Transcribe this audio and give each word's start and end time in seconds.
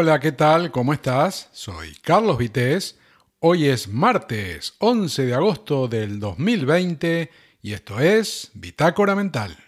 Hola, 0.00 0.20
¿qué 0.20 0.30
tal? 0.30 0.70
¿Cómo 0.70 0.92
estás? 0.92 1.48
Soy 1.50 1.92
Carlos 2.02 2.38
Vitéz. 2.38 2.96
Hoy 3.40 3.66
es 3.66 3.88
martes 3.88 4.74
11 4.78 5.26
de 5.26 5.34
agosto 5.34 5.88
del 5.88 6.20
2020 6.20 7.28
y 7.62 7.72
esto 7.72 7.98
es 7.98 8.52
Bitácora 8.54 9.16
Mental. 9.16 9.58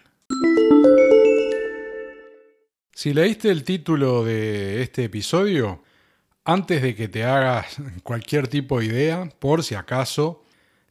Si 2.93 3.13
leíste 3.13 3.49
el 3.49 3.65
título 3.65 4.23
de 4.23 4.81
este 4.81 5.03
episodio, 5.03 5.83
antes 6.45 6.81
de 6.81 6.95
que 6.95 7.09
te 7.09 7.25
hagas 7.25 7.75
cualquier 8.03 8.47
tipo 8.47 8.79
de 8.79 8.85
idea, 8.85 9.29
por 9.37 9.65
si 9.65 9.75
acaso, 9.75 10.45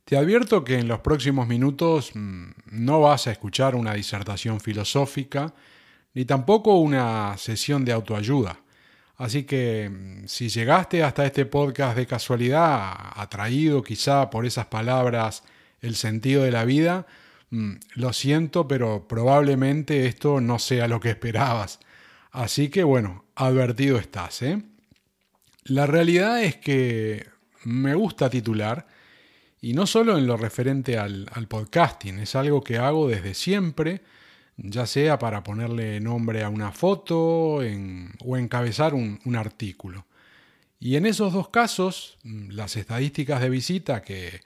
te 0.04 0.18
advierto 0.18 0.64
que 0.64 0.78
en 0.78 0.86
los 0.86 1.00
próximos 1.00 1.48
minutos 1.48 2.10
mm, 2.12 2.50
no 2.72 3.00
vas 3.00 3.26
a 3.26 3.32
escuchar 3.32 3.74
una 3.74 3.94
disertación 3.94 4.60
filosófica, 4.60 5.54
ni 6.12 6.26
tampoco 6.26 6.76
una 6.76 7.38
sesión 7.38 7.86
de 7.86 7.92
autoayuda. 7.92 8.60
Así 9.20 9.44
que 9.44 9.90
mm, 9.90 10.28
si 10.28 10.48
llegaste 10.48 11.02
hasta 11.02 11.26
este 11.26 11.44
podcast 11.44 11.94
de 11.94 12.06
casualidad, 12.06 12.94
atraído 13.16 13.82
quizá 13.82 14.30
por 14.30 14.46
esas 14.46 14.64
palabras, 14.66 15.44
el 15.82 15.94
sentido 15.94 16.42
de 16.42 16.50
la 16.50 16.64
vida, 16.64 17.06
mm, 17.50 17.74
lo 17.96 18.14
siento, 18.14 18.66
pero 18.66 19.06
probablemente 19.06 20.06
esto 20.06 20.40
no 20.40 20.58
sea 20.58 20.88
lo 20.88 21.00
que 21.00 21.10
esperabas. 21.10 21.80
Así 22.30 22.70
que 22.70 22.82
bueno, 22.82 23.26
advertido 23.34 23.98
estás. 23.98 24.40
¿eh? 24.40 24.62
La 25.64 25.86
realidad 25.86 26.42
es 26.42 26.56
que 26.56 27.26
me 27.64 27.94
gusta 27.94 28.30
titular, 28.30 28.86
y 29.60 29.74
no 29.74 29.86
solo 29.86 30.16
en 30.16 30.26
lo 30.26 30.38
referente 30.38 30.96
al, 30.96 31.28
al 31.34 31.46
podcasting, 31.46 32.20
es 32.20 32.34
algo 32.36 32.64
que 32.64 32.78
hago 32.78 33.06
desde 33.06 33.34
siempre, 33.34 34.00
ya 34.62 34.86
sea 34.86 35.18
para 35.18 35.42
ponerle 35.42 36.00
nombre 36.00 36.44
a 36.44 36.48
una 36.48 36.72
foto 36.72 37.18
o 37.58 38.36
encabezar 38.36 38.94
un, 38.94 39.36
artículo. 39.36 40.06
Y 40.78 40.96
en 40.96 41.06
esos 41.06 41.32
dos 41.32 41.48
casos, 41.48 42.18
mm, 42.24 42.50
las 42.50 42.76
estadísticas 42.76 43.40
de 43.40 43.50
visita 43.50 44.02
que, 44.02 44.40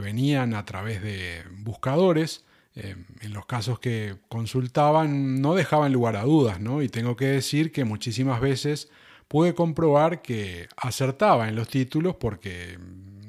venían 0.00 0.54
a 0.54 0.64
través 0.64 1.02
de 1.02 1.42
buscadores, 1.58 2.44
eh, 2.74 2.96
en 3.20 3.32
los 3.32 3.46
casos 3.46 3.78
que 3.78 4.16
consultaban, 4.28 5.40
no 5.40 5.54
dejaban 5.54 5.92
lugar 5.92 6.16
a 6.16 6.22
dudas, 6.24 6.60
¿no? 6.60 6.82
Y 6.82 6.88
tengo 6.88 7.16
que 7.16 7.26
decir 7.26 7.70
que 7.70 7.84
muchísimas 7.84 8.40
veces 8.40 8.90
pude 9.28 9.54
comprobar 9.54 10.22
que 10.22 10.68
acertaba 10.76 11.48
en 11.48 11.56
los 11.56 11.68
títulos 11.68 12.16
porque 12.16 12.78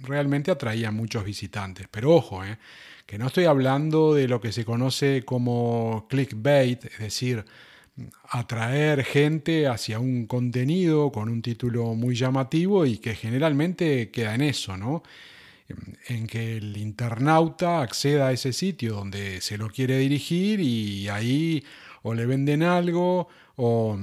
realmente 0.02 0.52
atraía 0.52 0.92
muchos 0.92 1.24
visitantes. 1.24 1.88
Pero 1.92 2.16
ojo, 2.16 2.44
¿eh? 2.44 2.58
Que 3.06 3.18
no 3.18 3.28
estoy 3.28 3.46
hablando 3.46 4.14
de 4.14 4.28
lo 4.28 4.42
que 4.42 4.52
se 4.52 4.66
conoce 4.66 5.24
como 5.26 6.08
clickbait, 6.10 6.86
es 6.86 7.00
decir, 7.00 7.46
atraer 8.30 9.04
gente 9.04 9.68
hacia 9.68 10.00
un 10.00 10.26
contenido 10.26 11.12
con 11.12 11.30
un 11.30 11.42
título 11.42 11.94
muy 11.94 12.16
llamativo 12.16 12.86
y 12.86 12.98
que 12.98 13.16
generalmente 13.16 14.10
queda 14.10 14.36
en 14.36 14.42
eso, 14.42 14.78
¿no? 14.78 15.04
En 16.08 16.28
que 16.28 16.58
el 16.58 16.78
internauta 16.78 17.82
acceda 17.82 18.28
a 18.28 18.32
ese 18.32 18.54
sitio 18.54 18.96
donde 18.96 19.42
se 19.42 19.58
lo 19.58 19.70
quiere 19.70 19.98
dirigir 20.00 20.60
y 20.60 21.08
ahí 21.10 21.64
o 22.02 22.14
le 22.14 22.26
venden 22.26 22.64
algo 22.64 23.28
o 23.56 23.98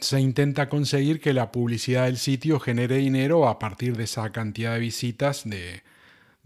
se 0.00 0.20
intenta 0.20 0.68
conseguir 0.68 1.20
que 1.20 1.32
la 1.32 1.50
publicidad 1.52 2.04
del 2.06 2.18
sitio 2.18 2.60
genere 2.60 2.96
dinero 2.98 3.48
a 3.48 3.58
partir 3.58 3.96
de 3.96 4.04
esa 4.04 4.30
cantidad 4.32 4.74
de 4.74 4.80
visitas 4.80 5.48
de, 5.48 5.82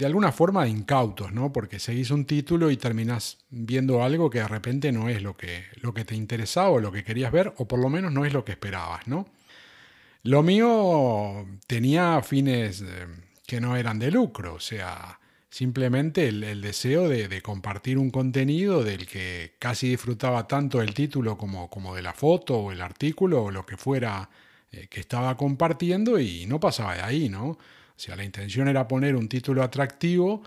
de 0.00 0.06
alguna 0.06 0.32
forma 0.32 0.66
incautos, 0.66 1.30
¿no? 1.30 1.52
Porque 1.52 1.78
seguís 1.78 2.10
un 2.10 2.24
título 2.24 2.70
y 2.70 2.78
terminás 2.78 3.36
viendo 3.50 4.02
algo 4.02 4.30
que 4.30 4.38
de 4.38 4.48
repente 4.48 4.92
no 4.92 5.10
es 5.10 5.22
lo 5.22 5.36
que, 5.36 5.64
lo 5.82 5.92
que 5.92 6.06
te 6.06 6.14
interesaba 6.14 6.70
o 6.70 6.80
lo 6.80 6.90
que 6.90 7.04
querías 7.04 7.30
ver, 7.30 7.52
o 7.58 7.68
por 7.68 7.78
lo 7.78 7.90
menos 7.90 8.10
no 8.10 8.24
es 8.24 8.32
lo 8.32 8.42
que 8.42 8.52
esperabas, 8.52 9.06
¿no? 9.06 9.28
Lo 10.22 10.42
mío 10.42 11.46
tenía 11.66 12.22
fines 12.22 12.80
eh, 12.80 13.06
que 13.46 13.60
no 13.60 13.76
eran 13.76 13.98
de 13.98 14.10
lucro, 14.10 14.54
o 14.54 14.60
sea, 14.60 15.20
simplemente 15.50 16.28
el, 16.28 16.62
deseo 16.62 17.06
de, 17.06 17.42
compartir 17.42 17.98
un 17.98 18.10
contenido 18.10 18.82
del 18.82 19.06
que 19.06 19.56
casi 19.58 19.90
disfrutaba 19.90 20.48
tanto 20.48 20.80
el 20.80 20.94
título 20.94 21.36
como, 21.36 21.68
como 21.68 21.94
de 21.94 22.00
la 22.00 22.14
foto 22.14 22.56
o 22.56 22.72
el 22.72 22.80
artículo 22.80 23.44
o 23.44 23.50
lo 23.50 23.66
que 23.66 23.76
fuera 23.76 24.30
eh, 24.72 24.86
que 24.88 25.00
estaba 25.00 25.36
compartiendo 25.36 26.18
y 26.18 26.46
no 26.46 26.58
pasaba 26.58 26.94
de 26.94 27.02
ahí, 27.02 27.28
¿no? 27.28 27.58
La 28.08 28.24
intención 28.24 28.68
era 28.68 28.88
poner 28.88 29.14
un 29.16 29.28
título 29.28 29.62
atractivo, 29.62 30.42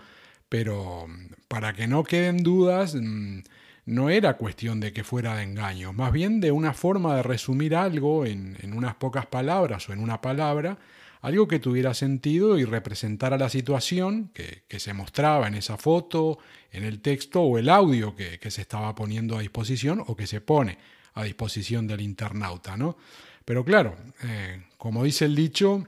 pero 0.48 1.06
mm, 1.08 1.34
para 1.48 1.72
que 1.72 1.86
no 1.86 2.04
queden 2.04 2.42
dudas, 2.42 2.94
mm, 2.94 3.40
no 3.86 4.10
era 4.10 4.36
cuestión 4.36 4.80
de 4.80 4.92
que 4.92 5.04
fuera 5.04 5.36
de 5.36 5.42
engaño, 5.42 5.92
más 5.92 6.12
bien 6.12 6.40
de 6.40 6.50
una 6.50 6.72
forma 6.72 7.16
de 7.16 7.22
resumir 7.22 7.76
algo 7.76 8.24
en, 8.24 8.56
unas 8.74 8.94
pocas 8.94 9.26
palabras 9.26 9.88
o 9.88 9.92
en 9.92 10.00
una 10.00 10.20
palabra, 10.20 10.78
algo 11.20 11.48
que 11.48 11.58
tuviera 11.58 11.94
sentido 11.94 12.58
y 12.58 12.64
representara 12.64 13.38
la 13.38 13.48
situación 13.48 14.30
que, 14.34 14.64
se 14.78 14.92
mostraba 14.92 15.48
en 15.48 15.54
esa 15.54 15.76
foto, 15.76 16.38
en 16.70 16.84
el 16.84 17.00
texto 17.00 17.42
o 17.42 17.58
el 17.58 17.68
audio 17.68 18.14
que, 18.14 18.38
se 18.50 18.62
estaba 18.62 18.94
poniendo 18.94 19.36
a 19.36 19.40
disposición 19.40 20.02
o 20.06 20.16
que 20.16 20.26
se 20.26 20.40
pone 20.40 20.78
a 21.14 21.24
disposición 21.24 21.86
del 21.86 22.00
internauta. 22.00 22.76
¿no? 22.76 22.96
Pero 23.44 23.64
claro, 23.64 23.96
eh, 24.22 24.64
como 24.76 25.04
dice 25.04 25.26
el 25.26 25.34
dicho, 25.34 25.86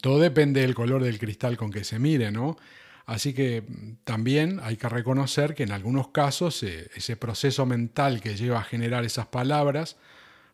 todo 0.00 0.18
depende 0.18 0.62
del 0.62 0.74
color 0.74 1.02
del 1.02 1.18
cristal 1.18 1.56
con 1.56 1.70
que 1.70 1.84
se 1.84 1.98
mire, 1.98 2.30
¿no? 2.30 2.56
Así 3.04 3.34
que 3.34 3.64
también 4.04 4.60
hay 4.62 4.76
que 4.76 4.88
reconocer 4.88 5.54
que 5.54 5.64
en 5.64 5.72
algunos 5.72 6.08
casos 6.08 6.62
eh, 6.62 6.88
ese 6.94 7.16
proceso 7.16 7.66
mental 7.66 8.20
que 8.20 8.36
lleva 8.36 8.60
a 8.60 8.64
generar 8.64 9.04
esas 9.04 9.26
palabras 9.26 9.96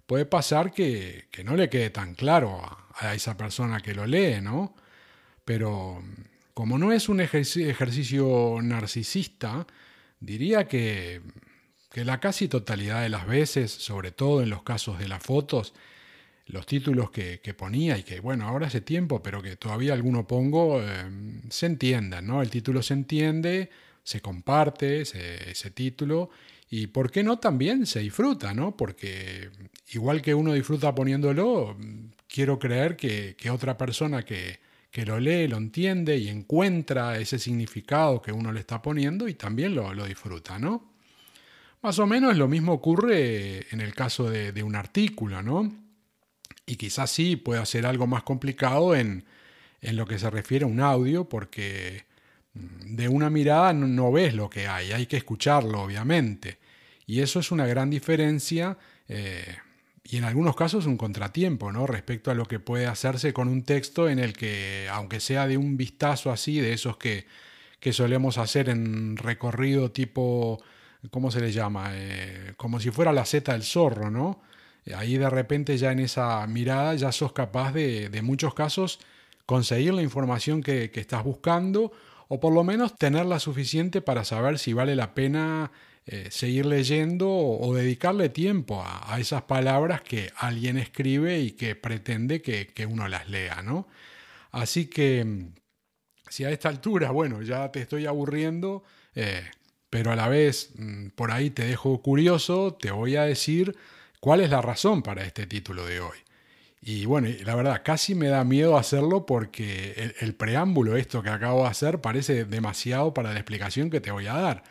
puede 0.07 0.25
pasar 0.25 0.73
que, 0.73 1.29
no 1.45 1.57
le 1.57 1.69
quede 1.69 1.91
tan 1.91 2.15
claro 2.15 2.61
a, 2.95 3.15
esa 3.15 3.37
persona 3.37 3.81
que 3.81 3.95
lo 3.95 4.07
lee, 4.07 4.41
¿no? 4.41 4.75
Pero 5.45 6.03
como 6.55 6.79
no 6.79 6.93
es 6.93 7.09
un 7.09 7.21
ejercicio 7.21 8.59
narcisista, 8.63 9.67
diría 10.19 10.67
que, 10.67 11.21
que 11.93 12.05
la 12.05 12.21
casi 12.21 12.49
totalidad 12.49 13.03
de 13.03 13.11
las 13.11 13.27
veces, 13.27 13.71
sobre 13.71 14.11
todo 14.11 14.43
en 14.43 14.51
los 14.51 14.63
casos 14.63 14.99
de 14.99 15.09
las 15.09 15.23
fotos, 15.23 15.75
los 16.49 16.67
títulos 16.67 17.11
que, 17.11 17.55
ponía 17.57 17.99
y 17.99 18.03
que, 18.03 18.21
bueno, 18.21 18.47
ahora 18.47 18.69
hace 18.69 18.81
tiempo, 18.81 19.23
pero 19.23 19.43
que 19.43 19.57
todavía 19.57 19.93
alguno 19.93 20.27
pongo, 20.27 20.81
eh, 20.83 20.87
se 21.51 21.67
entiendan, 21.67 22.27
¿no? 22.27 22.41
El 22.41 22.51
título 22.51 22.83
se 22.83 22.95
entiende, 22.95 23.71
se 24.03 24.21
comparte 24.21 25.03
ese, 25.03 25.71
título 25.73 26.31
y, 26.71 26.87
¿por 26.87 27.11
qué 27.11 27.23
no? 27.23 27.39
También 27.39 27.85
se 27.85 28.01
disfruta, 28.01 28.55
¿no? 28.55 28.77
Porque 28.77 29.51
igual 29.93 30.23
que 30.23 30.35
uno 30.35 30.55
disfruta 30.55 30.95
poniéndolo, 30.95 31.77
quiero 32.27 32.59
creer 32.59 32.97
que, 32.97 33.37
otra 33.51 33.77
persona 33.77 34.25
que, 34.25 34.59
lo 35.05 35.21
lee, 35.21 35.47
lo 35.47 35.59
entiende 35.59 36.17
y 36.17 36.29
encuentra 36.29 37.19
ese 37.19 37.39
significado 37.39 38.21
que 38.21 38.33
uno 38.33 38.53
le 38.53 38.61
está 38.61 38.83
poniendo 38.83 39.29
y 39.29 39.35
también 39.35 39.75
lo, 39.75 39.93
disfruta, 40.07 40.59
¿no? 40.59 40.93
Más 41.83 41.99
o 42.01 42.07
menos 42.07 42.37
lo 42.37 42.49
mismo 42.49 42.73
ocurre 42.73 43.67
en 43.71 43.81
el 43.81 43.95
caso 43.95 44.29
de, 44.29 44.51
de 44.51 44.63
un 44.65 44.75
artículo, 44.75 45.41
¿no? 45.43 45.88
Y 46.69 46.77
quizás 46.77 47.11
sí 47.11 47.37
pueda 47.37 47.65
ser 47.65 47.87
algo 47.87 48.07
más 48.07 48.23
complicado 48.23 48.95
en, 48.95 49.25
lo 49.81 50.07
que 50.07 50.19
se 50.19 50.29
refiere 50.29 50.65
a 50.65 50.69
un 50.69 50.81
audio, 50.81 51.29
porque 51.29 52.05
mm, 52.53 52.97
de 52.97 53.09
una 53.09 53.31
mirada 53.31 53.73
no, 53.73 54.13
ves 54.13 54.35
lo 54.35 54.51
que 54.51 54.69
hay, 54.69 54.93
hay 54.93 55.07
que 55.07 55.17
escucharlo, 55.17 55.83
obviamente. 55.83 56.59
Y 57.07 57.21
eso 57.21 57.41
es 57.41 57.51
una 57.51 57.67
gran 57.67 57.89
diferencia 57.89 58.77
eh, 59.09 59.57
y 60.05 60.19
en 60.19 60.25
algunos 60.25 60.57
casos 60.57 60.85
un 60.85 60.99
contratiempo, 60.99 61.73
¿no? 61.73 61.87
Respecto 61.87 62.31
a 62.31 62.35
lo 62.35 62.45
que 62.45 62.61
puede 62.61 62.87
hacerse 62.87 63.33
con 63.33 63.49
un 63.49 63.63
texto 63.63 64.11
en 64.11 64.19
el 64.19 64.35
que, 64.35 64.89
aunque 64.91 65.21
sea 65.21 65.47
de 65.47 65.57
un 65.57 65.79
vistazo 65.79 66.31
así, 66.31 66.61
de 66.61 66.75
esos 66.75 66.99
que, 66.99 67.27
solemos 67.93 68.37
hacer 68.37 68.69
en 68.69 69.17
recorrido 69.17 69.91
tipo, 69.91 70.63
¿cómo 71.11 71.31
se 71.31 71.41
le 71.41 71.51
llama? 71.53 71.91
Eh, 71.93 72.53
como 72.59 72.81
si 72.81 72.91
fuera 72.91 73.13
la 73.13 73.25
seta 73.25 73.53
del 73.53 73.63
zorro, 73.63 74.11
¿no? 74.11 74.43
Ahí 74.97 75.17
de 75.17 75.31
repente 75.31 75.77
ya 75.77 75.93
en 75.93 76.01
esa 76.01 76.47
mirada 76.47 76.95
ya 76.95 77.13
sos 77.13 77.33
capaz 77.33 77.73
de, 77.73 78.09
de 78.09 78.23
muchos 78.23 78.55
casos, 78.55 78.99
conseguir 79.49 79.95
la 79.95 80.03
información 80.03 80.63
que, 80.63 80.91
estás 80.95 81.25
buscando 81.25 81.91
o 82.29 82.39
por 82.39 82.53
lo 82.53 82.65
menos 82.65 82.99
tenerla 82.99 83.41
suficiente 83.41 84.03
para 84.03 84.23
saber 84.23 84.59
si 84.59 84.75
vale 84.75 84.95
la 84.95 85.15
pena 85.15 85.73
eh, 86.05 86.29
seguir 86.31 86.67
leyendo 86.67 87.31
o, 87.31 87.75
dedicarle 87.75 88.29
tiempo 88.29 88.85
a, 88.85 89.19
esas 89.19 89.45
palabras 89.45 90.03
que 90.03 90.31
alguien 90.37 90.77
escribe 90.77 91.41
y 91.41 91.53
que 91.53 91.75
pretende 91.77 92.43
que, 92.43 92.87
uno 92.87 93.09
las 93.09 93.31
lea, 93.31 93.63
¿no? 93.63 93.89
Así 94.51 94.85
que 94.85 95.47
si 96.29 96.45
a 96.45 96.51
esta 96.51 96.69
altura, 96.69 97.11
bueno, 97.11 97.41
ya 97.41 97.73
te 97.73 97.81
estoy 97.81 98.05
aburriendo, 98.05 98.85
eh, 99.15 99.49
pero 99.89 100.13
a 100.13 100.17
la 100.17 100.29
vez 100.29 100.73
mm, 100.77 101.09
por 101.15 101.31
ahí 101.33 101.49
te 101.49 101.65
dejo 101.65 102.03
curioso, 102.03 102.75
te 102.75 102.91
voy 102.91 103.17
a 103.17 103.23
decir 103.23 103.75
¿Cuál 104.21 104.41
es 104.41 104.51
la 104.51 104.61
razón 104.61 105.03
para 105.03 105.25
este 105.25 105.47
título 105.47 105.87
de 105.87 106.01
hoy? 106.01 106.19
Y 106.81 107.07
bueno, 107.07 107.29
la 107.45 107.55
verdad, 107.55 107.83
casi 107.85 108.15
me 108.15 108.29
da 108.29 108.45
miedo 108.45 108.77
hacerlo 108.77 109.27
porque 109.27 110.15
el, 110.21 110.35
preámbulo, 110.35 110.97
esto 110.97 111.23
que 111.23 111.31
acabo 111.31 111.63
de 111.63 111.69
hacer, 111.69 112.01
parece 112.01 112.45
demasiado 112.45 113.13
para 113.15 113.33
la 113.33 113.41
explicación 113.41 113.91
que 113.91 114.01
te 114.01 114.11
voy 114.11 114.27
a 114.27 114.35
dar. 114.35 114.63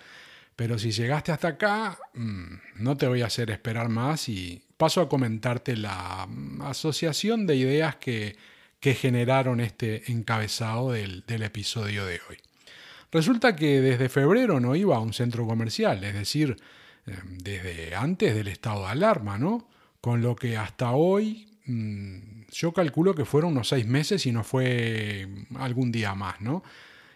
Pero 0.56 0.80
si 0.80 0.92
llegaste 0.92 1.32
hasta 1.32 1.50
acá, 1.50 1.98
mm, 2.14 2.56
no 2.78 2.98
te 2.98 3.08
voy 3.08 3.22
a 3.22 3.28
hacer 3.28 3.52
esperar 3.52 3.90
más 3.90 4.30
y 4.30 4.64
paso 4.78 5.02
a 5.02 5.10
comentarte 5.10 5.76
la 5.76 6.26
mm, 6.28 6.62
asociación 6.64 7.46
de 7.46 7.56
ideas 7.58 7.98
que, 7.98 8.38
que 8.80 8.96
generaron 8.96 9.60
este 9.60 10.12
encabezado 10.12 10.92
del, 10.92 11.26
del 11.28 11.44
episodio 11.44 12.06
de 12.06 12.20
hoy. 12.30 12.38
Resulta 13.12 13.56
que 13.56 13.82
desde 13.82 14.10
febrero 14.10 14.60
no 14.60 14.76
iba 14.76 14.96
a 14.96 15.00
un 15.00 15.14
centro 15.14 15.46
comercial, 15.46 16.04
es 16.04 16.14
decir, 16.14 16.58
desde 17.42 17.96
antes 17.96 18.36
del 18.36 18.48
estado 18.48 18.82
de 18.82 18.88
alarma, 18.88 19.38
¿no? 19.38 19.68
Con 20.02 20.22
lo 20.22 20.36
que 20.36 20.58
hasta 20.58 20.92
hoy 20.92 21.48
mm, 21.66 22.48
yo 22.52 22.74
calculo 22.74 23.16
que 23.16 23.26
fueron 23.26 23.52
unos 23.52 23.70
seis 23.70 23.86
meses 23.86 24.26
y 24.26 24.32
no 24.32 24.44
fue 24.44 25.28
algún 25.56 25.92
día 25.92 26.14
más, 26.16 26.42
¿no? 26.42 26.64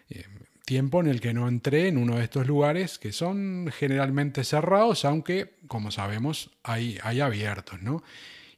Em, 0.08 0.22
tiempo 0.64 1.00
en 1.00 1.08
el 1.08 1.20
que 1.20 1.34
no 1.34 1.48
entré 1.48 1.88
en 1.88 1.98
uno 1.98 2.16
de 2.16 2.24
estos 2.24 2.46
lugares 2.46 2.98
que 2.98 3.12
son 3.12 3.70
generalmente 3.76 4.44
cerrados, 4.44 5.04
aunque, 5.04 5.54
como 5.66 5.90
sabemos, 5.90 6.50
hay, 6.62 6.98
hay 7.02 7.20
abiertos, 7.20 7.82
¿no? 7.82 8.02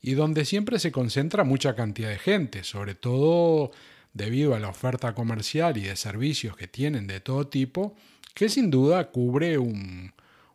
Y 0.00 0.14
donde 0.14 0.44
siempre 0.44 0.78
se 0.78 0.92
concentra 0.92 1.44
mucha 1.44 1.74
cantidad 1.74 2.10
de 2.10 2.18
gente, 2.18 2.62
sobre 2.62 2.94
todo 2.94 3.72
debido 4.12 4.54
a 4.54 4.60
la 4.60 4.68
oferta 4.68 5.14
comercial 5.14 5.76
y 5.78 5.82
de 5.82 5.96
servicios 5.96 6.56
que 6.56 6.68
tienen 6.68 7.06
de 7.06 7.20
todo 7.20 7.48
tipo, 7.48 7.96
que 8.34 8.48
sin 8.48 8.70
duda 8.70 9.10
cubre 9.10 9.58
un, 9.58 10.12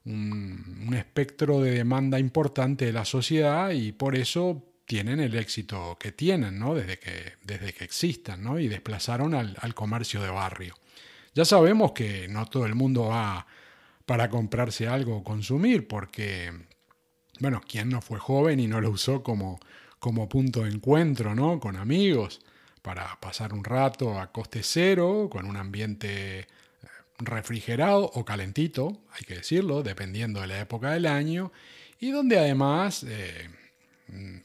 un, 0.10 0.94
espectro 0.94 1.62
de 1.62 1.72
demanda 1.72 2.20
importante 2.20 2.86
de 2.86 2.94
la 2.94 3.06
sociedad 3.06 3.72
y 3.72 3.92
por 3.92 4.16
eso 4.16 4.66
tienen 4.86 5.20
el 5.20 5.36
éxito 5.36 5.98
que 6.00 6.12
tienen, 6.12 6.58
¿no? 6.58 6.74
desde, 6.74 6.98
que, 6.98 7.34
desde 7.44 7.74
que 7.74 7.84
existan, 7.84 8.44
¿no? 8.44 8.60
y 8.60 8.68
desplazaron 8.68 9.36
al, 9.36 9.76
comercio 9.76 10.22
de 10.22 10.30
barrio. 10.30 10.76
Ya 11.36 11.46
sabemos 11.46 11.92
que 11.92 12.28
no 12.28 12.48
todo 12.48 12.66
el 12.66 12.74
mundo 12.74 13.06
va 13.06 13.46
para 14.06 14.30
comprarse 14.30 14.88
algo 14.88 15.18
o 15.18 15.24
consumir, 15.24 15.88
porque, 15.88 16.52
bueno, 17.40 17.62
¿quién 17.68 17.90
no 17.90 18.02
fue 18.02 18.18
joven 18.18 18.60
y 18.60 18.66
no 18.66 18.82
lo 18.82 18.90
usó 18.90 19.22
como, 19.22 19.60
como 20.00 20.28
punto 20.28 20.64
de 20.64 20.72
encuentro, 20.72 21.36
¿no? 21.36 21.60
Con 21.60 21.78
amigos 21.78 22.42
para 22.82 23.20
pasar 23.20 23.54
un 23.54 23.64
rato 23.64 24.20
a 24.20 24.32
coste 24.32 24.62
cero, 24.64 25.30
con 25.32 25.46
un 25.46 25.58
ambiente 25.58 26.48
refrigerado 27.20 28.06
o 28.14 28.26
calentito, 28.26 29.02
hay 29.12 29.26
que 29.26 29.36
decirlo, 29.36 29.84
dependiendo 29.84 30.42
de 30.42 30.48
la 30.48 30.60
época 30.60 30.92
del 30.92 31.06
año, 31.06 31.52
y 32.00 32.12
donde 32.12 32.40
además 32.40 33.06
eh, 33.08 33.50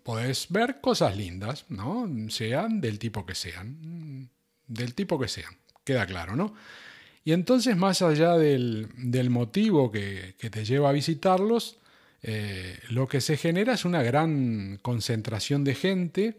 podés 0.03 0.47
ver 0.51 0.81
cosas 0.81 1.17
lindas, 1.17 1.67
¿no? 1.69 2.09
Sean 2.29 2.81
del 2.81 2.99
tipo 2.99 3.25
que 3.25 3.35
sean, 3.35 4.29
del 4.67 4.95
tipo 4.95 5.19
que 5.19 5.29
sean, 5.29 5.57
queda 5.85 6.07
claro, 6.07 6.37
¿no? 6.37 6.55
Y 7.25 7.33
entonces, 7.33 7.77
más 7.77 8.03
allá 8.03 8.37
del, 8.37 8.89
motivo 9.31 9.91
que, 9.91 10.35
te 10.39 10.65
lleva 10.65 10.91
a 10.91 10.93
visitarlos, 10.93 11.79
eh, 12.23 12.79
lo 12.91 13.09
que 13.09 13.21
se 13.21 13.37
genera 13.37 13.75
es 13.75 13.85
una 13.85 14.03
gran 14.03 14.79
concentración 14.83 15.65
de 15.65 15.75
gente 15.75 16.39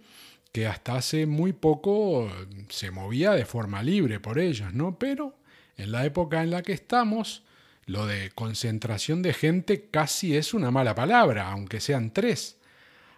que 0.51 0.67
hasta 0.67 0.95
hace 0.95 1.25
muy 1.25 1.53
poco 1.53 2.31
se 2.69 2.91
movía 2.91 3.31
de 3.31 3.45
forma 3.45 3.83
libre 3.83 4.19
por 4.19 4.39
ellos, 4.39 4.73
¿no? 4.73 4.97
Pero 4.97 5.35
en 5.77 5.91
la 5.91 6.05
época 6.05 6.41
en 6.43 6.51
la 6.51 6.61
que 6.61 6.73
estamos, 6.73 7.43
lo 7.85 8.05
de 8.07 8.31
concentración 8.31 9.21
de 9.21 9.33
gente 9.33 9.87
casi 9.89 10.35
es 10.35 10.53
una 10.53 10.71
mala 10.71 10.95
palabra, 10.95 11.51
aunque 11.51 11.79
sean 11.79 12.11
tres. 12.11 12.57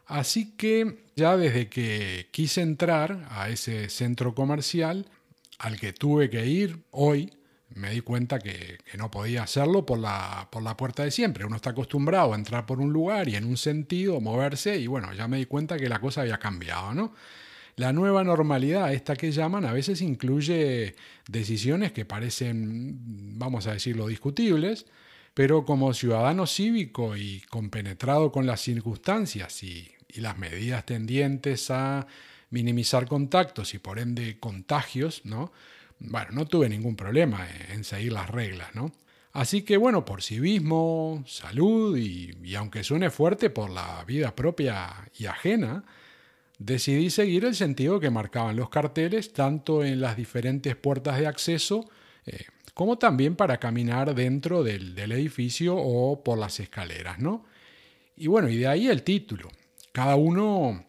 Así 0.05 0.53
que 0.55 1.05
ya 1.15 1.37
desde 1.37 1.69
que 1.69 2.29
quise 2.31 2.61
entrar 2.61 3.27
a 3.29 3.49
ese 3.49 3.89
centro 3.89 4.33
comercial, 4.33 5.05
al 5.59 5.79
que 5.79 5.93
tuve 5.93 6.29
que 6.29 6.45
ir 6.45 6.79
hoy, 6.91 7.33
me 7.69 7.91
di 7.91 8.01
cuenta 8.01 8.39
que, 8.39 8.77
no 8.97 9.11
podía 9.11 9.43
hacerlo 9.43 9.85
por 9.85 9.99
la, 9.99 10.47
por 10.51 10.63
la 10.63 10.77
puerta 10.77 11.03
de 11.03 11.11
siempre. 11.11 11.45
Uno 11.45 11.57
está 11.57 11.71
acostumbrado 11.71 12.33
a 12.33 12.37
entrar 12.37 12.65
por 12.65 12.79
un 12.79 12.93
lugar 12.93 13.27
y 13.27 13.35
en 13.35 13.45
un 13.45 13.57
sentido 13.57 14.19
moverse 14.21 14.77
y 14.77 14.87
bueno, 14.87 15.13
ya 15.13 15.27
me 15.27 15.37
di 15.37 15.45
cuenta 15.45 15.77
que 15.77 15.89
la 15.89 15.99
cosa 15.99 16.21
había 16.21 16.39
cambiado, 16.39 16.93
¿no? 16.93 17.13
La 17.77 17.93
nueva 17.93 18.23
normalidad, 18.23 18.91
esta 18.91 19.15
que 19.15 19.31
llaman, 19.31 19.63
a 19.63 19.71
veces 19.71 20.01
incluye 20.01 20.95
decisiones 21.29 21.91
que 21.91 22.05
parecen, 22.05 23.37
vamos 23.37 23.67
a 23.67 23.73
decirlo, 23.73 24.07
discutibles, 24.07 24.87
pero 25.35 25.63
como 25.63 25.93
ciudadano 25.93 26.47
cívico 26.47 27.15
y 27.15 27.41
compenetrado 27.41 28.31
con 28.31 28.47
las 28.47 28.61
circunstancias 28.61 29.61
y, 29.63 29.91
las 30.15 30.39
medidas 30.39 30.83
tendientes 30.83 31.69
a 31.69 32.07
minimizar 32.49 33.07
contactos 33.07 33.75
y 33.75 33.77
por 33.77 33.99
ende 33.99 34.39
contagios, 34.39 35.21
¿no? 35.25 35.51
bueno, 35.99 36.29
no 36.31 36.47
tuve 36.47 36.69
ningún 36.69 36.95
problema 36.95 37.47
en 37.69 37.83
seguir 37.83 38.13
las 38.13 38.27
reglas, 38.27 38.73
¿no? 38.73 38.91
Así 39.33 39.61
que 39.61 39.77
bueno, 39.77 40.03
por 40.05 40.23
civismo, 40.23 41.23
salud 41.27 41.95
y, 41.95 42.55
aunque 42.55 42.83
suene 42.83 43.11
fuerte 43.11 43.51
por 43.51 43.69
la 43.69 44.03
vida 44.05 44.35
propia 44.35 45.11
y 45.15 45.27
ajena, 45.27 45.83
decidí 46.59 47.09
seguir 47.09 47.45
el 47.45 47.55
sentido 47.55 47.99
que 47.99 48.09
marcaban 48.09 48.55
los 48.55 48.69
carteles, 48.69 49.33
tanto 49.33 49.83
en 49.83 50.01
las 50.01 50.17
diferentes 50.17 50.75
puertas 50.75 51.19
de 51.19 51.27
acceso, 51.27 51.89
eh, 52.25 52.45
como 52.73 52.97
también 52.97 53.35
para 53.35 53.57
caminar 53.57 54.13
dentro 54.13 54.63
del, 54.63 54.95
del, 54.95 55.11
edificio 55.11 55.75
o 55.75 56.23
por 56.23 56.37
las 56.37 56.59
escaleras, 56.59 57.19
¿no? 57.19 57.45
Y 58.15 58.27
bueno, 58.27 58.49
y 58.49 58.57
de 58.57 58.67
ahí 58.67 58.87
el 58.87 59.03
título. 59.03 59.49
Cada 59.91 60.15
uno 60.15 60.87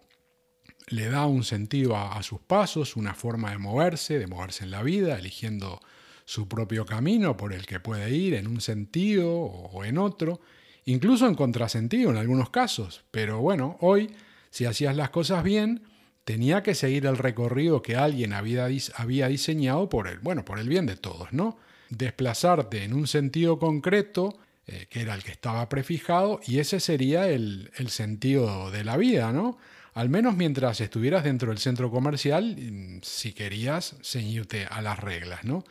le 0.90 1.08
da 1.08 1.26
un 1.26 1.44
sentido 1.44 1.96
a, 1.96 2.22
sus 2.22 2.40
pasos, 2.40 2.96
una 2.96 3.14
forma 3.14 3.50
de 3.50 3.58
moverse, 3.58 4.18
de 4.18 4.26
moverse 4.26 4.64
en 4.64 4.70
la 4.70 4.82
vida, 4.82 5.18
eligiendo 5.18 5.80
su 6.24 6.48
propio 6.48 6.84
camino 6.84 7.36
por 7.36 7.52
el 7.52 7.66
que 7.66 7.80
puede 7.80 8.10
ir 8.10 8.34
en 8.34 8.46
un 8.46 8.60
sentido 8.60 9.30
o 9.30 9.84
en 9.84 9.98
otro, 9.98 10.40
incluso 10.84 11.26
en 11.26 11.34
contrasentido 11.34 12.10
en 12.10 12.16
algunos 12.16 12.50
casos. 12.50 13.04
Pero 13.10 13.40
bueno, 13.40 13.76
hoy, 13.80 14.10
si 14.50 14.64
hacías 14.64 14.96
las 14.96 15.10
cosas 15.10 15.42
bien, 15.42 15.82
tenía 16.24 16.62
que 16.62 16.74
seguir 16.74 17.06
el 17.06 17.16
recorrido 17.16 17.82
que 17.82 17.96
alguien 17.96 18.32
había, 18.32 18.66
diseñado 18.66 19.88
por 19.88 20.08
el, 20.08 20.18
bueno, 20.18 20.44
por 20.44 20.58
el 20.58 20.68
bien 20.68 20.86
de 20.86 20.96
todos, 20.96 21.32
¿no? 21.32 21.58
Desplazarte 21.90 22.84
en 22.84 22.92
un 22.92 23.06
sentido 23.06 23.58
concreto, 23.58 24.38
eh, 24.66 24.86
que 24.90 25.00
era 25.00 25.14
el 25.14 25.22
que 25.22 25.32
estaba 25.32 25.68
prefijado, 25.68 26.40
y 26.46 26.58
ese 26.58 26.80
sería 26.80 27.28
el, 27.28 27.70
el 27.76 27.88
sentido 27.88 28.70
de 28.70 28.84
la 28.84 28.96
vida, 28.96 29.32
¿no? 29.32 29.58
al 29.98 30.08
menos 30.08 30.36
mientras 30.36 30.80
estuvieras 30.80 31.24
dentro 31.24 31.48
del 31.48 31.58
centro 31.58 31.90
comercial, 31.90 32.54
mm, 32.56 33.00
si 33.02 33.32
querías 33.32 33.96
ceñirte 34.04 34.64
a 34.64 34.80
las 34.80 35.00
reglas, 35.00 35.42
¿no? 35.42 35.64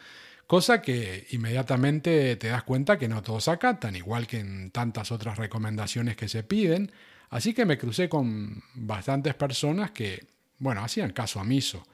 Cosa 0.48 0.82
que 0.82 1.28
inmediatamente 1.32 2.36
te 2.36 2.50
das 2.50 2.64
cuenta 2.64 2.98
que 2.98 3.08
no 3.08 3.22
todos 3.22 3.48
acatan, 3.48 3.96
igual 3.96 4.28
que 4.28 4.40
en 4.40 4.72
tantas 4.72 5.14
otras 5.14 5.38
recomendaciones 5.38 6.18
que 6.18 6.28
se 6.28 6.44
piden. 6.44 6.92
Así 7.30 7.54
que 7.54 7.66
me 7.66 7.78
crucé 7.78 8.08
con 8.08 8.64
bastantes 8.74 9.36
personas 9.36 9.92
que, 9.92 10.26
bueno, 10.60 10.84
hacían 10.84 11.12
caso 11.12 11.40
omiso 11.40 11.86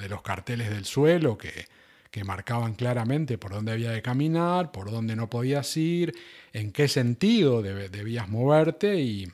de 0.00 0.08
los 0.08 0.22
carteles 0.22 0.70
del 0.70 0.84
suelo 0.84 1.36
que, 1.38 1.66
que 2.10 2.24
marcaban 2.24 2.74
claramente 2.74 3.38
por 3.38 3.52
dónde 3.52 3.72
había 3.72 3.90
de 3.90 4.02
caminar, 4.02 4.72
por 4.72 4.90
dónde 4.90 5.16
no 5.16 5.28
podías 5.28 5.76
ir, 5.76 6.14
en 6.52 6.72
qué 6.72 6.88
sentido 6.88 7.62
debías 7.62 8.28
moverte 8.28 9.00
y, 9.00 9.30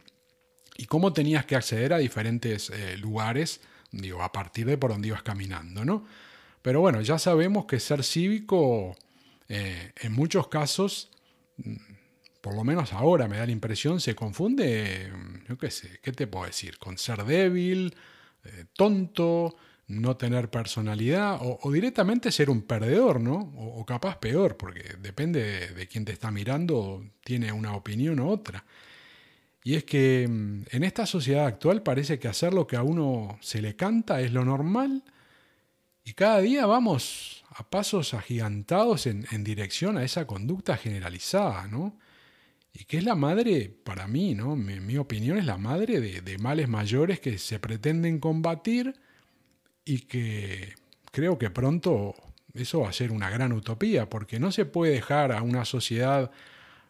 y 0.77 0.87
cómo 0.87 1.13
tenías 1.13 1.47
que 1.47 1.57
acceder 1.57 1.93
a 1.93 1.99
diferentes 1.99 2.71
eh, 2.71 2.97
lugares, 2.97 3.61
digo, 3.91 4.23
a 4.23 4.33
partir 4.33 4.67
de 4.67 4.79
por 4.79 4.91
donde 4.91 5.09
ibas 5.09 5.23
caminando, 5.23 5.85
¿no? 5.85 6.07
Pero 6.63 6.81
bueno, 6.81 7.01
ya 7.03 7.19
sabemos 7.19 7.67
que 7.67 7.81
ser 7.81 8.05
cívico 8.05 8.97
eh, 9.49 9.93
en 10.01 10.13
muchos 10.13 10.49
casos, 10.49 11.11
por 12.43 12.55
lo 12.55 12.65
menos 12.65 12.93
ahora 12.93 13.29
me 13.29 13.39
da 13.39 13.47
la 13.47 13.53
impresión, 13.53 14.01
se 14.01 14.15
confunde, 14.15 15.11
mm, 15.11 15.49
yo 15.49 15.57
qué 15.59 15.71
sé, 15.71 16.01
¿qué 16.03 16.13
te 16.13 16.27
puedo 16.27 16.45
decir? 16.47 16.79
Con 16.79 16.99
ser 16.99 17.25
débil, 17.25 17.95
eh, 18.45 18.67
tonto, 18.75 19.57
no 19.89 20.17
tener 20.17 20.51
personalidad 20.51 21.39
o, 21.41 21.71
directamente 21.73 22.33
ser 22.33 22.51
un 22.51 22.63
perdedor, 22.63 23.21
¿no? 23.21 23.53
O, 23.57 23.85
capaz 23.87 24.19
peor, 24.19 24.57
porque 24.57 24.97
depende 25.01 25.43
de, 25.43 25.69
de 25.69 25.89
quién 25.89 26.05
te 26.05 26.13
está 26.13 26.31
mirando, 26.31 27.05
tiene 27.25 27.53
una 27.53 27.75
opinión 27.77 28.21
u 28.21 28.29
otra. 28.29 28.65
Y 29.65 29.75
es 29.77 29.85
que 29.85 30.27
mm, 30.29 30.65
en 30.71 30.85
esta 30.85 31.07
sociedad 31.07 31.47
actual 31.47 31.83
parece 31.83 32.19
que 32.19 32.29
hacer 32.29 32.55
lo 32.55 32.67
que 32.67 32.77
a 32.77 32.83
uno 32.83 33.39
se 33.41 33.63
le 33.63 33.77
canta 33.77 34.21
es 34.21 34.33
lo 34.33 34.45
normal 34.45 35.05
y 36.05 36.15
cada 36.15 36.41
día 36.41 36.67
vamos 36.67 37.45
a 37.51 37.69
pasos 37.69 38.15
agigantados 38.15 39.07
en, 39.07 39.45
dirección 39.45 39.97
a 39.97 40.05
esa 40.05 40.27
conducta 40.27 40.77
generalizada, 40.77 41.69
¿no? 41.69 41.97
Y 42.75 42.85
que 42.85 42.99
es 42.99 43.05
la 43.05 43.15
madre, 43.15 43.75
para 43.85 44.09
mí, 44.09 44.35
¿no? 44.35 44.57
Mi, 44.57 44.81
mi 44.81 44.97
opinión 44.97 45.39
es 45.39 45.45
la 45.45 45.59
madre 45.59 46.01
de, 46.01 46.39
males 46.39 46.69
mayores 46.69 47.21
que 47.21 47.37
se 47.39 47.59
pretenden 47.59 48.19
combatir 48.19 48.95
y 49.85 50.01
que 50.01 50.75
creo 51.11 51.39
que 51.39 51.51
pronto 51.51 52.15
eso 52.55 52.81
va 52.81 52.89
a 52.89 52.93
ser 52.93 53.13
una 53.13 53.31
gran 53.31 53.53
utopía, 53.53 54.09
porque 54.09 54.41
no 54.41 54.53
se 54.53 54.65
puede 54.65 54.93
dejar 54.93 55.33
a 55.33 55.43
una 55.43 55.65
sociedad 55.65 56.31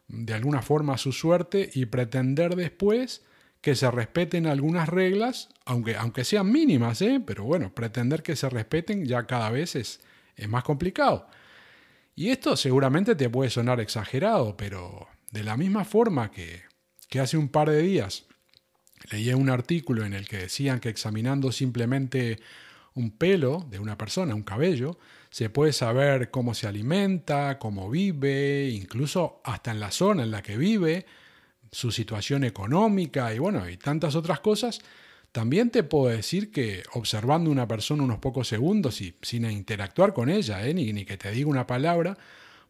de 0.09 0.35
alguna 0.35 0.62
forma 0.62 0.99
su 0.99 1.12
suerte 1.12 1.71
y 1.75 1.87
pretender 1.87 2.55
después 2.55 3.25
que 3.61 3.75
se 3.75 3.91
respeten 3.91 4.47
algunas 4.47 4.89
reglas, 4.89 5.49
aunque, 5.65 5.97
aunque 5.97 6.25
sean 6.25 6.51
mínimas, 6.51 7.01
¿eh? 7.03 7.23
pero 7.25 7.45
bueno, 7.45 7.73
pretender 7.75 8.23
que 8.23 8.37
se 8.37 8.49
respeten 8.49 9.05
ya 9.07 9.27
cada 9.27 9.51
vez 9.51 9.77
es 9.77 10.01
más 10.49 10.65
complicado. 10.65 11.29
Y 12.15 12.31
esto 12.31 12.57
seguramente 12.57 13.15
te 13.15 13.31
puede 13.31 13.51
sonar 13.51 13.81
exagerado, 13.81 14.57
pero 14.57 15.09
de 15.33 15.43
la 15.43 15.57
misma 15.57 15.85
forma 15.85 16.31
que, 16.31 16.62
que 17.09 17.19
hace 17.19 17.37
un 17.37 17.49
par 17.49 17.69
de 17.69 17.83
días 17.83 18.27
Leí 19.11 19.33
un 19.33 19.51
artículo 19.51 20.05
en 20.05 20.15
el 20.15 20.29
que 20.29 20.39
decían 20.39 20.81
que 20.81 20.89
examinando 20.89 21.51
simplemente 21.53 22.39
un 22.95 23.11
pelo 23.11 23.67
de 23.71 23.79
una 23.79 23.97
persona, 23.97 24.35
un 24.35 24.43
cabello, 24.43 24.99
se 25.31 25.49
puede 25.49 25.73
saber 25.73 26.31
cómo 26.31 26.55
se 26.55 26.67
alimenta, 26.67 27.59
cómo 27.59 27.91
vive, 27.91 28.69
incluso 28.71 29.41
hasta 29.45 29.71
en 29.71 29.81
la 29.81 29.91
zona 29.91 30.23
en 30.23 30.31
la 30.31 30.43
que 30.43 30.57
vive, 30.57 31.07
su 31.71 31.91
situación 31.91 32.45
económica 32.45 33.35
y 33.35 33.39
bueno, 33.39 33.69
y 33.69 33.79
tantas 33.79 34.15
otras 34.15 34.41
cosas. 34.41 34.81
También 35.33 35.71
te 35.71 35.83
puedo 35.83 36.15
decir 36.15 36.53
que 36.53 36.83
observando 36.93 37.51
una 37.51 37.67
persona 37.67 38.03
unos 38.03 38.19
pocos 38.19 38.49
segundos 38.49 39.01
y 39.01 39.17
sin 39.23 39.51
interactuar 39.51 40.12
con 40.12 40.29
ella, 40.29 40.67
¿eh? 40.67 40.75
ni, 40.75 40.93
ni, 40.93 41.07
que 41.07 41.17
te 41.17 41.31
diga 41.31 41.49
una 41.49 41.67
palabra, 41.67 42.19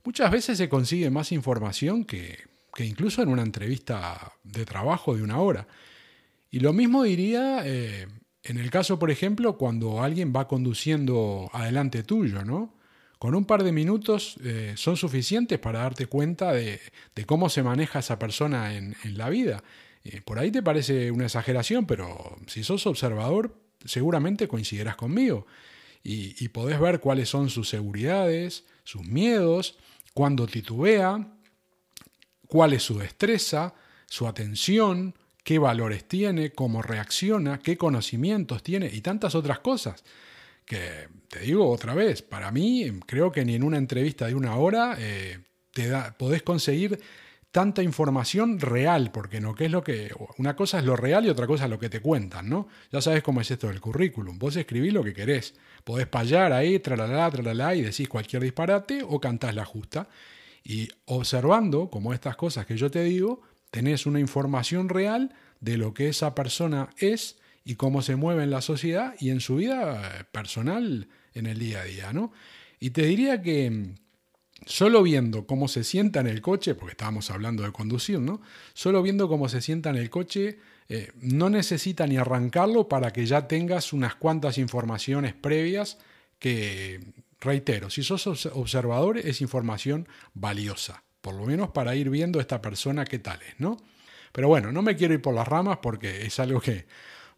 muchas 0.05 0.31
veces 0.31 0.59
se 0.59 0.69
consigue 0.69 1.11
más 1.11 1.33
información 1.33 2.05
que, 2.05 2.52
que, 2.75 2.85
incluso 2.85 3.23
en 3.23 3.29
una 3.29 3.43
entrevista 3.43 4.33
de 4.45 4.65
trabajo 4.65 5.15
de 5.15 5.23
una 5.23 5.39
hora. 5.39 5.67
Y 6.51 6.61
lo 6.61 6.73
mismo 6.73 7.03
diría 7.03 7.63
eh, 7.65 8.07
en 8.45 8.59
el 8.59 8.71
caso, 8.71 8.99
por 8.99 9.11
ejemplo, 9.11 9.57
cuando 9.57 10.03
alguien 10.03 10.33
va 10.35 10.49
conduciendo 10.49 11.49
adelante 11.53 12.03
tuyo, 12.03 12.45
¿no? 12.45 12.75
Con 13.19 13.37
un 13.37 13.45
par 13.45 13.63
de 13.63 13.71
minutos 13.71 14.37
eh, 14.43 14.73
son 14.77 14.97
suficientes 14.97 15.61
para 15.61 15.81
darte 15.81 16.07
cuenta 16.07 16.53
de, 16.53 16.81
de, 17.15 17.25
cómo 17.25 17.49
se 17.49 17.63
maneja 17.63 18.01
esa 18.01 18.19
persona 18.19 18.75
en, 18.75 18.97
la 19.17 19.31
vida. 19.31 19.63
Por 20.25 20.41
ahí 20.41 20.51
te 20.51 20.61
parece 20.61 21.13
una 21.13 21.27
exageración, 21.27 21.87
pero 21.87 22.37
si 22.49 22.65
sos 22.65 22.85
observador, 22.89 23.57
seguramente 23.85 24.49
coincidirás 24.49 24.97
conmigo. 24.97 25.47
Y, 26.03 26.35
y 26.45 26.49
podés 26.49 26.81
ver 26.81 26.99
cuáles 26.99 27.29
son 27.29 27.49
sus 27.49 27.69
seguridades, 27.69 28.65
sus 28.83 29.05
miedos, 29.05 29.79
cuándo 30.15 30.49
titubea, 30.49 31.29
cuál 32.53 32.75
es 32.75 32.83
su 32.83 32.99
destreza, 32.99 33.73
su 34.05 34.29
atención, 34.29 35.15
qué 35.43 35.59
valores 35.59 36.07
tiene, 36.07 36.53
cómo 36.53 36.83
reacciona, 36.83 37.61
qué 37.61 37.79
conocimientos 37.79 38.63
tiene 38.63 38.91
y 38.93 39.01
tantas 39.01 39.35
otras 39.35 39.61
cosas. 39.61 40.05
Que 40.67 41.09
te 41.31 41.41
digo 41.41 41.67
otra 41.71 41.95
vez, 41.95 42.21
para 42.21 42.51
mí 42.51 43.01
creo 43.07 43.33
que 43.33 43.47
ni 43.47 43.55
en 43.55 43.63
una 43.63 43.79
entrevista 43.79 44.27
de 44.27 44.35
una 44.35 44.57
hora 44.57 44.97
eh, 44.99 45.39
te 45.73 45.89
da, 45.89 46.15
podés 46.19 46.43
conseguir 46.43 47.01
tanta 47.51 47.83
información 47.83 48.61
real, 48.61 49.13
porque 49.13 49.41
no, 49.41 49.55
¿qué 49.55 49.65
es 49.65 49.71
lo 49.71 49.83
que 49.83 50.15
una 50.37 50.55
cosa 50.55 50.79
es 50.79 50.85
lo 50.85 50.95
real 50.95 51.25
y 51.25 51.31
otra 51.31 51.47
cosa 51.47 51.65
es 51.65 51.71
lo 51.71 51.79
que 51.79 51.89
te 51.89 52.01
cuentan, 52.01 52.51
¿no? 52.51 52.69
Ya 52.91 53.01
sabes 53.01 53.23
cómo 53.23 53.41
es 53.41 53.51
esto 53.51 53.69
del 53.69 53.81
currículum. 53.81 54.39
Vos 54.39 54.57
escribís 54.57 54.93
lo 54.93 55.03
que 55.03 55.15
querés. 55.15 55.55
Podés 55.85 56.07
payar 56.07 56.53
ahí, 56.53 56.81
tralala, 56.81 57.31
tralala, 57.31 57.75
y 57.75 57.81
decís 57.81 58.11
cualquier 58.11 58.43
disparate 58.43 59.03
o 59.03 59.19
cantás 59.19 59.55
la 59.55 59.65
justa. 59.65 60.07
Y 60.65 60.89
observando, 61.07 61.91
como 61.91 62.15
estas 62.15 62.37
cosas 62.37 62.67
que 62.67 62.77
yo 62.77 62.91
te 62.91 63.03
digo, 63.03 63.43
tenés 63.71 64.07
una 64.07 64.21
información 64.21 64.89
real 64.89 65.35
de 65.61 65.77
lo 65.77 65.95
que 65.95 66.09
esa 66.09 66.35
persona 66.35 66.91
es 66.99 67.39
y 67.65 67.77
cómo 67.77 68.03
se 68.03 68.17
mueve 68.17 68.43
en 68.45 68.51
la 68.51 68.61
sociedad 68.61 69.15
y 69.21 69.31
en 69.31 69.41
su 69.41 69.57
vida 69.57 70.29
personal 70.33 71.09
en 71.35 71.47
el 71.47 71.59
día 71.59 71.81
a 71.81 71.85
día, 71.85 72.13
¿no? 72.13 72.33
Y 72.79 72.91
te 72.91 73.07
diría 73.07 73.41
que 73.43 73.95
Solo 74.67 75.03
viendo 75.03 75.47
cómo 75.47 75.67
se 75.67 75.83
sienta 75.83 76.21
en 76.21 76.29
el 76.29 76.41
coche, 76.41 76.75
porque 76.75 76.93
estábamos 76.93 77.31
hablando 77.31 77.65
de 77.65 77.73
conducir, 77.73 78.21
¿no? 78.21 78.41
Solo 78.75 79.03
viendo 79.03 79.29
cómo 79.29 79.49
se 79.49 79.61
sienta 79.61 79.91
en 79.91 79.97
el 79.97 80.09
coche, 80.09 80.59
eh, 80.89 81.11
no 81.21 81.51
necesita 81.51 82.07
ni 82.07 82.17
arrancarlo 82.17 82.89
para 82.89 83.13
que 83.13 83.27
ya 83.27 83.49
tengas 83.49 83.93
unas 83.93 84.15
cuantas 84.15 84.59
informaciones 84.59 85.35
previas 85.35 85.99
que, 86.39 87.01
reitero, 87.43 87.91
si 87.91 88.03
sos 88.03 88.47
observador 88.47 89.19
es 89.19 89.41
información 89.41 90.09
valiosa, 90.35 91.03
por 91.21 91.35
lo 91.35 91.45
menos 91.45 91.71
para 91.71 91.95
ir 91.95 92.11
viendo 92.11 92.41
esta 92.41 92.63
persona 92.63 93.05
qué 93.05 93.19
tal 93.19 93.41
es, 93.43 93.59
¿no? 93.59 93.77
Pero 94.33 94.49
bueno, 94.49 94.73
no 94.73 94.83
me 94.83 94.97
quiero 94.97 95.15
ir 95.15 95.21
por 95.21 95.35
las 95.35 95.47
ramas 95.47 95.79
porque 95.83 96.25
es 96.25 96.39
algo 96.41 96.61
que 96.61 96.87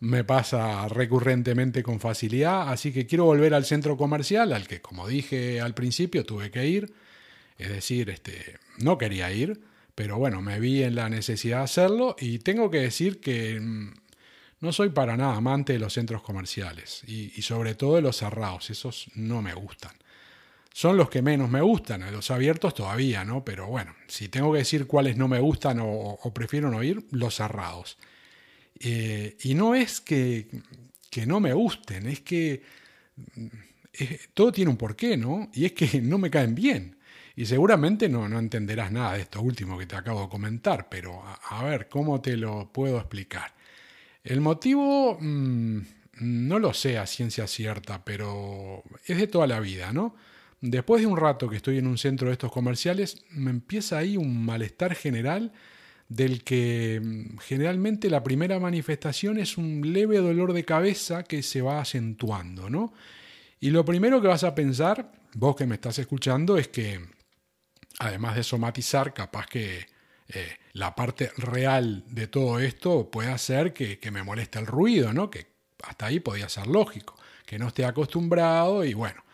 me 0.01 0.23
pasa 0.23 0.87
recurrentemente 0.89 1.83
con 1.83 1.99
facilidad, 1.99 2.71
así 2.71 2.93
que 2.93 3.07
quiero 3.07 3.25
volver 3.25 3.55
al 3.55 3.65
centro 3.65 3.97
comercial, 3.97 4.53
al 4.53 4.69
que 4.69 4.81
como 4.81 5.09
dije 5.09 5.61
al 5.61 5.75
principio 5.75 6.25
tuve 6.25 6.51
que 6.51 6.67
ir 6.67 6.95
es 7.59 7.69
decir, 7.69 8.11
este, 8.11 8.59
no 8.79 8.99
quería 8.99 9.33
ir, 9.33 9.61
pero 9.95 10.19
bueno, 10.19 10.43
me 10.43 10.59
vi 10.59 10.83
en 10.83 10.97
la 10.97 11.09
necesidad 11.09 11.59
de 11.59 11.65
hacerlo 11.65 12.17
y 12.19 12.41
tengo 12.41 12.71
que 12.71 12.79
decir 12.79 13.21
que 13.21 13.61
mm, 13.61 13.93
no 14.65 14.73
soy 14.73 14.89
para 14.89 15.17
nada 15.17 15.37
amante 15.37 15.75
de 15.75 15.79
los 15.79 15.93
centros 15.93 16.23
comerciales 16.23 17.03
y, 17.07 17.43
sobre 17.43 17.75
todo 17.75 17.97
de 17.97 18.03
los 18.03 18.17
cerrados, 18.17 18.71
esos 18.71 19.11
no 19.15 19.43
me 19.43 19.55
gustan. 19.55 19.93
Son 20.73 20.97
los 20.97 21.09
que 21.09 21.23
menos 21.23 21.49
me 21.49 21.61
gustan, 21.61 22.11
los 22.11 22.31
abiertos 22.31 22.75
todavía, 22.75 23.25
¿no? 23.25 23.45
Pero 23.45 23.69
bueno, 23.69 23.95
si 24.09 24.29
tengo 24.29 24.53
que 24.53 24.59
decir 24.59 24.87
cuáles 24.87 25.17
no 25.17 25.29
me 25.29 25.39
gustan 25.39 25.79
o, 25.81 26.33
prefiero 26.35 26.71
no 26.71 26.83
ir, 26.83 27.05
los 27.11 27.37
cerrados. 27.37 27.97
Eh, 28.81 29.37
y 29.43 29.55
no 29.55 29.77
es 29.77 30.01
que, 30.01 30.49
que, 31.11 31.27
no 31.27 31.39
me 31.39 31.53
gusten, 31.53 32.09
es 32.09 32.21
que 32.21 32.63
mm, 33.37 33.47
todo 34.35 34.51
tiene 34.51 34.71
un 34.71 34.77
porqué, 34.77 35.17
¿no? 35.17 35.49
Y 35.53 35.67
es 35.67 35.73
que 35.73 36.01
no 36.01 36.19
me 36.19 36.31
caen 36.31 36.57
bien. 36.57 36.97
Y 37.37 37.47
seguramente 37.47 38.09
no, 38.09 38.29
no 38.29 38.39
entenderás 38.39 38.93
nada 38.93 39.15
de 39.15 39.23
esto 39.23 39.43
último 39.43 39.77
que 39.79 39.87
te 39.87 39.97
acabo 39.97 40.23
de 40.23 40.29
comentar, 40.29 40.89
pero 40.89 41.23
a, 41.51 41.65
ver, 41.65 41.89
¿cómo 41.89 42.21
te 42.21 42.37
lo 42.37 42.73
puedo 42.73 42.99
explicar? 42.99 43.53
El 44.25 44.41
motivo 44.41 45.19
mm, 45.21 45.81
no 46.21 46.59
lo 46.59 46.73
sé 46.73 46.99
a 46.99 47.07
ciencia 47.07 47.47
cierta, 47.47 48.05
pero 48.05 48.83
es 49.07 49.19
de 49.19 49.27
toda 49.27 49.47
la 49.47 49.61
vida, 49.61 49.93
¿no? 49.93 50.17
Después 50.63 51.03
de 51.03 51.07
un 51.07 51.19
rato 51.19 51.49
que 51.49 51.57
estoy 51.57 51.77
en 51.77 51.87
un 51.87 51.99
centro 51.99 52.29
de 52.29 52.33
estos 52.33 52.51
comerciales, 52.51 53.23
me 53.31 53.51
empieza 53.51 53.99
ahí 53.99 54.17
un 54.17 54.45
malestar 54.45 54.95
general 54.95 55.53
del 56.09 56.43
que 56.43 57.01
mm, 57.03 57.39
generalmente 57.39 58.09
la 58.09 58.23
primera 58.23 58.59
manifestación 58.59 59.39
es 59.39 59.59
un 59.59 59.93
leve 59.93 60.19
dolor 60.19 60.55
de 60.55 60.65
cabeza 60.65 61.25
que 61.25 61.43
se 61.43 61.61
va 61.61 61.81
acentuando, 61.81 62.71
¿no? 62.71 62.95
Y 63.61 63.71
lo 63.71 63.85
primero 63.85 64.23
que 64.23 64.29
vas 64.29 64.45
a 64.45 64.55
pensar, 64.55 65.13
vos 65.35 65.55
que 65.55 65.67
me 65.67 65.75
estás 65.75 65.99
escuchando, 65.99 66.57
es 66.57 66.69
que 66.69 67.01
además 67.99 68.37
de 68.37 68.43
somatizar, 68.43 69.13
capaz 69.13 69.47
que 69.47 69.87
eh, 70.29 70.57
la 70.75 70.95
parte 70.95 71.31
real 71.37 72.05
de 72.09 72.27
todo 72.27 72.59
esto 72.59 73.11
puede 73.11 73.31
hacer 73.31 73.73
que, 73.73 73.99
me 74.11 74.23
moleste 74.23 74.59
el 74.59 74.67
ruido, 74.67 75.13
¿no? 75.13 75.31
Que 75.31 75.47
hasta 75.83 76.07
ahí 76.07 76.21
podía 76.21 76.49
ser 76.49 76.67
lógico, 76.67 77.17
que 77.47 77.59
no 77.59 77.69
esté 77.69 77.85
acostumbrado 77.87 78.85
y 78.85 78.93
bueno, 78.93 79.25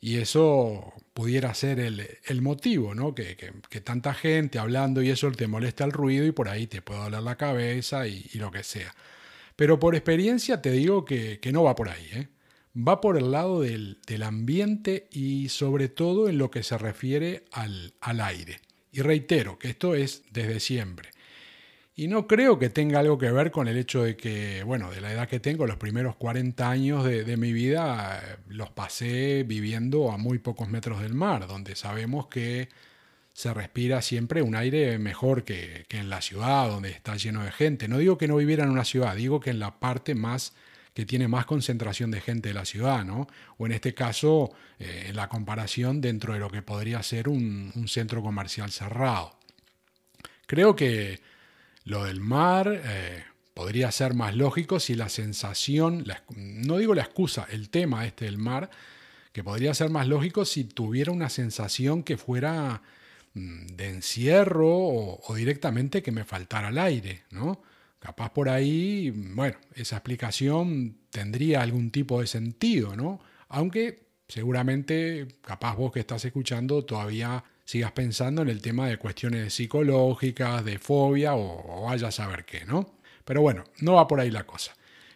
y 0.00 0.16
eso 0.16 0.92
pudiera 1.14 1.54
ser 1.54 1.80
el, 1.80 2.42
motivo, 2.42 2.94
¿no? 2.94 3.14
Que, 3.14 3.36
tanta 3.84 4.12
gente 4.12 4.58
hablando 4.58 5.00
y 5.00 5.10
eso 5.10 5.30
te 5.32 5.46
molesta 5.46 5.84
el 5.84 5.92
ruido 5.92 6.26
y 6.26 6.32
por 6.32 6.48
ahí 6.48 6.66
te 6.66 6.82
puede 6.82 7.00
doler 7.00 7.22
la 7.22 7.36
cabeza 7.36 8.06
y, 8.08 8.28
lo 8.34 8.50
que 8.50 8.64
sea. 8.64 8.94
Pero 9.56 9.78
por 9.78 9.94
experiencia 9.94 10.62
te 10.62 10.72
digo 10.72 11.04
que, 11.04 11.40
no 11.52 11.62
va 11.62 11.76
por 11.76 11.88
ahí, 11.90 12.08
¿eh? 12.12 12.28
va 12.76 13.00
por 13.00 13.16
el 13.16 13.30
lado 13.30 13.60
del, 13.60 13.98
ambiente 14.22 15.08
y 15.12 15.48
sobre 15.48 15.88
todo 15.88 16.28
en 16.28 16.38
lo 16.38 16.50
que 16.50 16.62
se 16.62 16.76
refiere 16.76 17.44
al, 17.52 17.92
aire. 18.20 18.60
Y 18.92 19.00
reitero 19.00 19.58
que 19.58 19.70
esto 19.70 19.94
es 19.94 20.22
desde 20.30 20.60
siempre. 20.60 21.10
Y 21.98 22.06
no 22.06 22.28
creo 22.28 22.60
que 22.60 22.70
tenga 22.70 23.00
algo 23.00 23.18
que 23.18 23.30
ver 23.32 23.50
con 23.50 23.66
el 23.66 23.76
hecho 23.76 24.04
de 24.04 24.16
que, 24.16 24.62
bueno, 24.62 24.92
de 24.92 25.00
la 25.00 25.12
edad 25.12 25.28
que 25.28 25.40
tengo, 25.40 25.66
los 25.66 25.78
primeros 25.78 26.14
40 26.14 26.70
años 26.70 27.04
de, 27.04 27.36
mi 27.36 27.52
vida 27.52 28.20
eh, 28.22 28.36
los 28.46 28.70
pasé 28.70 29.42
viviendo 29.42 30.12
a 30.12 30.16
muy 30.16 30.38
pocos 30.38 30.68
metros 30.68 31.02
del 31.02 31.14
mar, 31.14 31.48
donde 31.48 31.74
sabemos 31.74 32.28
que 32.28 32.68
se 33.32 33.52
respira 33.52 34.00
siempre 34.00 34.42
un 34.42 34.54
aire 34.54 34.96
mejor 35.00 35.42
que, 35.42 35.86
que 35.88 35.98
en 35.98 36.08
la 36.08 36.22
ciudad, 36.22 36.68
donde 36.68 36.90
está 36.90 37.16
lleno 37.16 37.42
de 37.44 37.50
gente. 37.50 37.88
No 37.88 37.98
digo 37.98 38.16
que 38.16 38.28
no 38.28 38.36
viviera 38.36 38.62
en 38.62 38.70
una 38.70 38.84
ciudad, 38.84 39.16
digo 39.16 39.40
que 39.40 39.50
en 39.50 39.58
la 39.58 39.80
parte 39.80 40.14
más 40.14 40.54
que 40.98 41.06
tiene 41.06 41.28
más 41.28 41.46
concentración 41.46 42.10
de 42.10 42.20
gente 42.20 42.48
de 42.48 42.54
la 42.54 42.64
ciudad, 42.64 43.04
¿no? 43.04 43.28
O 43.56 43.66
en 43.66 43.70
este 43.70 43.94
caso, 43.94 44.50
eh, 44.80 45.12
la 45.14 45.28
comparación 45.28 46.00
dentro 46.00 46.34
de 46.34 46.40
lo 46.40 46.50
que 46.50 46.60
podría 46.60 47.00
ser 47.04 47.28
un, 47.28 47.72
centro 47.86 48.20
comercial 48.20 48.72
cerrado. 48.72 49.38
Creo 50.46 50.74
que 50.74 51.20
lo 51.84 52.02
del 52.02 52.18
mar 52.18 52.82
eh, 52.84 53.22
podría 53.54 53.92
ser 53.92 54.14
más 54.14 54.34
lógico 54.34 54.80
si 54.80 54.96
la 54.96 55.08
sensación, 55.08 56.04
no 56.34 56.78
digo 56.78 56.96
la 56.96 57.02
excusa, 57.02 57.46
el 57.48 57.70
tema 57.70 58.04
este 58.04 58.24
del 58.24 58.38
mar, 58.38 58.68
que 59.32 59.44
podría 59.44 59.74
ser 59.74 59.90
más 59.90 60.08
lógico 60.08 60.44
si 60.44 60.64
tuviera 60.64 61.12
una 61.12 61.28
sensación 61.28 62.02
que 62.02 62.16
fuera 62.16 62.82
mm, 63.34 63.66
de 63.66 63.88
encierro 63.88 64.68
o, 64.68 65.20
o 65.24 65.34
directamente 65.36 66.02
que 66.02 66.10
me 66.10 66.24
faltara 66.24 66.70
el 66.70 66.78
aire, 66.78 67.22
¿no? 67.30 67.62
Capaz 67.98 68.32
por 68.32 68.48
ahí, 68.48 69.10
bueno, 69.10 69.58
esa 69.74 69.96
explicación 69.96 70.98
tendría 71.10 71.62
algún 71.62 71.90
tipo 71.90 72.20
de 72.20 72.26
sentido, 72.26 72.94
¿no? 72.96 73.20
Aunque 73.48 74.08
seguramente, 74.28 75.26
capaz 75.42 75.74
vos 75.76 75.92
que 75.92 76.00
estás 76.00 76.24
escuchando 76.24 76.84
todavía 76.84 77.42
sigas 77.64 77.92
pensando 77.92 78.42
en 78.42 78.48
el 78.48 78.62
tema 78.62 78.88
de 78.88 78.98
cuestiones 78.98 79.54
psicológicas, 79.54 80.64
de 80.64 80.78
fobia 80.78 81.34
o, 81.34 81.82
vaya 81.82 82.08
a 82.08 82.12
saber 82.12 82.44
qué, 82.44 82.64
¿no? 82.64 82.98
Pero 83.24 83.42
bueno, 83.42 83.64
no 83.80 83.94
va 83.94 84.06
por 84.06 84.20
ahí 84.20 84.30
la 84.30 84.44
cosa. 84.44 84.74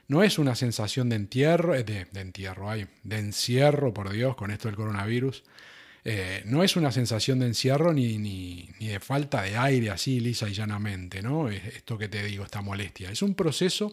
No 0.09 0.23
es 0.23 0.39
una 0.39 0.55
sensación 0.55 1.09
de 1.09 1.17
entierro, 1.17 1.75
eh, 1.75 1.85
de, 1.85 2.07
de 2.07 2.21
entierro, 2.21 2.69
hay, 2.69 2.87
de 3.05 3.19
encierro, 3.19 3.95
por 3.95 4.11
Dios, 4.11 4.37
con 4.37 4.51
esto 4.51 4.69
del 4.69 4.77
coronavirus. 4.77 5.45
Eh, 6.05 6.43
no 6.47 6.65
es 6.65 6.77
una 6.77 6.91
sensación 6.91 7.39
de 7.39 7.47
encierro 7.47 7.93
ni, 7.93 8.19
ni, 8.19 8.69
de 8.81 8.99
falta 8.99 9.43
de 9.43 9.57
aire 9.57 9.91
así 9.91 10.19
lisa 10.19 10.49
y 10.49 10.53
llanamente, 10.53 11.23
¿no? 11.23 11.49
Esto 11.49 11.97
que 11.97 12.09
te 12.09 12.25
digo, 12.25 12.45
esta 12.45 12.61
molestia. 12.61 13.11
Es 13.11 13.23
un 13.23 13.35
proceso 13.35 13.93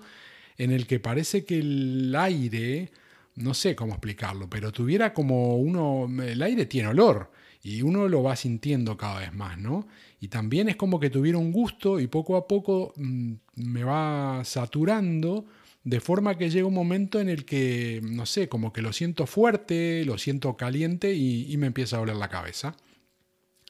en 0.58 0.72
el 0.72 0.88
que 0.88 1.00
parece 1.00 1.46
que 1.46 1.60
el 1.60 2.16
aire, 2.16 2.92
no 3.36 3.54
sé 3.54 3.76
cómo 3.76 3.94
explicarlo, 3.94 4.50
pero 4.50 4.72
tuviera 4.72 5.14
como 5.14 5.58
uno, 5.58 6.10
el 6.24 6.42
aire 6.42 6.66
tiene 6.66 6.90
olor 6.90 7.32
y 7.62 7.82
uno 7.84 8.08
lo 8.08 8.24
va 8.24 8.36
sintiendo 8.36 8.98
cada 8.98 9.20
vez 9.20 9.34
más, 9.34 9.58
¿no? 9.60 9.88
Y 10.20 10.30
también 10.30 10.68
es 10.68 10.76
como 10.76 11.00
que 11.00 11.10
tuviera 11.10 11.38
un 11.38 11.52
gusto 11.52 12.00
y 12.00 12.08
poco 12.08 12.38
a 12.38 12.48
poco 12.48 12.94
mm, 12.96 13.34
me 13.56 13.84
va 13.84 14.42
saturando 14.46 15.46
de 15.84 16.00
forma 16.02 16.38
que 16.38 16.50
llega 16.50 16.68
un 16.68 16.74
momento 16.74 17.20
en 17.20 17.30
el 17.30 17.46
que, 17.46 18.02
no 18.04 18.26
sé, 18.26 18.50
como 18.50 18.74
que 18.74 18.82
lo 18.82 18.94
siento 18.94 19.26
fuerte, 19.26 20.04
lo 20.06 20.18
siento 20.18 20.58
caliente 20.58 21.14
y, 21.14 21.56
me 21.58 21.68
empieza 21.68 21.96
a 21.96 22.00
doler 22.00 22.18
la 22.18 22.30
cabeza. 22.30 22.76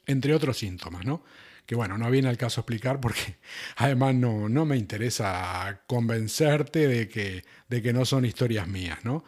Entre 0.05 0.33
otros 0.33 0.57
síntomas, 0.57 1.05
¿no? 1.05 1.23
Que 1.65 1.75
bueno, 1.75 1.97
no 1.99 2.09
viene 2.09 2.29
al 2.29 2.37
caso 2.37 2.61
explicar 2.61 2.99
porque 2.99 3.37
además 3.77 4.15
no, 4.15 4.49
no 4.49 4.65
me 4.65 4.77
interesa 4.77 5.83
convencerte 5.87 6.87
de 6.87 7.07
que, 7.09 7.43
de 7.67 7.81
que 7.81 7.93
no 7.93 8.05
son 8.05 8.25
historias 8.25 8.67
mías, 8.67 8.99
¿no? 9.03 9.23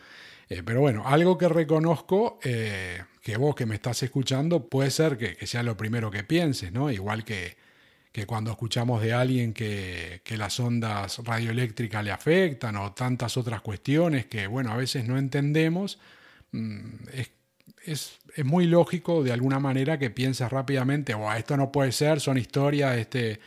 Eh, 0.49 0.63
pero 0.65 0.81
bueno, 0.81 1.03
algo 1.05 1.37
que 1.37 1.47
reconozco, 1.47 2.39
eh, 2.43 3.03
que 3.21 3.37
vos 3.37 3.55
que 3.55 3.67
me 3.67 3.75
estás 3.75 4.01
escuchando, 4.03 4.67
puede 4.67 4.89
ser 4.89 5.17
que, 5.17 5.35
que 5.37 5.47
sea 5.47 5.63
lo 5.63 5.77
primero 5.77 6.09
que 6.09 6.23
pienses, 6.23 6.71
¿no? 6.71 6.91
Igual 6.91 7.23
que, 7.23 7.57
que 8.11 8.25
cuando 8.25 8.51
escuchamos 8.51 9.01
de 9.01 9.13
alguien 9.13 9.53
que, 9.53 10.21
las 10.37 10.59
ondas 10.59 11.19
radioeléctricas 11.19 12.03
le 12.03 12.11
afectan 12.11 12.75
o 12.77 12.93
tantas 12.93 13.37
otras 13.37 13.61
cuestiones 13.61 14.25
que, 14.25 14.47
bueno, 14.47 14.71
a 14.71 14.77
veces 14.77 15.07
no 15.07 15.17
entendemos, 15.17 15.99
mm, 16.51 17.07
es, 17.85 18.19
muy 18.43 18.65
lógico 18.67 19.23
de 19.23 19.31
alguna 19.33 19.59
manera 19.59 19.97
que 19.99 20.09
pienses 20.09 20.49
rápidamente, 20.49 21.13
o 21.13 21.31
esto 21.33 21.57
no 21.57 21.71
puede 21.71 21.91
ser, 21.91 22.19
son 22.19 22.37
historias, 22.37 22.97
este, 22.97 23.39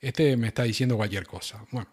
este 0.00 0.36
me 0.36 0.48
está 0.48 0.62
diciendo 0.64 0.96
cualquier 0.96 1.26
cosa. 1.26 1.64
Bueno, 1.70 1.88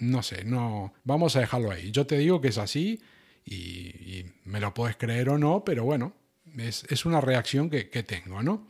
no 0.00 0.22
sé, 0.22 0.44
no, 0.44 0.92
vamos 1.04 1.36
a 1.36 1.40
dejarlo 1.40 1.70
ahí. 1.70 1.90
Yo 1.90 2.06
te 2.06 2.18
digo 2.18 2.40
que 2.40 2.48
es 2.48 2.58
así 2.58 3.00
y, 3.44 4.24
me 4.44 4.60
lo 4.60 4.74
puedes 4.74 4.96
creer 4.96 5.30
o 5.30 5.38
no, 5.38 5.64
pero 5.64 5.84
bueno, 5.84 6.14
es, 6.58 7.06
una 7.06 7.20
reacción 7.20 7.70
que, 7.70 7.88
que 7.88 8.02
tengo, 8.02 8.42
¿no? 8.42 8.66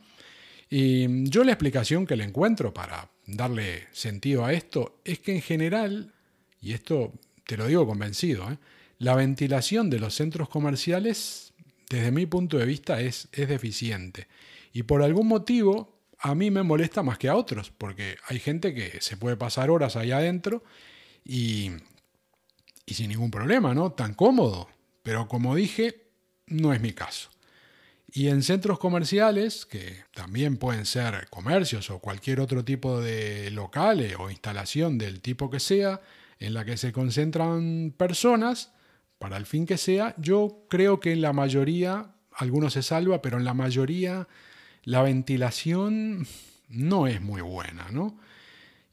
Y 0.75 1.29
yo 1.29 1.43
la 1.43 1.51
explicación 1.51 2.07
que 2.07 2.15
le 2.15 2.23
encuentro 2.23 2.73
para 2.73 3.07
darle 3.27 3.83
sentido 3.91 4.43
a 4.43 4.53
esto 4.53 4.99
es 5.05 5.19
que 5.19 5.35
en 5.35 5.43
general, 5.43 6.15
y 6.59 6.73
esto 6.73 7.13
te 7.45 7.57
lo 7.57 7.67
digo 7.67 7.85
convencido, 7.85 8.51
¿eh? 8.51 8.57
la 8.97 9.13
ventilación 9.13 9.91
de 9.91 9.99
los 9.99 10.15
centros 10.15 10.49
comerciales, 10.49 11.53
desde 11.91 12.09
mi 12.09 12.25
punto 12.25 12.57
de 12.57 12.65
vista, 12.65 13.01
es, 13.01 13.27
es 13.33 13.47
deficiente. 13.49 14.25
Y 14.73 14.81
por 14.81 15.03
algún 15.03 15.27
motivo, 15.27 15.95
a 16.17 16.33
mí 16.33 16.49
me 16.49 16.63
molesta 16.63 17.03
más 17.03 17.19
que 17.19 17.29
a 17.29 17.35
otros, 17.35 17.69
porque 17.69 18.17
hay 18.25 18.39
gente 18.39 18.73
que 18.73 18.99
se 18.99 19.15
puede 19.15 19.37
pasar 19.37 19.69
horas 19.69 19.95
ahí 19.95 20.09
adentro 20.09 20.63
y, 21.23 21.69
y 22.87 22.95
sin 22.95 23.09
ningún 23.09 23.29
problema, 23.29 23.75
¿no? 23.75 23.91
Tan 23.91 24.15
cómodo. 24.15 24.67
Pero 25.03 25.27
como 25.27 25.53
dije, 25.53 26.07
no 26.47 26.73
es 26.73 26.81
mi 26.81 26.93
caso. 26.93 27.29
Y 28.15 28.27
en 28.27 28.43
centros 28.43 28.77
comerciales, 28.77 29.65
que 29.65 30.03
también 30.13 30.57
pueden 30.57 30.85
ser 30.85 31.27
comercios 31.31 31.89
o 31.89 31.97
cualquier 31.97 32.41
otro 32.41 32.63
tipo 32.63 33.01
de 33.01 33.49
locales 33.49 34.15
o 34.19 34.29
instalación 34.29 34.99
del 34.99 35.19
tipo 35.19 35.49
que 35.49 35.59
sea, 35.59 35.99
en 36.37 36.53
la 36.53 36.63
que 36.63 36.77
se 36.77 36.91
concentran 36.91 37.91
personas, 37.97 38.71
para 39.17 39.35
el 39.37 39.47
fin 39.47 39.65
que 39.65 39.79
sea, 39.79 40.13
yo 40.17 40.65
creo 40.69 40.99
que 40.99 41.11
en 41.11 41.21
la 41.21 41.33
mayoría, 41.33 42.11
algunos 42.33 42.73
se 42.73 42.83
salva, 42.83 43.21
pero 43.21 43.37
en 43.37 43.45
la 43.45 43.55
mayoría 43.55 44.27
la 44.83 45.01
ventilación 45.01 46.27
no 46.69 47.07
es 47.07 47.19
muy 47.19 47.41
buena, 47.41 47.87
¿no? 47.89 48.19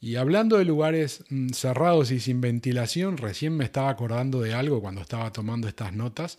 Y 0.00 0.17
hablando 0.17 0.57
de 0.57 0.65
lugares 0.65 1.25
mm, 1.29 1.50
cerrados 1.50 2.11
y 2.11 2.21
sin 2.21 2.41
ventilación, 2.41 3.19
recién 3.19 3.55
me 3.55 3.65
estaba 3.65 3.91
acordando 3.91 4.41
de 4.41 4.55
algo 4.55 4.81
cuando 4.81 5.03
estaba 5.03 5.31
tomando 5.31 5.69
estas 5.69 5.93
notas, 5.93 6.39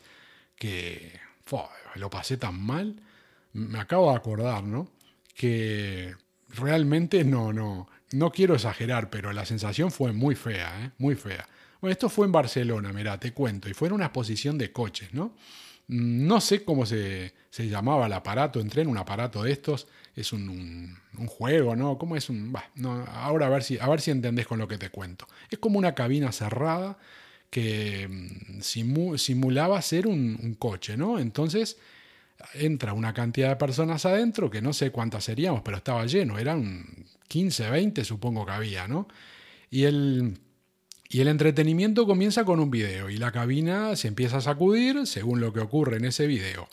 que 0.55 1.19
lo 1.95 2.09
pasé 2.09 2.37
tan 2.37 2.61
mal. 2.61 2.95
Me 3.53 3.79
acabo 3.79 4.11
de 4.11 4.17
acordar, 4.17 4.63
¿no? 4.63 4.89
Que 5.35 6.15
realmente 6.49 7.23
no, 7.23 7.53
no, 7.53 7.87
no 8.11 8.31
quiero 8.31 8.55
exagerar, 8.55 9.09
pero 9.09 9.33
la 9.33 9.45
sensación 9.45 9.91
fue 9.91 10.13
muy 10.13 10.35
fea, 10.35 10.85
¿eh? 10.85 10.91
Muy 10.97 11.15
fea. 11.15 11.47
Bueno, 11.79 11.91
esto 11.91 12.09
fue 12.09 12.25
en 12.25 12.31
Barcelona, 12.31 12.93
mira, 12.93 13.19
te 13.19 13.33
cuento, 13.33 13.67
y 13.69 13.73
fue 13.73 13.87
en 13.87 13.95
una 13.95 14.05
exposición 14.05 14.57
de 14.57 14.71
coches, 14.71 15.13
¿no? 15.13 15.35
Mm, 15.87 16.27
no 16.27 16.39
sé 16.41 16.63
cómo 16.63 16.85
se, 16.85 17.33
llamaba 17.57 18.05
el 18.05 18.13
aparato, 18.13 18.59
entré 18.59 18.83
en 18.83 18.87
un 18.87 18.97
aparato 18.97 19.43
de 19.43 19.51
estos, 19.51 19.87
es 20.15 20.31
un, 20.31 20.97
juego, 21.27 21.75
¿no? 21.75 21.97
¿Cómo 21.97 22.15
es 22.15 22.29
un...? 22.29 22.53
no, 22.75 23.05
ahora 23.05 23.47
a 23.47 23.49
ver, 23.49 23.63
si, 23.63 23.79
a 23.79 23.87
ver 23.87 24.01
si 24.01 24.11
entendés 24.11 24.47
con 24.47 24.59
lo 24.59 24.67
que 24.67 24.77
te 24.77 24.89
cuento. 24.89 25.27
Es 25.49 25.59
como 25.59 25.77
una 25.79 25.95
cabina 25.95 26.31
cerrada 26.31 26.97
que 27.51 28.07
mm, 28.07 28.61
simulaba 29.17 29.79
ser 29.83 30.07
un, 30.07 30.55
coche, 30.57 30.97
¿no? 30.97 31.19
Entonces 31.19 31.77
entra 32.55 32.93
una 32.93 33.13
cantidad 33.13 33.49
de 33.49 33.55
personas 33.57 34.05
adentro, 34.07 34.49
que 34.49 34.63
no 34.63 34.73
sé 34.73 34.91
cuántas 34.91 35.25
seríamos, 35.25 35.61
pero 35.61 35.77
estaba 35.77 36.03
lleno, 36.07 36.39
eran 36.39 36.85
15, 37.27 37.69
20 37.69 38.03
supongo 38.03 38.45
que 38.47 38.53
había, 38.53 38.87
¿no? 38.87 39.07
Y 39.69 39.83
el, 39.83 40.39
y 41.09 41.21
el 41.21 41.27
entretenimiento 41.27 42.07
comienza 42.07 42.45
con 42.45 42.59
un 42.59 42.71
video 42.71 43.09
y 43.09 43.17
la 43.17 43.31
cabina 43.31 43.95
se 43.95 44.07
empieza 44.07 44.37
a 44.37 44.41
sacudir 44.41 45.05
según 45.05 45.39
lo 45.41 45.53
que 45.53 45.59
ocurre 45.59 45.97
en 45.97 46.05
ese 46.05 46.25
video. 46.25 46.67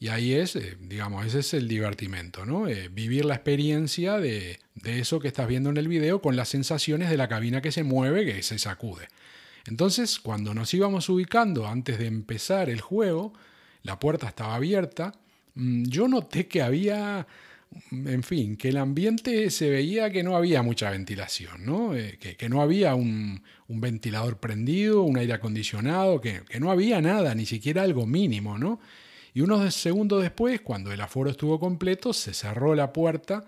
Y 0.00 0.08
ahí 0.08 0.34
es, 0.34 0.56
eh, 0.56 0.76
digamos, 0.80 1.24
ese 1.24 1.38
es 1.38 1.54
el 1.54 1.68
divertimento, 1.68 2.44
¿no? 2.44 2.68
Eh, 2.68 2.88
vivir 2.88 3.24
la 3.24 3.36
experiencia 3.36 4.18
de, 4.18 4.58
de 4.74 4.98
eso 4.98 5.20
que 5.20 5.28
estás 5.28 5.46
viendo 5.48 5.70
en 5.70 5.76
el 5.76 5.88
video 5.88 6.20
con 6.20 6.36
las 6.36 6.48
sensaciones 6.48 7.08
de 7.08 7.16
la 7.16 7.28
cabina 7.28 7.62
que 7.62 7.72
se 7.72 7.84
mueve, 7.84 8.26
que 8.26 8.42
se 8.42 8.58
sacude. 8.58 9.08
Entonces, 9.66 10.18
cuando 10.20 10.54
nos 10.54 10.72
íbamos 10.74 11.08
ubicando 11.08 11.66
antes 11.66 11.98
de 11.98 12.06
empezar 12.06 12.68
el 12.68 12.80
juego, 12.80 13.32
la 13.82 13.98
puerta 13.98 14.28
estaba 14.28 14.54
abierta, 14.54 15.14
mm, 15.54 15.84
yo 15.84 16.08
noté 16.08 16.46
que 16.46 16.62
había, 16.62 17.26
en 17.90 18.22
fin, 18.22 18.56
que 18.56 18.68
el 18.68 18.76
ambiente 18.76 19.50
se 19.50 19.70
veía 19.70 20.10
que 20.10 20.22
no 20.22 20.36
había 20.36 20.62
mucha 20.62 20.90
ventilación, 20.90 21.64
¿no? 21.64 21.94
Eh, 21.96 22.18
que, 22.18 22.48
no 22.48 22.60
había 22.62 22.94
un, 22.94 23.42
ventilador 23.68 24.38
prendido, 24.38 25.02
un 25.02 25.18
aire 25.18 25.34
acondicionado, 25.34 26.20
que, 26.20 26.42
que, 26.48 26.60
no 26.60 26.70
había 26.70 27.00
nada, 27.00 27.34
ni 27.34 27.46
siquiera 27.46 27.82
algo 27.82 28.06
mínimo, 28.06 28.58
¿no? 28.58 28.80
Y 29.34 29.40
unos 29.40 29.74
segundos 29.74 30.22
después, 30.22 30.60
cuando 30.60 30.92
el 30.92 31.00
aforo 31.00 31.30
estuvo 31.30 31.58
completo, 31.58 32.12
se 32.12 32.34
cerró 32.34 32.74
la 32.74 32.92
puerta 32.92 33.44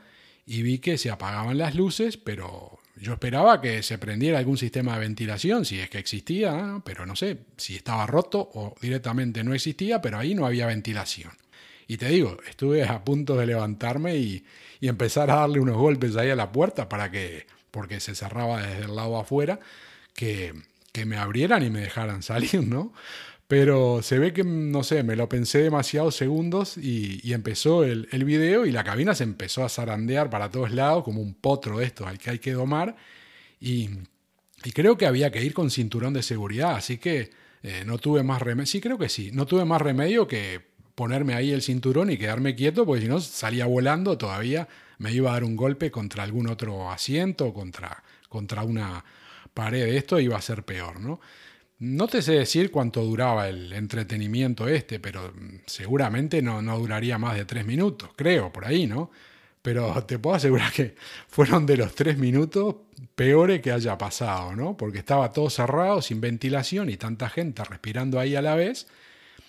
y 0.46 0.62
vi 0.62 0.79
que 0.79 0.98
se 0.98 1.11
apagaban 1.11 1.59
las 1.59 1.74
luces, 1.74 2.16
pero 2.16 2.76
yo 2.97 3.13
esperaba 3.13 3.61
que 3.61 3.83
se 3.83 3.99
prendiera 3.99 4.39
algún 4.39 4.57
sistema 4.57 4.95
de 4.95 5.01
ventilación, 5.01 5.65
si 5.65 5.79
es 5.79 5.91
que 5.91 5.99
existía, 5.99 6.81
pero 6.85 7.05
no 7.05 7.15
sé 7.15 7.39
si 7.57 7.77
estaba 7.77 8.07
roto 8.07 8.51
o 8.55 8.75
directamente 8.81 9.45
no 9.45 9.55
existía, 9.55 10.01
pero 10.01 10.19
ahí 10.19 10.35
no 10.35 10.47
había 10.47 10.67
ventilación. 10.67 11.33
Y 11.87 11.99
te 11.99 12.09
digo, 12.09 12.39
estuve 12.49 12.85
a 12.85 13.05
punto 13.05 13.37
de 13.37 13.47
levantarme 13.47 14.17
y, 14.17 14.45
empezar 14.81 15.31
a 15.33 15.37
darle 15.37 15.59
unos 15.59 15.77
golpes 15.77 16.15
ahí 16.17 16.31
a 16.31 16.37
la 16.37 16.53
puerta 16.53 16.89
para 16.89 17.11
que, 17.11 17.47
porque 17.73 17.99
se 17.99 18.15
cerraba 18.15 18.63
desde 18.63 18.85
el 18.85 18.95
lado 18.95 19.19
afuera, 19.19 19.59
que, 20.15 20.55
que 20.93 21.05
me 21.05 21.17
abrieran 21.17 21.65
y 21.65 21.71
me 21.71 21.81
dejaran 21.81 22.23
salir, 22.23 22.63
¿no? 22.63 22.93
Pero 23.49 24.03
se 24.03 24.19
ve 24.19 24.33
que, 24.33 24.43
no 24.43 24.83
sé, 24.83 25.05
me 25.05 25.15
lo 25.15 25.29
pensé 25.29 25.59
demasiados 25.59 26.17
segundos 26.17 26.77
y, 26.77 27.33
empezó 27.33 27.85
el, 27.85 28.09
el, 28.11 28.25
video 28.25 28.67
y 28.67 28.73
la 28.73 28.83
cabina 28.83 29.15
se 29.15 29.23
empezó 29.23 29.65
a 29.65 29.69
zarandear 29.69 30.31
para 30.31 30.51
todos 30.51 30.73
lados 30.73 31.05
como 31.05 31.21
un 31.23 31.35
potro 31.35 31.79
de 31.79 31.87
estos 31.87 32.09
al 32.09 32.19
que 32.19 32.31
hay 32.31 32.39
que 32.41 32.53
domar. 32.53 32.97
Y, 33.61 33.91
creo 34.75 34.97
que 34.97 35.07
había 35.07 35.31
que 35.31 35.45
ir 35.45 35.55
con 35.55 35.71
cinturón 35.71 36.13
de 36.13 36.23
seguridad, 36.23 36.75
así 36.75 36.99
que 36.99 37.31
eh, 37.63 37.85
no 37.87 37.99
tuve 37.99 38.23
más 38.23 38.43
remedio. 38.43 38.67
Sí, 38.67 38.81
creo 38.81 38.99
que 38.99 39.09
sí. 39.09 39.31
No 39.33 39.47
tuve 39.47 39.65
más 39.65 39.81
remedio 39.81 40.27
que 40.27 40.61
ponerme 40.97 41.35
ahí 41.35 41.53
el 41.53 41.63
cinturón 41.63 42.11
y 42.11 42.19
quedarme 42.19 42.55
quieto, 42.57 42.85
porque 42.87 43.03
si 43.03 43.09
no 43.09 43.21
salía 43.21 43.67
volando 43.67 44.19
todavía, 44.19 44.67
me 44.99 45.13
iba 45.13 45.31
a 45.31 45.35
dar 45.35 45.45
un 45.45 45.57
golpe 45.57 45.91
contra 45.91 46.25
algún 46.25 46.49
otro 46.49 46.91
asiento, 46.91 47.53
contra, 47.55 48.03
contra 48.29 48.65
una 48.65 49.05
pared 49.55 49.87
esto, 49.95 50.19
iba 50.21 50.37
a 50.37 50.43
ser 50.43 50.65
peor, 50.65 51.01
¿no? 51.01 51.21
No 51.79 52.09
te 52.09 52.23
sé 52.23 52.33
decir 52.33 52.71
cuánto 52.71 53.03
duraba 53.03 53.49
el 53.49 53.73
entretenimiento 53.73 54.67
este, 54.67 54.99
pero 54.99 55.33
seguramente 55.67 56.41
no, 56.41 56.62
no 56.62 56.79
duraría 56.79 57.19
más 57.19 57.37
de 57.37 57.45
tres 57.45 57.67
minutos, 57.67 58.11
creo, 58.17 58.51
por 58.51 58.65
ahí, 58.65 58.87
¿no? 58.87 59.11
Pero 59.61 60.03
te 60.07 60.19
puedo 60.19 60.37
asegurar 60.37 60.73
que 60.73 60.95
fueron 61.29 61.67
de 61.67 61.77
los 61.77 61.95
tres 61.95 62.17
minutos 62.17 62.77
peores 63.15 63.61
que 63.61 63.73
haya 63.73 63.99
pasado, 63.99 64.57
¿no? 64.57 64.77
Porque 64.77 64.99
estaba 64.99 65.33
todo 65.33 65.51
cerrado, 65.51 66.01
sin 66.01 66.21
ventilación 66.21 66.89
y 66.89 66.97
tanta 66.97 67.29
gente 67.29 67.62
respirando 67.65 68.19
ahí 68.19 68.37
a 68.37 68.43
la 68.43 68.55
vez. 68.55 68.87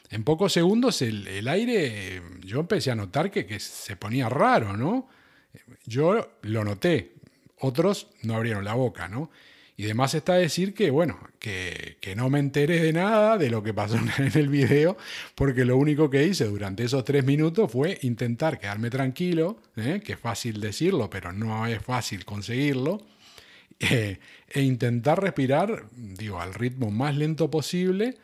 En 0.10 0.24
pocos 0.24 0.54
segundos 0.54 1.02
el, 1.02 1.48
aire, 1.48 2.22
yo 2.42 2.60
empecé 2.62 2.92
a 2.92 2.96
notar 2.96 3.32
que, 3.32 3.46
que 3.46 3.60
se 3.60 3.96
ponía 3.96 4.28
raro, 4.28 4.76
¿no? 4.76 5.08
Yo 5.86 6.38
lo 6.42 6.64
noté, 6.64 7.14
otros 7.60 8.08
no 8.24 8.36
abrieron 8.36 8.66
la 8.66 8.74
boca, 8.74 9.08
¿no? 9.08 9.32
Y 9.80 9.86
además 9.86 10.16
está 10.16 10.34
decir 10.34 10.74
que, 10.74 10.90
bueno, 10.90 11.20
que, 11.38 11.98
no 12.16 12.32
me 12.32 12.40
enteré 12.40 12.82
de 12.82 12.94
nada 12.94 13.38
de 13.38 13.52
lo 13.52 13.62
que 13.62 13.76
pasó 13.76 13.98
en 14.18 14.32
el 14.34 14.50
video, 14.50 14.98
porque 15.36 15.66
lo 15.66 15.78
único 15.78 16.10
que 16.10 16.26
hice 16.26 16.46
durante 16.46 16.84
esos 16.84 17.06
tres 17.06 17.24
minutos 17.24 17.72
fue 17.72 18.00
intentar 18.02 18.58
quedarme 18.60 18.90
tranquilo, 18.90 19.62
¿eh? 19.76 20.02
que 20.04 20.14
es 20.14 20.20
fácil 20.20 20.60
decirlo, 20.60 21.12
pero 21.12 21.32
no 21.32 21.68
es 21.68 21.80
fácil 21.84 22.26
conseguirlo, 22.26 23.06
eh, 23.80 24.20
e 24.50 24.62
intentar 24.64 25.22
respirar, 25.22 25.86
digo, 25.92 26.42
al 26.42 26.56
ritmo 26.56 26.90
más 26.90 27.16
lento 27.16 27.52
posible, 27.52 28.18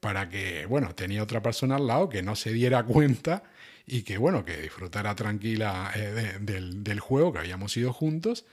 para 0.00 0.28
que, 0.28 0.66
bueno, 0.66 0.96
tenía 0.96 1.22
otra 1.22 1.42
persona 1.42 1.76
al 1.76 1.86
lado 1.86 2.08
que 2.08 2.22
no 2.22 2.34
se 2.34 2.52
diera 2.52 2.82
cuenta 2.82 3.44
y 3.86 4.02
que, 4.02 4.18
bueno, 4.18 4.44
que 4.44 4.56
disfrutara 4.56 5.14
tranquila 5.14 5.92
eh, 5.94 6.38
del, 6.40 6.82
del 6.82 6.98
juego, 6.98 7.32
que 7.32 7.38
habíamos 7.38 7.76
ido 7.76 7.92
juntos 7.92 8.46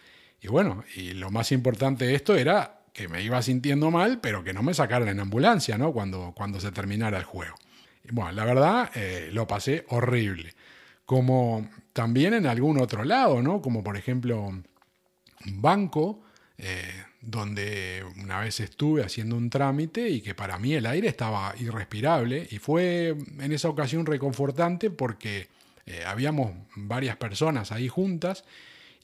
y 0.45 0.47
bueno, 0.47 0.83
y 0.95 1.13
lo 1.13 1.31
más 1.31 1.51
importante 1.51 2.05
de 2.05 2.13
esto 2.13 2.35
era 2.35 2.81
que 2.93 3.07
me 3.07 3.23
iba 3.23 3.41
sintiendo 3.41 3.89
mal, 3.89 4.19
pero 4.21 4.43
que 4.43 4.53
no 4.53 4.61
me 4.61 4.75
sacaran 4.75 5.07
en 5.07 5.19
ambulancia, 5.19 5.75
¿no? 5.75 5.91
Cuando, 5.91 6.33
cuando 6.35 6.59
se 6.59 6.71
terminara 6.71 7.17
el 7.17 7.23
juego. 7.23 7.55
Y 8.03 8.13
bueno, 8.13 8.31
la 8.31 8.45
verdad, 8.45 8.91
eh, 8.93 9.31
lo 9.33 9.47
pasé 9.47 9.85
horrible. 9.89 10.53
Como 11.03 11.67
también 11.93 12.35
en 12.35 12.45
algún 12.45 12.79
otro 12.79 13.03
lado, 13.03 13.41
¿no? 13.41 13.59
Como 13.59 13.83
por 13.83 13.97
ejemplo 13.97 14.39
un 14.43 14.63
banco, 15.61 16.21
eh, 16.59 16.93
donde 17.21 18.05
una 18.21 18.41
vez 18.41 18.59
estuve 18.59 19.03
haciendo 19.03 19.35
un 19.37 19.49
trámite 19.49 20.09
y 20.09 20.21
que 20.21 20.35
para 20.35 20.59
mí 20.59 20.75
el 20.75 20.85
aire 20.85 21.07
estaba 21.07 21.55
irrespirable 21.59 22.47
y 22.51 22.59
fue 22.59 23.15
en 23.39 23.51
esa 23.51 23.67
ocasión 23.67 24.05
reconfortante 24.05 24.91
porque 24.91 25.47
eh, 25.87 26.03
habíamos 26.05 26.51
varias 26.75 27.17
personas 27.17 27.71
ahí 27.71 27.87
juntas 27.87 28.45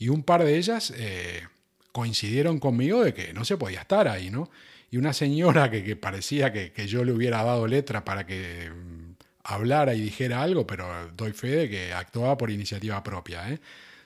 y 0.01 0.09
un 0.09 0.23
par 0.23 0.43
de 0.43 0.57
ellas 0.57 0.91
eh, 0.97 1.47
coincidieron 1.91 2.59
conmigo 2.59 3.03
de 3.03 3.13
que 3.13 3.33
no 3.33 3.45
se 3.45 3.55
podía 3.55 3.81
estar 3.81 4.07
ahí, 4.07 4.31
¿no? 4.31 4.49
Y 4.89 4.97
una 4.97 5.13
señora 5.13 5.69
que, 5.69 5.95
parecía 5.95 6.51
que, 6.51 6.87
yo 6.87 7.05
le 7.05 7.11
hubiera 7.11 7.43
dado 7.43 7.67
letra 7.67 8.03
para 8.03 8.25
que 8.25 8.71
mm, 8.71 9.13
hablara 9.43 9.93
y 9.93 10.01
dijera 10.01 10.41
algo, 10.41 10.65
pero 10.65 11.11
doy 11.15 11.33
fe 11.33 11.49
de 11.49 11.69
que 11.69 11.93
actuaba 11.93 12.35
por 12.35 12.49
iniciativa 12.49 13.03
propia, 13.03 13.47
¿eh? 13.51 13.59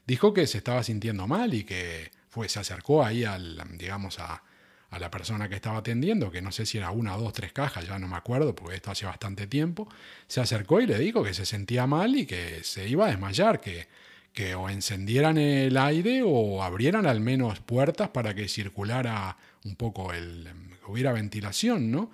dijo 0.05 0.33
que 0.33 0.47
se 0.47 0.57
estaba 0.57 0.83
sintiendo 0.83 1.27
mal 1.27 1.53
y 1.53 1.63
que 1.63 2.11
fue, 2.27 2.49
se 2.49 2.59
acercó 2.59 3.05
ahí 3.05 3.23
al, 3.23 3.57
digamos, 3.77 4.19
a, 4.19 4.43
a 4.89 4.99
la 4.99 5.09
persona 5.09 5.47
que 5.47 5.55
estaba 5.55 5.77
atendiendo, 5.77 6.29
que 6.29 6.41
no 6.41 6.51
sé 6.51 6.65
si 6.65 6.77
era 6.77 6.91
una, 6.91 7.15
dos, 7.15 7.31
tres 7.31 7.53
cajas, 7.53 7.87
ya 7.87 7.97
no 7.99 8.09
me 8.09 8.17
acuerdo, 8.17 8.53
porque 8.53 8.75
esto 8.75 8.91
hace 8.91 9.05
bastante 9.05 9.47
tiempo, 9.47 9.87
se 10.27 10.41
acercó 10.41 10.81
y 10.81 10.87
le 10.87 10.99
dijo 10.99 11.23
que 11.23 11.33
se 11.33 11.45
sentía 11.45 11.87
mal 11.87 12.17
y 12.17 12.25
que 12.25 12.65
se 12.65 12.85
iba 12.89 13.05
a 13.05 13.11
desmayar, 13.11 13.61
que, 13.61 13.87
que 14.35 14.53
o 14.53 14.69
encendieran 14.69 15.37
el 15.37 15.77
aire 15.77 16.21
o 16.23 16.61
abrieran 16.61 17.07
al 17.07 17.21
menos 17.21 17.59
puertas 17.61 18.09
para 18.09 18.35
que 18.35 18.47
circulara 18.47 19.37
un 19.63 19.75
poco 19.75 20.13
el 20.13 20.47
hubiera 20.87 21.13
ventilación, 21.13 21.89
¿no? 21.89 22.11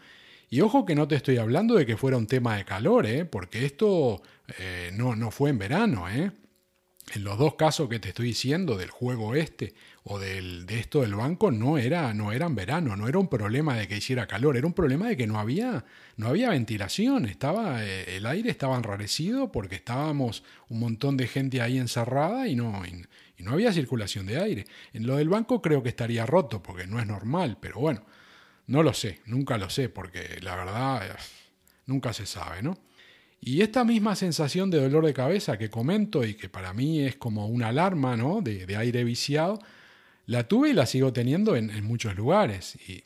Y 0.49 0.61
ojo 0.61 0.85
que 0.85 0.95
no 0.95 1.07
te 1.07 1.15
estoy 1.15 1.37
hablando 1.37 1.75
de 1.75 1.85
que 1.85 1.97
fuera 1.97 2.17
un 2.17 2.27
tema 2.27 2.57
de 2.57 2.65
calor, 2.65 3.05
¿eh? 3.05 3.25
porque 3.25 3.65
esto 3.65 4.21
eh, 4.59 4.91
no, 4.93 5.15
no 5.15 5.31
fue 5.31 5.49
en 5.49 5.57
verano, 5.57 6.09
¿eh? 6.09 6.31
En 7.13 7.23
los 7.23 7.37
dos 7.37 7.55
casos 7.55 7.89
que 7.89 7.99
te 7.99 8.09
estoy 8.09 8.27
diciendo 8.27 8.77
del 8.77 8.89
juego 8.89 9.35
este 9.35 9.73
o 10.03 10.17
del, 10.17 10.65
de 10.65 10.79
esto 10.79 11.01
del 11.01 11.15
banco 11.15 11.51
no 11.51 11.77
era 11.77 12.13
no 12.13 12.31
en 12.31 12.55
verano, 12.55 12.95
no 12.95 13.07
era 13.07 13.19
un 13.19 13.27
problema 13.27 13.75
de 13.75 13.87
que 13.87 13.97
hiciera 13.97 14.27
calor, 14.27 14.57
era 14.57 14.65
un 14.65 14.73
problema 14.73 15.09
de 15.09 15.17
que 15.17 15.27
no 15.27 15.39
había 15.39 15.85
no 16.15 16.27
había 16.27 16.49
ventilación, 16.49 17.25
estaba 17.25 17.83
eh, 17.83 18.17
el 18.17 18.25
aire 18.25 18.49
estaba 18.49 18.77
enrarecido 18.77 19.51
porque 19.51 19.75
estábamos 19.75 20.43
un 20.69 20.79
montón 20.79 21.17
de 21.17 21.27
gente 21.27 21.61
ahí 21.61 21.77
encerrada 21.77 22.47
y 22.47 22.55
no 22.55 22.81
y, 22.85 23.05
no 23.41 23.53
había 23.53 23.73
circulación 23.73 24.27
de 24.27 24.39
aire. 24.39 24.65
En 24.93 25.07
lo 25.07 25.15
del 25.15 25.27
banco 25.27 25.63
creo 25.63 25.81
que 25.81 25.89
estaría 25.89 26.27
roto 26.27 26.61
porque 26.61 26.85
no 26.85 26.99
es 26.99 27.07
normal, 27.07 27.57
pero 27.59 27.79
bueno, 27.79 28.05
no 28.67 28.83
lo 28.83 28.93
sé, 28.93 29.21
nunca 29.25 29.57
lo 29.57 29.67
sé 29.71 29.89
porque 29.89 30.37
la 30.41 30.55
verdad 30.55 31.07
eh, 31.07 31.15
nunca 31.87 32.13
se 32.13 32.27
sabe, 32.27 32.61
¿no? 32.61 32.77
Y 33.43 33.63
esta 33.63 33.83
misma 33.83 34.15
sensación 34.15 34.69
de 34.69 34.79
dolor 34.79 35.03
de 35.03 35.15
cabeza 35.15 35.57
que 35.57 35.71
comento 35.71 36.23
y 36.23 36.35
que 36.35 36.47
para 36.47 36.73
mí 36.73 37.01
es 37.01 37.15
como 37.15 37.47
una 37.47 37.69
alarma 37.69 38.15
¿no? 38.15 38.41
de, 38.41 38.77
aire 38.77 39.03
viciado, 39.03 39.59
la 40.27 40.47
tuve 40.47 40.69
y 40.69 40.73
la 40.73 40.85
sigo 40.85 41.11
teniendo 41.11 41.55
en, 41.55 41.83
muchos 41.83 42.15
lugares. 42.15 42.77
Y, 42.87 43.03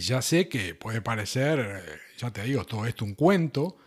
ya 0.00 0.22
sé 0.22 0.48
que 0.48 0.74
puede 0.74 1.00
parecer, 1.02 1.60
eh, 1.60 1.98
ya 2.18 2.30
te 2.30 2.42
digo, 2.42 2.64
todo 2.64 2.86
esto 2.86 3.04
un 3.04 3.14
cuento, 3.14 3.78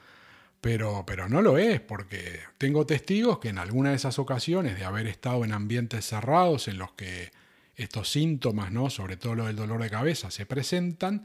pero, 0.60 1.04
pero 1.06 1.28
no 1.28 1.42
lo 1.42 1.58
es, 1.58 1.80
porque 1.80 2.40
tengo 2.58 2.86
testigos 2.86 3.40
que 3.40 3.50
en 3.50 3.58
alguna 3.58 3.92
de 3.92 3.96
esas 3.96 4.20
ocasiones 4.20 4.78
de 4.78 4.86
haber 4.86 5.08
estado 5.08 5.44
en 5.44 5.54
ambientes 5.54 6.06
cerrados 6.06 6.68
en 6.68 6.78
los 6.78 6.94
que 6.94 7.32
estos 7.76 8.12
síntomas, 8.12 8.72
¿no? 8.72 8.90
sobre 8.90 9.18
todo 9.18 9.36
lo 9.36 9.46
del 9.46 9.56
dolor 9.56 9.82
de 9.82 9.90
cabeza, 9.90 10.30
se 10.30 10.46
presentan, 10.46 11.24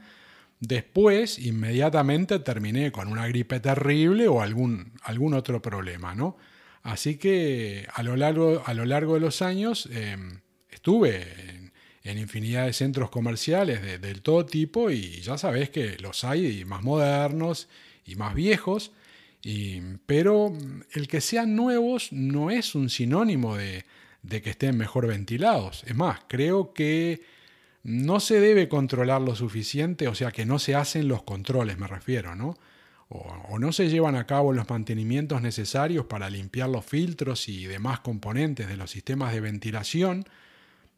Después, 0.59 1.37
inmediatamente 1.37 2.39
terminé 2.39 2.91
con 2.91 3.09
una 3.09 3.27
gripe 3.27 3.59
terrible 3.59 4.27
o 4.27 4.41
algún, 4.41 4.93
algún 5.03 5.33
otro 5.35 5.61
problema, 5.61 6.15
¿no? 6.15 6.37
Así 6.81 7.17
que 7.17 7.87
a 7.93 8.01
lo 8.01 8.15
largo, 8.15 8.63
a 8.65 8.73
lo 8.73 8.85
largo 8.85 9.15
de 9.15 9.19
los 9.19 9.41
años 9.41 9.87
em, 9.91 10.39
estuve 10.69 11.27
en, 12.03 12.17
infinidad 12.17 12.65
de 12.65 12.73
centros 12.73 13.09
comerciales 13.09 13.81
de, 14.01 14.15
todo 14.15 14.45
tipo 14.45 14.89
y 14.89 15.19
ya 15.19 15.37
sabes 15.37 15.69
que 15.69 15.97
los 15.97 16.23
hay 16.23 16.63
más 16.63 16.81
modernos 16.81 17.67
y 18.05 18.15
más 18.15 18.33
viejos, 18.33 18.93
y, 19.43 19.81
pero 20.05 20.53
el 20.93 21.09
que 21.09 21.19
sean 21.19 21.55
nuevos 21.57 22.13
no 22.13 22.49
es 22.49 22.75
un 22.75 22.89
sinónimo 22.89 23.57
de, 23.57 23.83
de 24.23 24.41
que 24.41 24.51
estén 24.51 24.77
mejor 24.77 25.07
ventilados. 25.07 25.83
Es 25.85 25.95
más, 25.95 26.21
creo 26.29 26.73
que 26.73 27.21
no 27.87 28.19
se 28.19 28.41
debe 28.41 28.67
controlar 28.67 29.21
lo 29.21 29.33
suficiente, 29.33 30.09
o 30.09 30.13
sea 30.13 30.33
que 30.33 30.45
no 30.45 30.59
se 30.59 30.75
hacen 30.75 31.07
los 31.07 31.23
controles, 31.23 31.77
me 31.77 31.87
refiero, 31.87 32.35
¿no? 32.35 32.57
O, 33.07 33.57
no 33.59 33.71
se 33.71 33.87
llevan 33.87 34.15
a 34.17 34.27
cabo 34.27 34.51
los 34.51 34.69
mantenimientos 34.69 35.41
necesarios 35.41 36.05
para 36.05 36.29
limpiar 36.29 36.67
los 36.67 36.83
filtros 36.83 37.47
y 37.47 37.65
demás 37.65 38.01
componentes 38.01 38.67
de 38.67 38.75
los 38.75 38.91
sistemas 38.91 39.31
de 39.31 39.39
ventilación, 39.39 40.25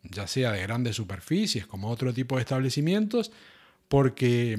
ya 0.01 0.25
sea 0.25 0.51
de 0.51 0.63
grandes 0.63 0.95
superficies 0.95 1.67
como 1.67 1.89
otro 1.89 2.11
tipo 2.11 2.37
de 2.37 2.41
establecimientos, 2.41 3.31
porque, 3.87 4.57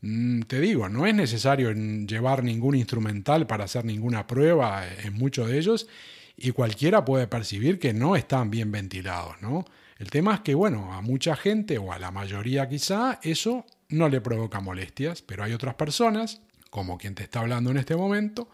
mm, 0.00 0.42
te 0.42 0.60
digo, 0.60 0.88
no 0.88 1.06
es 1.06 1.14
necesario 1.16 1.72
llevar 1.72 2.44
ningún 2.44 2.76
instrumental 2.76 3.48
para 3.48 3.64
hacer 3.64 3.84
ninguna 3.84 4.28
prueba 4.28 4.84
en 5.02 5.14
muchos 5.14 5.48
de 5.48 5.58
ellos 5.58 5.88
y 6.36 6.52
cualquiera 6.52 7.04
puede 7.04 7.26
percibir 7.26 7.80
que 7.80 7.92
no 7.92 8.14
están 8.14 8.48
bien 8.52 8.70
ventilados, 8.70 9.34
¿no? 9.42 9.64
El 9.98 10.10
tema 10.10 10.34
es 10.34 10.40
que, 10.40 10.54
bueno, 10.54 10.92
a 10.92 11.00
mucha 11.00 11.36
gente 11.36 11.78
o 11.78 11.92
a 11.92 11.98
la 11.98 12.10
mayoría 12.10 12.68
quizá 12.68 13.20
eso 13.22 13.64
no 13.88 14.08
le 14.08 14.20
provoca 14.20 14.60
molestias, 14.60 15.22
pero 15.22 15.44
hay 15.44 15.52
otras 15.52 15.74
personas, 15.74 16.40
como 16.70 16.98
quien 16.98 17.14
te 17.14 17.22
está 17.22 17.40
hablando 17.40 17.70
en 17.70 17.76
este 17.76 17.94
momento, 17.94 18.48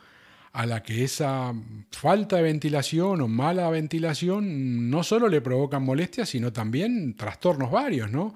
a 0.52 0.66
la 0.66 0.82
que 0.82 1.04
esa 1.04 1.54
falta 1.92 2.36
de 2.36 2.42
ventilación 2.42 3.20
o 3.20 3.28
mala 3.28 3.70
ventilación 3.70 4.90
no 4.90 5.02
solo 5.02 5.28
le 5.28 5.40
provocan 5.40 5.82
molestias, 5.82 6.28
sino 6.28 6.52
también 6.52 7.14
trastornos 7.14 7.70
varios, 7.70 8.10
¿no? 8.10 8.34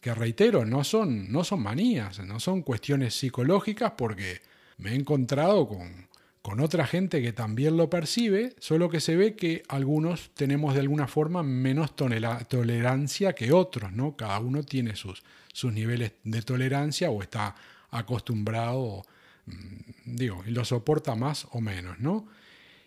Que 0.00 0.14
reitero, 0.14 0.64
no 0.64 0.84
son, 0.84 1.32
no 1.32 1.42
son 1.42 1.62
manías, 1.62 2.20
no 2.20 2.38
son 2.38 2.62
cuestiones 2.62 3.14
psicológicas 3.14 3.92
porque 3.96 4.42
me 4.78 4.90
he 4.90 4.94
encontrado 4.94 5.66
con, 5.66 6.06
con 6.46 6.60
otra 6.60 6.86
gente 6.86 7.20
que 7.22 7.32
también 7.32 7.76
lo 7.76 7.90
percibe, 7.90 8.54
solo 8.60 8.88
que 8.88 9.00
se 9.00 9.16
ve 9.16 9.34
que 9.34 9.64
algunos 9.66 10.30
tenemos 10.34 10.74
de 10.74 10.80
alguna 10.80 11.08
forma 11.08 11.42
menos 11.42 11.96
tolerancia 11.96 13.32
que 13.32 13.50
otros, 13.50 13.90
¿no? 13.90 14.16
Cada 14.16 14.38
uno 14.38 14.62
tiene 14.62 14.94
sus, 14.94 15.24
sus 15.52 15.72
niveles 15.72 16.12
de 16.22 16.42
tolerancia 16.42 17.10
o 17.10 17.20
está 17.20 17.56
acostumbrado, 17.90 19.04
mm, 19.46 20.14
digo, 20.14 20.44
y 20.46 20.52
lo 20.52 20.64
soporta 20.64 21.16
más 21.16 21.48
o 21.50 21.60
menos, 21.60 21.98
¿no? 21.98 22.28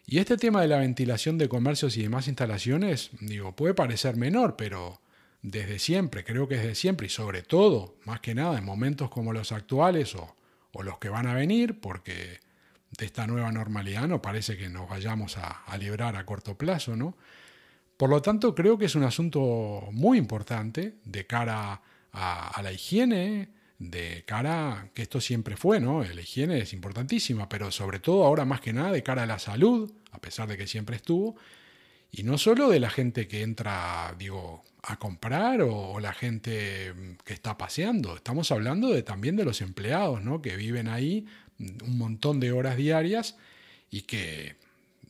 Y 0.08 0.20
este 0.20 0.38
tema 0.38 0.62
de 0.62 0.70
la 0.70 0.78
ventilación 0.78 1.38
de 1.38 1.50
comercios 1.50 1.98
y 1.98 2.04
demás 2.04 2.30
instalaciones, 2.30 3.10
digo, 3.20 3.58
puede 3.58 3.74
parecer 3.74 4.16
menor, 4.16 4.56
pero 4.56 5.02
desde 5.42 5.80
siempre, 5.80 6.24
creo 6.24 6.48
que 6.48 6.56
desde 6.56 6.76
siempre, 6.76 7.08
y 7.08 7.10
sobre 7.10 7.42
todo, 7.42 7.98
más 8.06 8.22
que 8.22 8.34
nada, 8.34 8.58
en 8.58 8.64
momentos 8.64 9.10
como 9.10 9.34
los 9.34 9.52
actuales 9.52 10.16
o, 10.16 10.34
o 10.72 10.82
los 10.82 10.98
que 10.98 11.10
van 11.10 11.28
a 11.28 11.34
venir, 11.34 11.82
porque 11.82 12.40
de 12.98 13.06
esta 13.06 13.28
nueva 13.28 13.52
normalidad 13.52 14.08
no 14.08 14.22
parece 14.22 14.58
que 14.58 14.70
nos 14.70 14.90
vayamos 14.90 15.38
a, 15.38 15.78
librar 15.78 16.16
a 16.16 16.26
corto 16.26 16.58
plazo, 16.58 16.96
¿no? 16.96 17.16
Por 17.98 18.10
lo 18.10 18.22
tanto, 18.22 18.56
creo 18.56 18.78
que 18.78 18.86
es 18.86 18.96
un 18.96 19.04
asunto 19.04 19.90
muy 19.92 20.18
importante 20.18 20.96
de 21.04 21.28
cara 21.28 21.82
a, 22.14 22.62
la 22.64 22.72
higiene, 22.72 23.50
de 23.78 24.24
cara, 24.26 24.90
que 24.94 25.02
esto 25.02 25.22
siempre 25.22 25.58
fue, 25.58 25.80
¿no? 25.80 26.04
La 26.04 26.22
higiene 26.22 26.60
es 26.60 26.74
importantísima, 26.74 27.50
pero 27.50 27.72
sobre 27.72 28.00
todo 28.00 28.24
ahora 28.24 28.46
más 28.46 28.62
que 28.62 28.74
nada 28.74 28.92
de 28.92 29.04
cara 29.04 29.24
a 29.24 29.26
la 29.26 29.40
salud, 29.40 29.92
a 30.12 30.20
pesar 30.20 30.48
de 30.48 30.58
que 30.58 30.68
siempre 30.68 30.96
estuvo, 30.96 31.36
y 32.12 32.24
no 32.24 32.38
solo 32.38 32.70
de 32.70 32.80
la 32.80 32.90
gente 32.90 33.28
que 33.28 33.44
entra, 33.44 34.16
digo, 34.18 34.64
a 34.82 34.98
comprar 34.98 35.62
o, 35.62 36.00
la 36.00 36.14
gente 36.14 36.94
que 37.24 37.34
está 37.34 37.58
paseando, 37.58 38.16
estamos 38.16 38.52
hablando 38.52 38.90
de, 38.90 39.04
también 39.04 39.36
de 39.36 39.46
los 39.46 39.62
empleados, 39.62 40.24
¿no? 40.24 40.42
Que 40.42 40.56
viven 40.56 40.88
ahí 40.88 41.28
un 41.60 41.98
montón 41.98 42.40
de 42.40 42.52
horas 42.52 42.78
diarias 42.78 43.36
y 43.92 44.02
que 44.02 44.56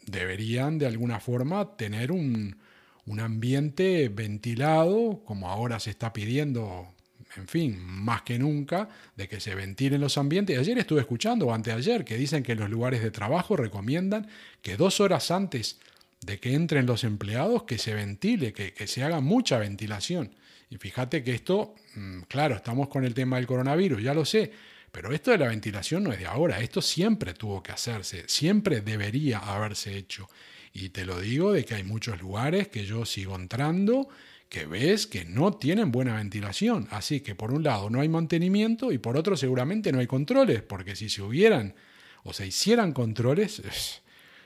deberían 0.05 0.79
de 0.79 0.87
alguna 0.87 1.19
forma 1.19 1.75
tener 1.77 2.11
un, 2.11 2.57
un 3.05 3.19
ambiente 3.19 4.09
ventilado, 4.09 5.21
como 5.25 5.49
ahora 5.49 5.79
se 5.79 5.89
está 5.89 6.13
pidiendo, 6.13 6.87
en 7.35 7.47
fin, 7.47 7.79
más 7.79 8.21
que 8.23 8.39
nunca, 8.39 8.89
de 9.15 9.27
que 9.27 9.39
se 9.39 9.55
ventilen 9.55 10.01
los 10.01 10.17
ambientes. 10.17 10.57
Ayer 10.57 10.77
estuve 10.77 11.01
escuchando, 11.01 11.47
o 11.47 11.53
anteayer, 11.53 12.05
que 12.05 12.17
dicen 12.17 12.43
que 12.43 12.55
los 12.55 12.69
lugares 12.69 13.01
de 13.01 13.11
trabajo 13.11 13.55
recomiendan 13.55 14.27
que 14.61 14.77
dos 14.77 14.99
horas 14.99 15.31
antes 15.31 15.79
de 16.21 16.39
que 16.39 16.53
entren 16.53 16.85
los 16.85 17.03
empleados, 17.03 17.63
que 17.63 17.77
se 17.77 17.93
ventile, 17.93 18.53
que, 18.53 18.73
que 18.73 18.87
se 18.87 19.03
haga 19.03 19.21
mucha 19.21 19.57
ventilación. 19.57 20.35
Y 20.69 20.77
fíjate 20.77 21.23
que 21.23 21.33
esto, 21.33 21.73
mm, 21.95 22.21
claro, 22.27 22.55
estamos 22.55 22.89
con 22.89 23.05
el 23.05 23.13
tema 23.13 23.37
del 23.37 23.47
coronavirus, 23.47 24.03
ya 24.03 24.13
lo 24.13 24.23
sé, 24.25 24.51
pero 24.91 25.13
esto 25.13 25.31
de 25.31 25.37
la 25.37 25.47
ventilación 25.47 26.03
no 26.03 26.11
es 26.11 26.19
de 26.19 26.25
ahora, 26.25 26.59
esto 26.59 26.81
siempre 26.81 27.33
tuvo 27.33 27.61
que 27.61 27.71
hacerse, 27.71 28.23
siempre 28.27 28.81
debería 28.81 29.39
haberse 29.39 29.97
hecho. 29.97 30.29
Y 30.73 30.89
te 30.89 31.05
lo 31.05 31.19
digo 31.19 31.51
de 31.51 31.65
que 31.65 31.75
hay 31.75 31.83
muchos 31.83 32.21
lugares 32.21 32.67
que 32.67 32.85
yo 32.85 33.05
sigo 33.05 33.35
entrando 33.35 34.07
que 34.49 34.65
ves 34.65 35.05
que 35.05 35.25
no 35.25 35.53
tienen 35.53 35.91
buena 35.91 36.15
ventilación. 36.15 36.87
Así 36.91 37.21
que 37.21 37.35
por 37.35 37.53
un 37.53 37.63
lado 37.63 37.89
no 37.89 38.01
hay 38.01 38.09
mantenimiento 38.09 38.91
y 38.91 38.97
por 38.97 39.15
otro 39.15 39.37
seguramente 39.37 39.91
no 39.91 39.99
hay 39.99 40.07
controles, 40.07 40.63
porque 40.63 40.95
si 40.95 41.09
se 41.09 41.21
hubieran 41.21 41.75
o 42.23 42.33
se 42.33 42.47
hicieran 42.47 42.91
controles, 42.91 43.61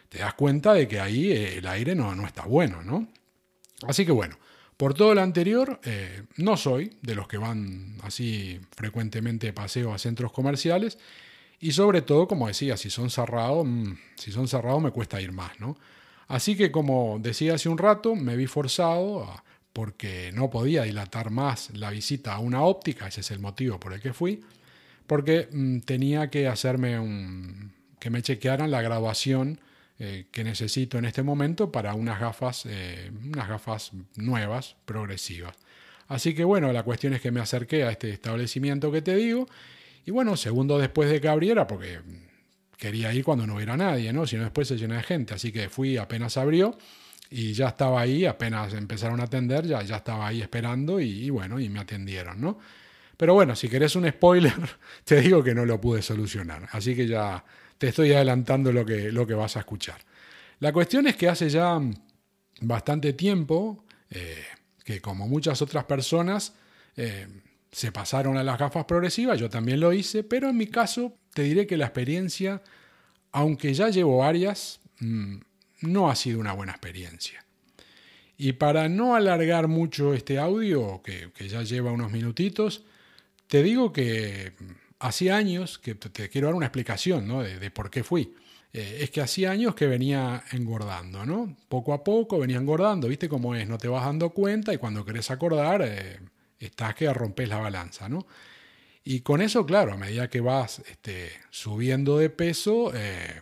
te 0.10 0.19
das 0.19 0.34
cuenta 0.34 0.73
de 0.73 0.88
que 0.88 0.99
ahí 0.99 1.32
el 1.32 1.65
aire 1.67 1.95
no, 1.95 2.13
no 2.15 2.27
está 2.27 2.43
bueno, 2.43 2.84
¿no? 2.84 3.08
Así 3.88 4.06
que 4.06 4.12
bueno, 4.12 4.38
por 4.77 4.93
todo 4.93 5.13
lo 5.13 5.21
anterior, 5.21 5.79
eh, 5.83 6.23
no 6.38 6.57
soy 6.57 6.97
de 7.01 7.15
los 7.15 7.27
que 7.27 7.38
van 7.38 7.97
así 8.03 8.59
frecuentemente 8.75 9.47
de 9.47 9.53
paseo 9.53 9.93
a 9.93 9.97
centros 9.97 10.31
comerciales 10.31 10.97
y 11.59 11.71
sobre 11.71 12.01
todo, 12.01 12.27
como 12.27 12.47
decía, 12.47 12.75
si 12.77 12.89
son 12.89 13.09
cerrados, 13.09 13.65
mm, 13.65 13.93
si 14.15 14.31
son 14.31 14.47
cerrados 14.47 14.81
me 14.81 14.91
cuesta 14.91 15.21
ir 15.21 15.31
más, 15.31 15.59
¿no? 15.59 15.77
Así 16.27 16.55
que 16.55 16.71
como 16.71 17.19
decía 17.19 17.55
hace 17.55 17.69
un 17.69 17.77
rato, 17.77 18.15
me 18.15 18.36
vi 18.36 18.47
forzado 18.47 19.41
porque 19.73 20.31
no 20.33 20.49
podía 20.49 20.83
dilatar 20.83 21.29
más 21.31 21.69
la 21.73 21.89
visita 21.89 22.33
a 22.36 22.39
una 22.39 22.63
óptica, 22.63 23.07
ese 23.07 23.21
es 23.21 23.31
el 23.31 23.39
motivo 23.39 23.79
por 23.79 23.93
el 23.93 24.01
que 24.01 24.13
fui, 24.13 24.41
porque 25.07 25.49
mm, 25.51 25.79
tenía 25.79 26.29
que 26.29 26.47
hacerme 26.47 26.99
un 26.99 27.71
que 27.99 28.09
me 28.09 28.21
chequearan 28.21 28.69
la 28.69 28.81
graduación 28.81 29.59
eh, 29.99 30.25
que 30.32 30.43
necesito 30.43 30.97
en 30.97 31.06
este 31.06 31.21
momento 31.21 31.71
para 31.71 31.93
unas 31.93 32.19
gafas, 32.19 32.65
eh, 32.65 33.12
unas 33.25 33.47
gafas 33.47 33.91
nuevas, 34.15 34.75
progresivas. 34.86 35.56
Así 36.08 36.34
que 36.34 36.43
bueno, 36.43 36.73
la 36.73 36.84
cuestión 36.84 37.13
es 37.13 37.21
que 37.21 37.32
me 37.32 37.39
acerqué 37.39 37.84
a 37.84 37.91
este 37.91 38.10
establecimiento 38.10 38.91
que 38.91 39.01
te 39.01 39.15
digo, 39.15 39.47
y 40.06 40.12
bueno, 40.12 40.36
segundo 40.36 40.79
después 40.79 41.10
de 41.10 41.21
que 41.21 41.27
abriera, 41.27 41.67
porque 41.67 41.99
quería 42.77 43.13
ir 43.13 43.23
cuando 43.23 43.47
no 43.47 43.56
hubiera 43.56 43.77
nadie, 43.77 44.12
¿no? 44.12 44.25
Si 44.25 44.36
no 44.36 44.43
después 44.43 44.67
se 44.67 44.77
llena 44.77 44.97
de 44.97 45.03
gente, 45.03 45.36
así 45.36 45.51
que 45.51 45.69
fui 45.69 45.97
apenas 45.97 46.38
abrió 46.38 46.77
y 47.29 47.53
ya 47.53 47.69
estaba 47.69 48.01
ahí, 48.01 48.25
apenas 48.25 48.73
empezaron 48.73 49.21
a 49.21 49.23
atender, 49.23 49.65
ya, 49.65 49.84
ya 49.84 49.97
estaba 49.97 50.27
ahí 50.27 50.41
esperando 50.41 50.99
y, 50.99 51.25
y 51.25 51.29
bueno, 51.29 51.60
y 51.60 51.69
me 51.69 51.79
atendieron, 51.79 52.41
¿no? 52.41 52.60
Pero 53.15 53.36
bueno, 53.36 53.56
si 53.56 53.69
querés 53.69 53.95
un 53.95 54.10
spoiler, 54.10 54.53
te 55.06 55.21
digo 55.21 55.43
que 55.43 55.53
no 55.53 55.65
lo 55.65 55.79
pude 55.79 56.01
solucionar, 56.01 56.67
así 56.71 56.95
que 56.95 57.08
ya 57.08 57.43
te 57.83 57.89
estoy 57.89 58.13
adelantando 58.13 58.71
lo 58.71 58.85
que, 58.85 59.11
lo 59.11 59.27
que 59.27 59.33
vas 59.33 59.57
a 59.57 59.59
escuchar. 59.59 59.99
La 60.59 60.71
cuestión 60.71 61.05
es 61.05 61.17
que 61.17 61.27
hace 61.27 61.49
ya 61.49 61.81
bastante 62.61 63.11
tiempo 63.11 63.83
eh, 64.09 64.41
que 64.85 65.01
como 65.01 65.27
muchas 65.27 65.61
otras 65.61 65.83
personas 65.83 66.53
eh, 66.95 67.27
se 67.73 67.91
pasaron 67.91 68.37
a 68.37 68.43
las 68.45 68.57
gafas 68.57 68.85
progresivas, 68.85 69.37
yo 69.37 69.49
también 69.49 69.81
lo 69.81 69.91
hice, 69.91 70.23
pero 70.23 70.47
en 70.47 70.55
mi 70.55 70.67
caso 70.67 71.17
te 71.33 71.43
diré 71.43 71.67
que 71.67 71.75
la 71.75 71.87
experiencia, 71.87 72.61
aunque 73.33 73.73
ya 73.73 73.89
llevo 73.89 74.19
varias, 74.19 74.79
mm, 75.01 75.39
no 75.81 76.09
ha 76.09 76.15
sido 76.15 76.39
una 76.39 76.53
buena 76.53 76.71
experiencia. 76.71 77.43
Y 78.37 78.53
para 78.53 78.87
no 78.87 79.13
alargar 79.13 79.67
mucho 79.67 80.13
este 80.13 80.39
audio, 80.39 81.01
que, 81.03 81.33
que 81.33 81.49
ya 81.49 81.63
lleva 81.63 81.91
unos 81.91 82.13
minutitos, 82.13 82.85
te 83.47 83.61
digo 83.61 83.91
que 83.91 84.53
hacía 85.03 85.35
años, 85.35 85.77
que 85.79 85.95
te 85.95 86.29
quiero 86.29 86.47
dar 86.47 86.55
una 86.55 86.67
explicación 86.67 87.27
¿no? 87.27 87.43
de, 87.43 87.71
por 87.71 87.91
qué 87.91 88.03
fui. 88.03 88.33
Eh, 88.71 88.99
es 89.01 89.11
que 89.11 89.21
hacía 89.21 89.51
años 89.51 89.75
que 89.75 89.85
venía 89.85 90.43
engordando, 90.51 91.25
¿no? 91.25 91.55
Poco 91.67 91.93
a 91.93 92.03
poco 92.03 92.39
venía 92.39 92.57
engordando, 92.57 93.07
¿viste 93.07 93.29
cómo 93.29 93.53
es? 93.53 93.67
No 93.67 93.77
te 93.77 93.87
vas 93.87 94.05
dando 94.05 94.31
cuenta 94.31 94.73
y 94.73 94.77
cuando 94.77 95.05
querés 95.05 95.29
acordar, 95.29 95.83
eh, 95.83 96.19
estás 96.57 96.95
que 96.95 97.13
rompes 97.13 97.49
la 97.49 97.57
balanza, 97.57 98.09
¿no? 98.09 98.25
Y 99.03 99.19
con 99.19 99.41
eso, 99.41 99.65
claro, 99.65 99.93
a 99.93 99.97
medida 99.97 100.29
que 100.29 100.39
vas 100.39 100.79
este, 100.89 101.31
subiendo 101.51 102.17
de 102.17 102.29
peso, 102.29 102.91
eh, 102.95 103.41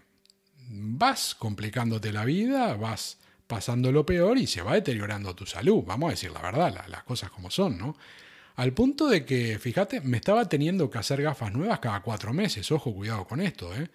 vas 0.67 1.35
complicándote 1.35 2.11
la 2.11 2.25
vida, 2.25 2.73
vas 2.75 3.19
pasando 3.45 3.91
lo 3.91 4.05
peor 4.05 4.37
y 4.37 4.47
se 4.47 4.63
va 4.63 4.73
deteriorando 4.73 5.35
tu 5.35 5.45
salud. 5.45 5.83
Vamos 5.85 6.07
a 6.07 6.11
decir 6.11 6.31
la 6.31 6.41
verdad, 6.41 6.85
las 6.87 7.03
cosas 7.03 7.29
como 7.29 7.51
son, 7.51 7.77
¿no? 7.77 7.95
Al 8.55 8.73
punto 8.73 9.07
de 9.07 9.25
que, 9.25 9.57
fíjate, 9.59 10.01
me 10.01 10.17
estaba 10.17 10.47
teniendo 10.49 10.89
que 10.89 10.97
hacer 10.97 11.21
gafas 11.21 11.53
nuevas 11.53 11.79
cada 11.79 12.01
cuatro 12.01 12.33
meses. 12.33 12.71
Ojo, 12.71 12.93
cuidado 12.93 13.25
con 13.25 13.41
esto, 13.41 13.73
¿eh? 13.75 13.89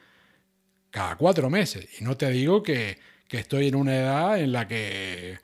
Cada 0.91 1.17
cuatro 1.17 1.51
meses. 1.51 1.89
Y 2.01 2.05
no 2.05 2.17
te 2.17 2.31
digo 2.31 2.63
que, 2.63 2.99
estoy 3.31 3.69
en 3.69 3.75
una 3.75 3.97
edad 3.97 4.41
en 4.41 4.53
la 4.53 4.67
que... 4.67 5.39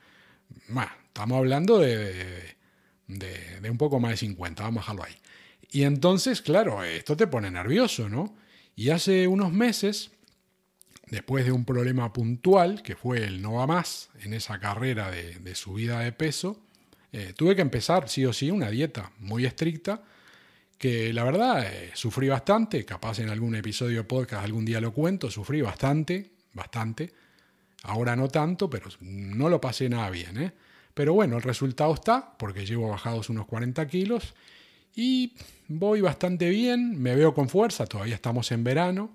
Bueno, 0.68 0.90
estamos 1.06 1.38
hablando 1.38 1.78
de, 1.78 2.56
de, 3.06 3.70
un 3.70 3.78
poco 3.78 4.00
más 4.00 4.12
de 4.12 4.16
50, 4.18 4.62
vamos 4.62 4.78
a 4.78 4.82
dejarlo 4.82 5.04
ahí. 5.04 5.16
Y 5.70 5.84
entonces, 5.84 6.40
claro, 6.40 6.82
esto 6.84 7.16
te 7.16 7.26
pone 7.26 7.50
nervioso, 7.50 8.08
¿no? 8.08 8.36
Y 8.74 8.90
hace 8.90 9.26
unos 9.26 9.52
meses, 9.52 10.12
después 11.08 11.44
de 11.44 11.52
un 11.52 11.64
problema 11.64 12.12
puntual, 12.12 12.82
que 12.82 12.96
fue 12.96 13.22
el 13.24 13.42
no 13.42 13.54
va 13.54 13.66
más 13.66 14.10
en 14.20 14.32
esa 14.32 14.58
carrera 14.58 15.10
de, 15.10 15.34
de 15.38 15.54
subida 15.54 16.00
de 16.00 16.12
peso, 16.12 16.62
eh, 17.12 17.34
tuve 17.36 17.54
que 17.54 17.62
empezar 17.62 18.08
sí 18.08 18.24
o 18.24 18.32
sí 18.32 18.50
una 18.50 18.70
dieta 18.70 19.12
muy 19.18 19.44
estricta 19.44 20.02
que 20.82 21.12
la 21.12 21.22
verdad 21.22 21.64
eh, 21.64 21.92
sufrí 21.94 22.28
bastante, 22.28 22.84
capaz 22.84 23.20
en 23.20 23.28
algún 23.28 23.54
episodio 23.54 23.98
de 23.98 24.04
podcast 24.04 24.42
algún 24.44 24.64
día 24.64 24.80
lo 24.80 24.92
cuento, 24.92 25.30
sufrí 25.30 25.60
bastante, 25.60 26.32
bastante. 26.54 27.12
Ahora 27.84 28.16
no 28.16 28.26
tanto, 28.26 28.68
pero 28.68 28.88
no 29.00 29.48
lo 29.48 29.60
pasé 29.60 29.88
nada 29.88 30.10
bien. 30.10 30.42
¿eh? 30.42 30.52
Pero 30.92 31.14
bueno, 31.14 31.36
el 31.36 31.42
resultado 31.42 31.94
está, 31.94 32.36
porque 32.36 32.66
llevo 32.66 32.88
bajados 32.88 33.30
unos 33.30 33.46
40 33.46 33.86
kilos 33.86 34.34
y 34.96 35.34
voy 35.68 36.00
bastante 36.00 36.48
bien, 36.50 37.00
me 37.00 37.14
veo 37.14 37.32
con 37.32 37.48
fuerza, 37.48 37.86
todavía 37.86 38.16
estamos 38.16 38.50
en 38.50 38.64
verano, 38.64 39.12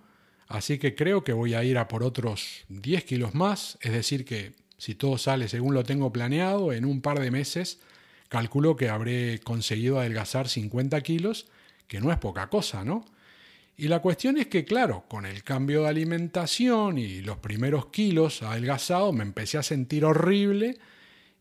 así 0.47 0.79
que 0.79 0.95
creo 0.95 1.25
que 1.25 1.33
voy 1.33 1.53
a 1.53 1.65
ir 1.65 1.77
a 1.77 1.89
por 1.89 2.01
otros 2.01 2.63
10 2.69 3.03
kilos 3.03 3.35
más, 3.35 3.77
es 3.81 3.91
decir 3.91 4.23
que 4.23 4.53
si 4.77 4.95
todo 4.95 5.17
sale 5.17 5.47
según 5.47 5.73
lo 5.73 5.83
tengo 5.83 6.11
planeado, 6.11 6.73
en 6.73 6.85
un 6.85 7.01
par 7.01 7.19
de 7.19 7.31
meses 7.31 7.79
calculo 8.29 8.75
que 8.75 8.89
habré 8.89 9.39
conseguido 9.39 9.99
adelgazar 9.99 10.49
50 10.49 11.01
kilos, 11.01 11.47
que 11.87 11.99
no 11.99 12.11
es 12.11 12.17
poca 12.17 12.49
cosa, 12.49 12.83
¿no? 12.83 13.05
Y 13.77 13.87
la 13.89 13.99
cuestión 13.99 14.37
es 14.37 14.47
que, 14.47 14.65
claro, 14.65 15.05
con 15.07 15.25
el 15.25 15.43
cambio 15.43 15.83
de 15.83 15.89
alimentación 15.89 16.97
y 16.97 17.21
los 17.21 17.37
primeros 17.37 17.87
kilos 17.87 18.41
adelgazados, 18.41 19.13
me 19.13 19.23
empecé 19.23 19.59
a 19.59 19.63
sentir 19.63 20.03
horrible 20.03 20.79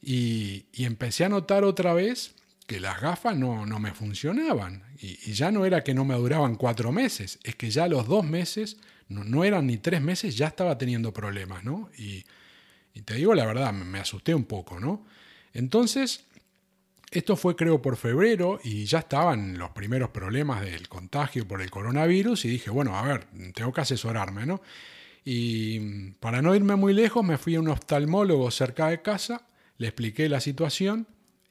y, 0.03 0.67
empecé 0.75 1.25
a 1.25 1.31
notar 1.31 1.65
otra 1.65 1.95
vez 1.95 2.35
que 2.67 2.79
las 2.79 3.01
gafas 3.01 3.37
no, 3.37 3.65
no 3.65 3.81
me 3.81 3.93
funcionaban. 3.93 4.83
Y, 5.01 5.33
ya 5.33 5.51
no 5.51 5.65
era 5.65 5.83
que 5.83 5.95
no 5.95 6.05
me 6.05 6.15
duraban 6.15 6.57
cuatro 6.57 6.93
meses, 6.93 7.39
es 7.43 7.57
que 7.57 7.71
ya 7.71 7.89
los 7.89 8.07
dos 8.07 8.25
meses, 8.25 8.77
no, 9.09 9.25
no 9.25 9.43
eran 9.43 9.67
ni 9.67 9.79
tres 9.79 10.03
meses, 10.03 10.37
ya 10.37 10.49
estaba 10.49 10.77
teniendo 10.77 11.15
problemas, 11.15 11.65
¿no? 11.65 11.91
Y, 11.97 12.25
y 12.97 13.03
te 13.03 13.15
digo 13.15 13.35
la 13.35 13.45
verdad, 13.45 13.75
me 13.75 13.99
asusté 13.99 14.35
un 14.35 14.45
poco, 14.45 14.81
¿no? 14.81 15.05
Entonces, 15.53 16.25
esto 17.11 17.37
fue 17.37 17.55
creo 17.55 17.83
por 17.83 17.99
febrero 17.99 18.59
y 18.65 18.87
ya 18.87 19.01
estaban 19.01 19.59
los 19.59 19.71
primeros 19.71 20.09
problemas 20.09 20.63
del 20.63 20.89
contagio 20.89 21.47
por 21.47 21.61
el 21.61 21.71
coronavirus 21.71 22.47
y 22.47 22.49
dije, 22.49 22.71
bueno, 22.71 22.97
a 22.97 23.03
ver, 23.03 23.27
tengo 23.55 23.71
que 23.71 23.83
asesorarme, 23.83 24.47
¿no? 24.47 24.63
Y 25.27 26.11
para 26.13 26.41
no 26.41 26.55
irme 26.55 26.75
muy 26.77 26.95
lejos 26.95 27.23
me 27.23 27.37
fui 27.37 27.57
a 27.57 27.61
un 27.61 27.69
oftalmólogo 27.69 28.51
cerca 28.51 28.89
de 28.89 29.03
casa, 29.03 29.47
le 29.77 29.89
expliqué 29.89 30.31
la 30.31 30.41
situación 30.41 31.07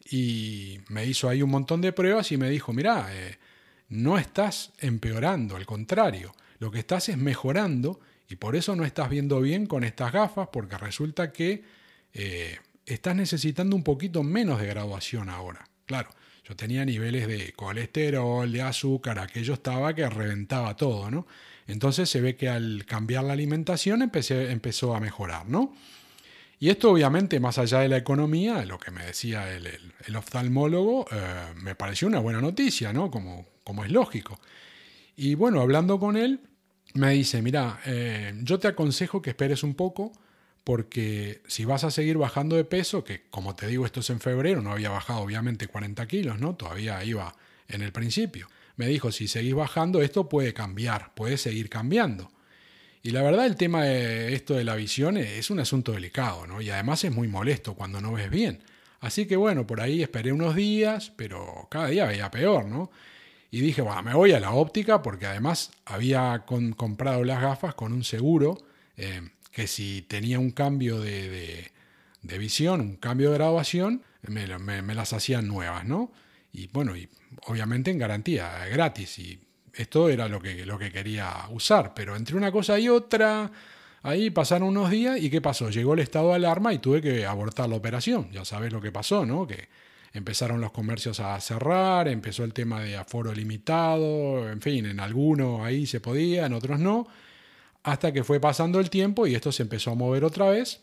y 0.09 0.79
me 0.89 1.05
hizo 1.05 1.29
ahí 1.29 1.43
un 1.43 1.51
montón 1.51 1.79
de 1.79 1.93
pruebas 1.93 2.31
y 2.31 2.37
me 2.37 2.49
dijo, 2.49 2.73
mira, 2.73 3.07
eh, 3.11 3.37
no 3.89 4.17
estás 4.17 4.73
empeorando, 4.79 5.55
al 5.55 5.67
contrario, 5.67 6.33
lo 6.57 6.71
que 6.71 6.79
estás 6.79 7.09
es 7.09 7.17
mejorando 7.17 7.99
y 8.29 8.35
por 8.37 8.55
eso 8.55 8.75
no 8.75 8.85
estás 8.85 9.09
viendo 9.09 9.39
bien 9.41 9.65
con 9.67 9.83
estas 9.83 10.11
gafas, 10.11 10.49
porque 10.51 10.77
resulta 10.77 11.31
que 11.31 11.63
eh, 12.13 12.57
estás 12.85 13.15
necesitando 13.15 13.75
un 13.75 13.83
poquito 13.83 14.23
menos 14.23 14.59
de 14.59 14.67
graduación 14.67 15.29
ahora. 15.29 15.67
Claro, 15.85 16.09
yo 16.43 16.55
tenía 16.55 16.85
niveles 16.85 17.27
de 17.27 17.53
colesterol, 17.53 18.51
de 18.51 18.61
azúcar, 18.61 19.19
aquello 19.19 19.53
estaba 19.55 19.93
que 19.93 20.09
reventaba 20.09 20.75
todo, 20.75 21.11
¿no? 21.11 21.27
Entonces 21.67 22.09
se 22.09 22.21
ve 22.21 22.35
que 22.35 22.49
al 22.49 22.85
cambiar 22.85 23.23
la 23.23 23.33
alimentación 23.33 24.01
empezó 24.01 24.95
a 24.95 24.99
mejorar, 24.99 25.47
¿no? 25.47 25.73
Y 26.59 26.69
esto 26.69 26.91
obviamente, 26.91 27.39
más 27.39 27.57
allá 27.57 27.79
de 27.79 27.89
la 27.89 27.97
economía, 27.97 28.63
lo 28.65 28.79
que 28.79 28.91
me 28.91 29.05
decía 29.05 29.51
el, 29.51 30.15
oftalmólogo, 30.15 31.05
eh, 31.11 31.53
me 31.55 31.75
pareció 31.75 32.07
una 32.07 32.19
buena 32.19 32.39
noticia, 32.39 32.93
¿no? 32.93 33.11
Como, 33.11 33.47
como 33.63 33.83
es 33.83 33.91
lógico. 33.91 34.39
Y 35.17 35.35
bueno, 35.35 35.61
hablando 35.61 35.99
con 35.99 36.15
él, 36.15 36.39
me 36.95 37.11
dice, 37.11 37.41
mira, 37.41 37.79
eh, 37.85 38.33
yo 38.41 38.57
te 38.57 38.67
aconsejo 38.67 39.21
que 39.21 39.31
esperes 39.31 39.63
un 39.63 39.75
poco 39.75 40.13
porque 40.63 41.41
si 41.45 41.63
vas 41.65 41.83
a 41.83 41.91
seguir 41.91 42.17
bajando 42.17 42.55
de 42.55 42.63
peso, 42.63 43.03
que 43.03 43.23
como 43.29 43.53
te 43.53 43.67
digo, 43.67 43.85
esto 43.85 43.99
es 43.99 44.09
en 44.09 44.19
febrero, 44.19 44.61
no 44.61 44.71
había 44.71 44.89
bajado 44.89 45.19
obviamente 45.19 45.67
40 45.67 46.07
kilos, 46.07 46.39
¿no? 46.39 46.55
Todavía 46.55 47.03
iba 47.03 47.35
en 47.67 47.81
el 47.81 47.91
principio. 47.91 48.47
Me 48.77 48.87
dijo, 48.87 49.11
si 49.11 49.27
seguís 49.27 49.53
bajando, 49.53 50.01
esto 50.01 50.27
puede 50.27 50.53
cambiar, 50.53 51.13
puede 51.13 51.37
seguir 51.37 51.69
cambiando. 51.69 52.31
Y 53.03 53.11
la 53.11 53.21
verdad 53.21 53.45
el 53.45 53.55
tema 53.55 53.83
de 53.83 54.33
esto 54.33 54.55
de 54.55 54.63
la 54.63 54.75
visión 54.75 55.17
es 55.17 55.51
un 55.51 55.59
asunto 55.59 55.91
delicado, 55.91 56.47
¿no? 56.47 56.61
Y 56.61 56.71
además 56.71 57.03
es 57.03 57.11
muy 57.11 57.27
molesto 57.27 57.75
cuando 57.75 58.01
no 58.01 58.13
ves 58.13 58.31
bien. 58.31 58.63
Así 59.01 59.27
que 59.27 59.35
bueno, 59.35 59.67
por 59.67 59.81
ahí 59.81 60.01
esperé 60.01 60.31
unos 60.31 60.55
días, 60.55 61.11
pero 61.15 61.67
cada 61.69 61.89
día 61.89 62.05
veía 62.05 62.31
peor, 62.31 62.65
¿no? 62.65 62.89
Y 63.55 63.61
dije, 63.61 63.81
bueno, 63.81 64.03
me 64.03 64.13
voy 64.13 64.33
a 64.33 64.41
la 64.41 64.51
óptica 64.51 65.01
porque 65.01 65.27
además 65.27 65.71
había 65.85 66.43
comprado 66.45 67.23
las 67.23 67.41
gafas 67.41 67.73
con 67.73 67.93
un 67.93 68.03
seguro 68.03 68.57
eh, 68.97 69.29
que 69.49 69.65
si 69.65 70.01
tenía 70.01 70.39
un 70.39 70.51
cambio 70.51 70.99
de, 70.99 71.71
visión, 72.21 72.81
un 72.81 72.97
cambio 72.97 73.31
de 73.31 73.37
graduación, 73.37 74.03
me, 74.27 74.45
las 74.93 75.13
hacían 75.13 75.47
nuevas, 75.47 75.85
¿no? 75.85 76.11
Y 76.51 76.67
bueno, 76.67 76.97
y 76.97 77.07
obviamente 77.47 77.91
en 77.91 77.97
garantía, 77.97 78.65
gratis. 78.65 79.19
Y 79.19 79.39
esto 79.73 80.09
era 80.09 80.27
lo 80.27 80.41
que, 80.41 80.65
lo 80.65 80.77
que 80.77 80.91
quería 80.91 81.31
usar. 81.49 81.93
Pero 81.93 82.17
entre 82.17 82.35
una 82.35 82.51
cosa 82.51 82.77
y 82.77 82.89
otra, 82.89 83.49
ahí 84.03 84.31
pasaron 84.31 84.67
unos 84.67 84.91
días 84.91 85.17
y 85.17 85.29
¿qué 85.29 85.39
pasó? 85.39 85.69
Llegó 85.69 85.93
el 85.93 86.01
estado 86.01 86.31
de 86.31 86.35
alarma 86.35 86.73
y 86.73 86.79
tuve 86.79 87.01
que 87.01 87.25
abortar 87.25 87.69
la 87.69 87.77
operación. 87.77 88.29
Ya 88.33 88.43
sabes 88.43 88.73
lo 88.73 88.81
que 88.81 88.91
pasó, 88.91 89.25
¿no? 89.25 89.47
Que 89.47 89.69
empezaron 90.15 90.61
los 90.61 90.71
comercios 90.71 91.19
a 91.19 91.39
cerrar, 91.39 92.07
empezó 92.07 92.43
el 92.43 92.53
tema 92.53 92.81
de 92.81 92.97
aforo 92.97 93.33
limitado, 93.33 94.49
en 94.49 94.61
fin, 94.61 94.85
en 94.85 94.99
algunos 94.99 95.61
ahí 95.61 95.85
se 95.85 95.99
podía, 95.99 96.45
en 96.45 96.53
otros 96.53 96.79
no 96.79 97.07
hasta 97.85 98.11
que 98.11 98.23
fue 98.23 98.39
pasando 98.39 98.79
el 98.79 98.89
tiempo 98.89 99.27
y 99.27 99.35
esto 99.35 99.51
se 99.51 99.63
empezó 99.63 99.91
a 99.91 99.95
mover 99.95 100.25
otra 100.25 100.49
vez. 100.49 100.81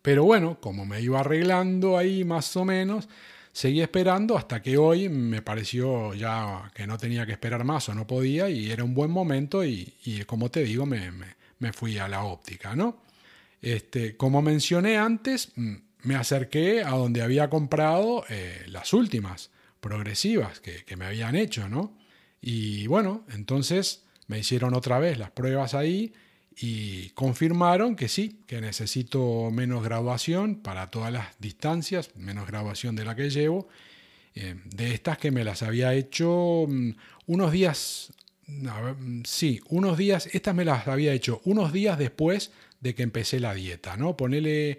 Pero 0.00 0.24
bueno, 0.24 0.58
como 0.58 0.86
me 0.86 1.02
iba 1.02 1.20
arreglando 1.20 1.98
ahí 1.98 2.24
más 2.24 2.56
o 2.56 2.64
menos, 2.64 3.08
seguí 3.52 3.82
esperando 3.82 4.38
hasta 4.38 4.62
que 4.62 4.78
hoy 4.78 5.10
me 5.10 5.42
pareció 5.42 6.14
ya 6.14 6.72
que 6.74 6.86
no 6.86 6.96
tenía 6.96 7.26
que 7.26 7.32
esperar 7.32 7.62
más 7.64 7.90
o 7.90 7.94
no 7.94 8.06
podía 8.06 8.48
y 8.48 8.70
era 8.70 8.84
un 8.84 8.94
buen 8.94 9.10
momento 9.10 9.62
y, 9.64 9.92
como 10.26 10.50
te 10.50 10.64
digo, 10.64 10.86
me, 10.86 11.72
fui 11.74 11.98
a 11.98 12.08
la 12.08 12.24
óptica, 12.24 12.74
¿no? 12.74 13.02
Este, 13.60 14.16
como 14.16 14.40
mencioné 14.40 14.96
antes, 14.96 15.52
mm, 15.56 15.74
me 16.02 16.14
acerqué 16.14 16.82
a 16.82 16.90
donde 16.90 17.22
había 17.22 17.50
comprado 17.50 18.24
eh, 18.28 18.64
las 18.68 18.92
últimas 18.92 19.50
progresivas 19.80 20.60
que, 20.60 20.96
me 20.96 21.06
habían 21.06 21.36
hecho, 21.36 21.68
¿no? 21.68 21.96
Y 22.40 22.86
bueno, 22.86 23.24
entonces 23.32 24.04
me 24.26 24.38
hicieron 24.38 24.74
otra 24.74 24.98
vez 24.98 25.18
las 25.18 25.30
pruebas 25.30 25.74
ahí 25.74 26.12
y 26.56 27.10
confirmaron 27.10 27.96
que 27.96 28.08
sí, 28.08 28.40
que 28.46 28.60
necesito 28.60 29.50
menos 29.52 29.82
graduación 29.82 30.56
para 30.56 30.90
todas 30.90 31.12
las 31.12 31.38
distancias, 31.38 32.10
menos 32.16 32.46
graduación 32.46 32.96
de 32.96 33.04
la 33.04 33.14
que 33.14 33.30
llevo. 33.30 33.68
Eh, 34.34 34.56
de 34.64 34.94
estas 34.94 35.18
que 35.18 35.30
me 35.30 35.44
las 35.44 35.62
había 35.62 35.94
hecho 35.94 36.66
mm, 36.68 36.90
unos 37.26 37.52
días, 37.52 38.12
mm, 38.46 39.22
sí, 39.24 39.60
unos 39.68 39.96
días, 39.96 40.28
estas 40.32 40.54
me 40.54 40.64
las 40.64 40.86
había 40.86 41.12
hecho 41.12 41.40
unos 41.44 41.72
días 41.72 41.98
después 41.98 42.52
de 42.80 42.94
que 42.94 43.02
empecé 43.02 43.40
la 43.40 43.54
dieta, 43.54 43.96
¿no? 43.96 44.16
Ponele 44.16 44.78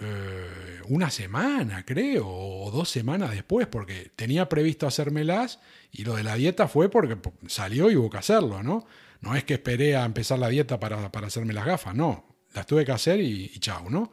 eh, 0.00 0.80
una 0.88 1.10
semana, 1.10 1.84
creo, 1.84 2.28
o 2.28 2.70
dos 2.70 2.88
semanas 2.88 3.30
después, 3.30 3.66
porque 3.66 4.10
tenía 4.16 4.48
previsto 4.48 4.86
hacérmelas 4.86 5.60
y 5.92 6.04
lo 6.04 6.16
de 6.16 6.24
la 6.24 6.34
dieta 6.34 6.68
fue 6.68 6.90
porque 6.90 7.16
salió 7.46 7.90
y 7.90 7.96
hubo 7.96 8.10
que 8.10 8.18
hacerlo, 8.18 8.62
¿no? 8.62 8.86
No 9.20 9.34
es 9.34 9.44
que 9.44 9.54
esperé 9.54 9.96
a 9.96 10.04
empezar 10.04 10.38
la 10.38 10.48
dieta 10.48 10.80
para, 10.80 11.10
para 11.12 11.26
hacerme 11.26 11.52
las 11.52 11.66
gafas, 11.66 11.94
no, 11.94 12.24
las 12.54 12.66
tuve 12.66 12.84
que 12.84 12.92
hacer 12.92 13.20
y, 13.20 13.50
y 13.54 13.58
chao, 13.58 13.90
¿no? 13.90 14.12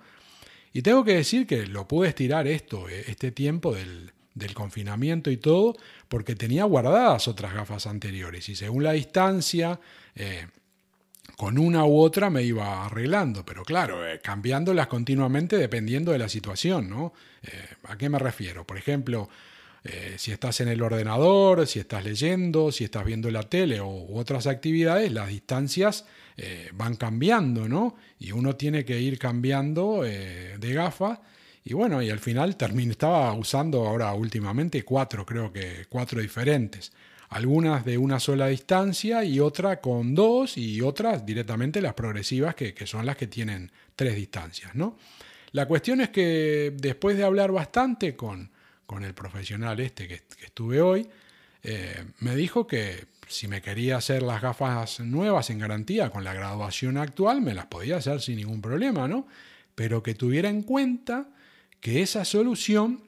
Y 0.73 0.81
tengo 0.81 1.03
que 1.03 1.15
decir 1.15 1.47
que 1.47 1.65
lo 1.65 1.87
pude 1.87 2.09
estirar 2.09 2.47
esto, 2.47 2.89
eh, 2.89 3.05
este 3.07 3.31
tiempo 3.31 3.73
del, 3.73 4.11
del 4.37 4.53
confinamiento 4.53 5.31
y 5.31 5.37
todo, 5.37 5.75
porque 6.07 6.35
tenía 6.35 6.63
guardadas 6.65 7.27
otras 7.27 7.53
gafas 7.53 7.87
anteriores 7.87 8.47
y 8.49 8.55
según 8.55 8.83
la 8.83 8.91
distancia, 8.91 9.79
eh, 10.15 10.47
con 11.37 11.59
una 11.59 11.85
u 11.85 11.99
otra 11.99 12.31
me 12.31 12.41
iba 12.41 12.87
arreglando, 12.87 13.45
pero 13.45 13.63
claro, 13.63 14.05
eh, 14.05 14.19
cambiándolas 14.19 14.87
continuamente 14.87 15.55
dependiendo 15.55 16.11
de 16.11 16.17
la 16.17 16.29
situación, 16.29 16.89
¿no? 16.89 17.13
Eh, 17.43 17.51
¿A 17.83 17.95
qué 17.95 18.09
me 18.09 18.17
refiero? 18.17 18.65
Por 18.65 18.75
ejemplo, 18.75 19.29
eh, 19.83 20.15
si 20.17 20.31
estás 20.31 20.61
en 20.61 20.67
el 20.67 20.81
ordenador, 20.81 21.67
si 21.67 21.77
estás 21.77 22.03
leyendo, 22.03 22.71
si 22.71 22.85
estás 22.85 23.05
viendo 23.05 23.29
la 23.29 23.43
tele 23.43 23.79
u 23.79 24.17
otras 24.17 24.47
actividades, 24.47 25.11
las 25.11 25.29
distancias 25.29 26.05
van 26.73 26.95
cambiando, 26.97 27.67
¿no? 27.67 27.95
Y 28.19 28.31
uno 28.31 28.55
tiene 28.55 28.85
que 28.85 28.99
ir 28.99 29.17
cambiando 29.17 30.03
de 30.03 30.73
gafas. 30.73 31.17
Y 31.63 31.73
bueno, 31.73 31.99
y 32.03 32.11
al 32.11 32.19
final 32.19 32.55
terminé, 32.57 32.91
estaba 32.91 33.33
usando 33.33 33.87
ahora 33.87 34.13
últimamente 34.13 34.83
cuatro, 34.83 35.25
creo 35.25 35.51
que 35.51 35.87
cuatro 35.89 36.21
diferentes 36.21 36.91
algunas 37.29 37.83
de 37.83 37.97
una 37.97 38.19
sola 38.19 38.47
distancia 38.47 39.23
y 39.23 39.39
otra 39.39 39.81
con 39.81 40.15
dos 40.15 40.57
y 40.57 40.81
otras 40.81 41.25
directamente 41.25 41.81
las 41.81 41.93
progresivas 41.93 42.55
que, 42.55 42.73
son 42.85 43.05
las 43.05 43.17
que 43.17 43.27
tienen 43.27 43.71
tres 43.95 44.15
distancias. 44.15 44.75
¿no? 44.75 44.97
La 45.51 45.67
cuestión 45.67 46.01
es 46.01 46.09
que 46.09 46.73
después 46.75 47.17
de 47.17 47.23
hablar 47.23 47.51
bastante 47.51 48.15
con, 48.15 48.51
con 48.85 49.03
el 49.03 49.13
profesional 49.13 49.79
este 49.79 50.07
que, 50.07 50.21
estuve 50.43 50.81
hoy, 50.81 51.07
eh, 51.63 52.05
me 52.19 52.35
dijo 52.35 52.65
que 52.65 53.07
si 53.27 53.47
me 53.49 53.61
quería 53.61 53.97
hacer 53.97 54.23
las 54.23 54.41
gafas 54.41 55.01
nuevas 55.01 55.49
en 55.49 55.59
garantía 55.59 56.09
con 56.09 56.23
la 56.23 56.33
graduación 56.33 56.97
actual, 56.97 57.41
me 57.41 57.53
las 57.53 57.65
podía 57.65 57.97
hacer 57.97 58.21
sin 58.21 58.37
ningún 58.37 58.61
problema, 58.61 59.07
¿no? 59.07 59.27
Pero 59.75 60.01
que 60.01 60.15
tuviera 60.15 60.47
en 60.47 60.63
cuenta 60.63 61.29
que 61.81 62.01
esa 62.01 62.23
solución, 62.23 63.03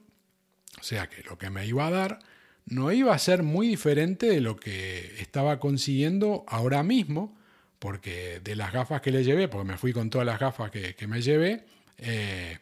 o 0.78 0.82
sea, 0.82 1.08
que 1.08 1.22
lo 1.22 1.38
que 1.38 1.48
me 1.48 1.66
iba 1.66 1.86
a 1.86 1.90
dar, 1.90 2.18
no 2.66 2.92
iba 2.92 3.14
a 3.14 3.18
ser 3.18 3.42
muy 3.42 3.68
diferente 3.68 4.26
de 4.26 4.40
lo 4.40 4.56
que 4.56 5.14
estaba 5.20 5.58
consiguiendo 5.58 6.44
ahora 6.46 6.82
mismo, 6.82 7.36
porque 7.78 8.40
de 8.44 8.56
las 8.56 8.72
gafas 8.72 9.00
que 9.00 9.10
le 9.10 9.24
llevé, 9.24 9.48
porque 9.48 9.66
me 9.66 9.78
fui 9.78 9.92
con 9.92 10.10
todas 10.10 10.26
las 10.26 10.38
gafas 10.38 10.70
que, 10.70 11.06
me 11.08 11.22
llevé, 11.22 11.64
eh, 11.98 12.58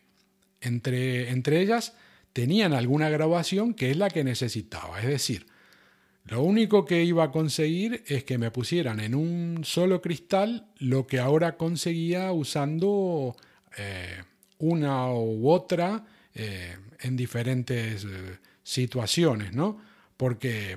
entre, 0.61 1.31
entre 1.31 1.61
ellas 1.61 1.95
tenían 2.33 2.73
alguna 2.73 3.09
graduación 3.09 3.75
que 3.75 3.91
es 3.91 3.97
la 3.97 4.11
que 4.11 4.25
necesitaba. 4.25 5.01
Es 5.01 5.09
decir, 5.09 5.47
lo 6.25 6.43
único 6.43 6.85
que 6.85 7.03
iba 7.05 7.25
a 7.25 7.31
conseguir 7.33 8.05
es 8.07 8.25
que 8.25 8.39
me 8.39 8.51
pusieran 8.51 9.01
en 9.01 9.15
un 9.15 9.61
solo 9.65 10.01
cristal 10.01 10.69
lo 10.79 11.07
que 11.07 11.19
ahora 11.19 11.57
conseguía 11.57 12.31
usando 12.33 13.35
eh, 13.77 14.23
una 14.59 15.13
u 15.13 15.49
otra 15.49 16.05
eh, 16.35 16.77
en 17.01 17.17
diferentes 17.17 18.07
situaciones, 18.63 19.55
¿no? 19.55 19.81
Porque 20.19 20.77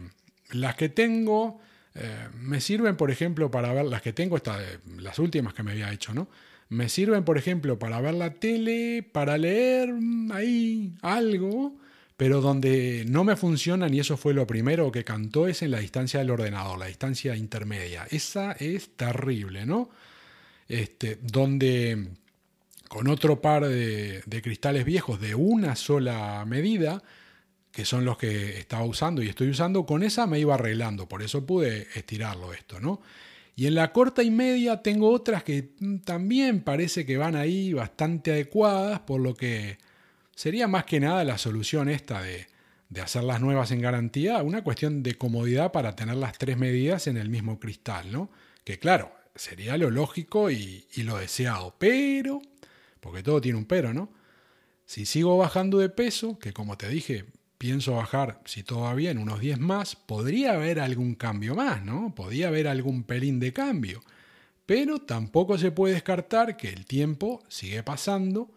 las 0.51 0.75
que 0.75 0.87
tengo 0.87 1.59
eh, 1.95 2.29
me 2.39 2.61
sirven, 2.61 2.95
por 2.95 3.11
ejemplo, 3.11 3.51
para 3.51 3.73
ver, 3.73 3.85
las 3.85 4.01
que 4.01 4.13
tengo, 4.13 4.37
estas, 4.37 4.61
las 4.97 5.19
últimas 5.19 5.53
que 5.53 5.63
me 5.63 5.71
había 5.71 5.91
hecho, 5.91 6.13
¿no? 6.13 6.29
Me 6.69 6.87
sirven, 6.87 7.25
por 7.25 7.37
ejemplo, 7.37 7.77
para 7.77 7.99
ver 7.99 8.13
la 8.13 8.35
tele, 8.35 9.03
para 9.03 9.37
leer 9.37 9.93
ahí 10.31 10.93
algo, 11.01 11.75
pero 12.15 12.39
donde 12.39 13.03
no 13.09 13.25
me 13.25 13.35
funcionan, 13.35 13.93
y 13.93 13.99
eso 13.99 14.15
fue 14.15 14.33
lo 14.33 14.47
primero 14.47 14.89
que 14.89 15.03
cantó, 15.03 15.47
es 15.47 15.63
en 15.63 15.71
la 15.71 15.79
distancia 15.79 16.21
del 16.21 16.29
ordenador, 16.29 16.79
la 16.79 16.85
distancia 16.85 17.35
intermedia. 17.35 18.07
Esa 18.09 18.53
es 18.53 18.95
terrible, 18.95 19.65
¿no? 19.65 19.89
Este, 20.69 21.17
donde 21.21 22.11
con 22.87 23.07
otro 23.07 23.41
par 23.41 23.67
de 23.67 24.41
cristales 24.43 24.85
viejos 24.85 25.19
de 25.19 25.33
una 25.33 25.75
sola 25.75 26.45
medida, 26.45 27.01
que 27.71 27.85
son 27.85 28.05
los 28.05 28.17
que 28.17 28.59
estaba 28.59 28.83
usando 28.83 29.23
y 29.23 29.29
estoy 29.29 29.49
usando, 29.49 29.85
con 29.85 30.03
esa 30.03 30.27
me 30.27 30.39
iba 30.39 30.55
arreglando, 30.55 31.07
por 31.07 31.21
eso 31.21 31.45
pude 31.45 31.87
estirarlo 31.95 32.53
esto, 32.53 32.79
¿no? 32.79 33.01
Y 33.55 33.67
en 33.67 33.75
la 33.75 33.91
corta 33.91 34.23
y 34.23 34.31
media 34.31 34.81
tengo 34.81 35.09
otras 35.09 35.43
que 35.43 35.73
mm, 35.79 35.97
también 35.99 36.61
parece 36.61 37.05
que 37.05 37.17
van 37.17 37.35
ahí 37.35 37.73
bastante 37.73 38.31
adecuadas, 38.31 39.01
por 39.01 39.21
lo 39.21 39.35
que 39.35 39.77
sería 40.35 40.67
más 40.67 40.85
que 40.85 40.99
nada 40.99 41.23
la 41.23 41.37
solución 41.37 41.89
esta 41.89 42.21
de, 42.21 42.47
de 42.89 43.01
hacer 43.01 43.23
las 43.23 43.39
nuevas 43.39 43.71
en 43.71 43.81
garantía, 43.81 44.41
una 44.41 44.63
cuestión 44.63 45.03
de 45.03 45.15
comodidad 45.15 45.71
para 45.71 45.95
tener 45.95 46.15
las 46.15 46.37
tres 46.37 46.57
medidas 46.57 47.07
en 47.07 47.17
el 47.17 47.29
mismo 47.29 47.59
cristal, 47.59 48.11
¿no? 48.11 48.31
Que 48.63 48.79
claro, 48.79 49.13
sería 49.35 49.77
lo 49.77 49.89
lógico 49.89 50.51
y, 50.51 50.87
y 50.93 51.03
lo 51.03 51.17
deseado, 51.17 51.75
pero, 51.77 52.41
porque 52.99 53.23
todo 53.23 53.39
tiene 53.39 53.57
un 53.57 53.65
pero, 53.65 53.93
¿no? 53.93 54.11
Si 54.85 55.05
sigo 55.05 55.37
bajando 55.37 55.77
de 55.77 55.89
peso, 55.89 56.37
que 56.37 56.51
como 56.51 56.77
te 56.77 56.89
dije, 56.89 57.25
pienso 57.61 57.93
bajar, 57.93 58.41
si 58.45 58.63
todo 58.63 58.81
va 58.81 58.95
bien, 58.95 59.19
unos 59.19 59.39
10 59.39 59.59
más, 59.59 59.95
podría 59.95 60.53
haber 60.53 60.79
algún 60.79 61.13
cambio 61.13 61.53
más, 61.53 61.85
¿no? 61.85 62.15
Podría 62.15 62.47
haber 62.47 62.67
algún 62.67 63.03
pelín 63.03 63.39
de 63.39 63.53
cambio. 63.53 64.01
Pero 64.65 64.97
tampoco 64.97 65.59
se 65.59 65.69
puede 65.69 65.93
descartar 65.93 66.57
que 66.57 66.69
el 66.69 66.87
tiempo 66.87 67.43
sigue 67.49 67.83
pasando 67.83 68.49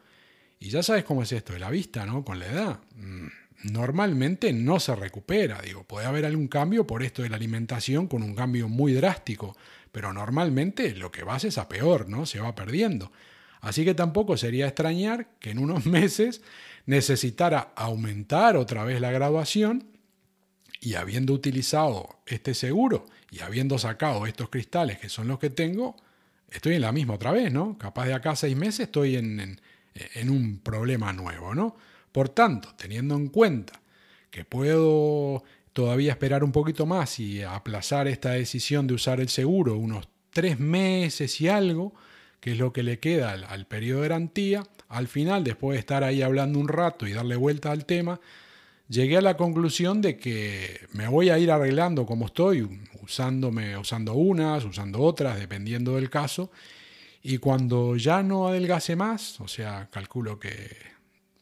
y 0.59 0.71
ya 0.71 0.83
sabes 0.83 1.05
cómo 1.05 1.23
es 1.23 1.33
esto 1.33 1.53
de 1.53 1.59
la 1.59 1.69
vista, 1.69 2.07
¿no? 2.07 2.25
Con 2.25 2.39
la 2.39 2.47
edad. 2.47 2.81
Mm, 2.97 3.27
normalmente 3.75 4.55
no 4.55 4.81
se 4.81 4.97
recupera, 4.97 5.61
digo, 5.61 5.85
puede 5.85 6.07
haber 6.07 6.25
algún 6.25 6.49
cambio 6.49 6.87
por 6.87 7.03
esto 7.03 7.21
de 7.21 7.29
la 7.29 7.37
alimentación 7.37 8.07
con 8.09 8.23
un 8.23 8.35
cambio 8.35 8.71
muy 8.71 8.95
drástico, 8.95 9.55
pero 9.93 10.15
normalmente 10.15 10.95
lo 10.95 11.13
que 11.13 11.25
va 11.25 11.37
es 11.37 11.59
a 11.59 11.69
peor, 11.69 12.09
¿no? 12.09 12.25
Se 12.25 12.41
va 12.41 12.55
perdiendo. 12.55 13.13
Así 13.61 13.85
que 13.85 13.95
tampoco 13.95 14.39
sería 14.39 14.67
extrañar 14.67 15.29
que 15.41 15.51
en 15.51 15.59
unos 15.59 15.85
meses 15.99 16.41
necesitara 16.87 17.73
aumentar 17.77 18.57
otra 18.57 18.85
vez 18.85 19.01
la 19.01 19.11
graduación 19.11 19.87
y 20.81 20.95
habiendo 20.95 21.33
utilizado 21.33 22.21
este 22.27 22.55
seguro 22.55 23.07
y 23.31 23.41
habiendo 23.41 23.79
sacado 23.79 24.27
estos 24.27 24.51
cristales 24.51 24.99
que 24.99 25.09
son 25.09 25.29
los 25.29 25.39
que 25.39 25.51
tengo, 25.51 25.97
estoy 26.51 26.75
en 26.75 26.83
la 26.83 26.93
misma 26.93 27.15
otra 27.15 27.33
vez, 27.33 27.53
¿no? 27.53 27.79
Capaz 27.79 28.07
de 28.07 28.15
acá 28.15 28.37
seis 28.37 28.57
meses 28.57 28.81
estoy 28.81 29.17
en, 29.17 29.61
en 29.95 30.31
un 30.31 30.59
problema 30.59 31.13
nuevo, 31.13 31.55
¿no? 31.55 31.77
Por 32.13 32.29
tanto, 32.29 32.75
teniendo 32.77 33.17
en 33.17 33.29
cuenta 33.29 33.81
que 34.31 34.45
puedo 34.45 35.43
todavía 35.73 36.13
esperar 36.13 36.45
un 36.45 36.53
poquito 36.53 36.87
más 36.87 37.19
y 37.19 37.43
aplazar 37.43 38.07
esta 38.09 38.31
decisión 38.31 38.87
de 38.87 38.95
usar 38.95 39.21
el 39.21 39.29
seguro 39.29 39.77
unos 39.77 40.09
tres 40.31 40.61
meses 40.61 41.41
y 41.41 41.49
algo, 41.49 41.95
que 42.45 42.53
es 42.53 42.59
lo 42.59 42.75
que 42.75 42.83
le 42.83 42.99
queda 42.99 43.31
al, 43.31 43.67
periodo 43.67 44.03
de 44.03 44.09
garantía, 44.11 44.65
al 44.91 45.09
final, 45.09 45.45
después 45.45 45.77
de 45.77 45.79
estar 45.79 46.05
ahí 46.05 46.21
hablando 46.21 46.59
un 46.59 46.69
rato 46.69 47.07
y 47.07 47.15
darle 47.15 47.37
vuelta 47.37 47.71
al 47.71 47.87
tema, 47.87 48.21
llegué 48.87 49.17
a 49.17 49.23
la 49.23 49.39
conclusión 49.39 50.03
de 50.03 50.19
que 50.19 50.87
me 50.93 51.09
voy 51.09 51.31
a 51.31 51.39
ir 51.39 51.51
arreglando 51.51 52.05
como 52.05 52.27
estoy, 52.27 52.69
usándome, 53.03 53.79
usando 53.79 54.13
unas, 54.13 54.63
usando 54.63 55.01
otras, 55.01 55.41
dependiendo 55.41 55.95
del 55.95 56.11
caso, 56.11 56.51
y 57.23 57.39
cuando 57.39 57.97
ya 57.97 58.23
no 58.23 58.47
adelgase 58.47 58.95
más, 58.95 59.41
o 59.41 59.49
sea, 59.49 59.89
calculo 59.91 60.39
que 60.39 60.69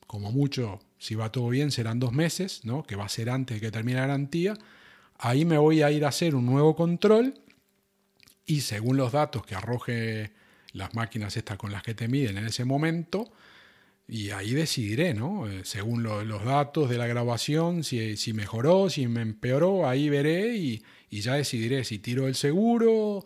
como 0.06 0.30
mucho, 0.30 0.78
si 0.98 1.16
va 1.16 1.32
todo 1.32 1.48
bien, 1.48 1.72
serán 1.72 1.98
dos 1.98 2.12
meses, 2.12 2.64
¿no? 2.64 2.84
que 2.84 2.94
va 2.94 3.06
a 3.06 3.08
ser 3.08 3.28
antes 3.28 3.56
de 3.56 3.60
que 3.60 3.72
termine 3.72 3.98
la 3.98 4.06
garantía, 4.06 4.56
ahí 5.18 5.44
me 5.44 5.58
voy 5.58 5.82
a 5.82 5.90
ir 5.90 6.04
a 6.04 6.10
hacer 6.10 6.36
un 6.36 6.46
nuevo 6.46 6.76
control 6.76 7.34
y 8.46 8.60
según 8.60 8.96
los 8.96 9.10
datos 9.10 9.44
que 9.44 9.56
arroje 9.56 10.40
las 10.72 10.94
máquinas 10.94 11.36
estas 11.36 11.56
con 11.56 11.72
las 11.72 11.82
que 11.82 11.94
te 11.94 12.08
miden 12.08 12.38
en 12.38 12.46
ese 12.46 12.64
momento, 12.64 13.32
y 14.08 14.30
ahí 14.30 14.52
decidiré, 14.52 15.14
¿no? 15.14 15.48
Eh, 15.48 15.62
según 15.64 16.02
los 16.02 16.44
datos 16.44 16.90
de 16.90 16.98
la 16.98 17.06
grabación, 17.06 17.84
si, 17.84 18.16
si, 18.16 18.32
mejoró, 18.32 18.90
si 18.90 19.06
me 19.06 19.22
empeoró, 19.22 19.88
ahí 19.88 20.08
veré 20.08 20.56
y, 20.56 20.82
y 21.08 21.20
ya 21.20 21.34
decidiré 21.34 21.84
si 21.84 21.98
tiro 21.98 22.26
el 22.26 22.34
seguro, 22.34 23.24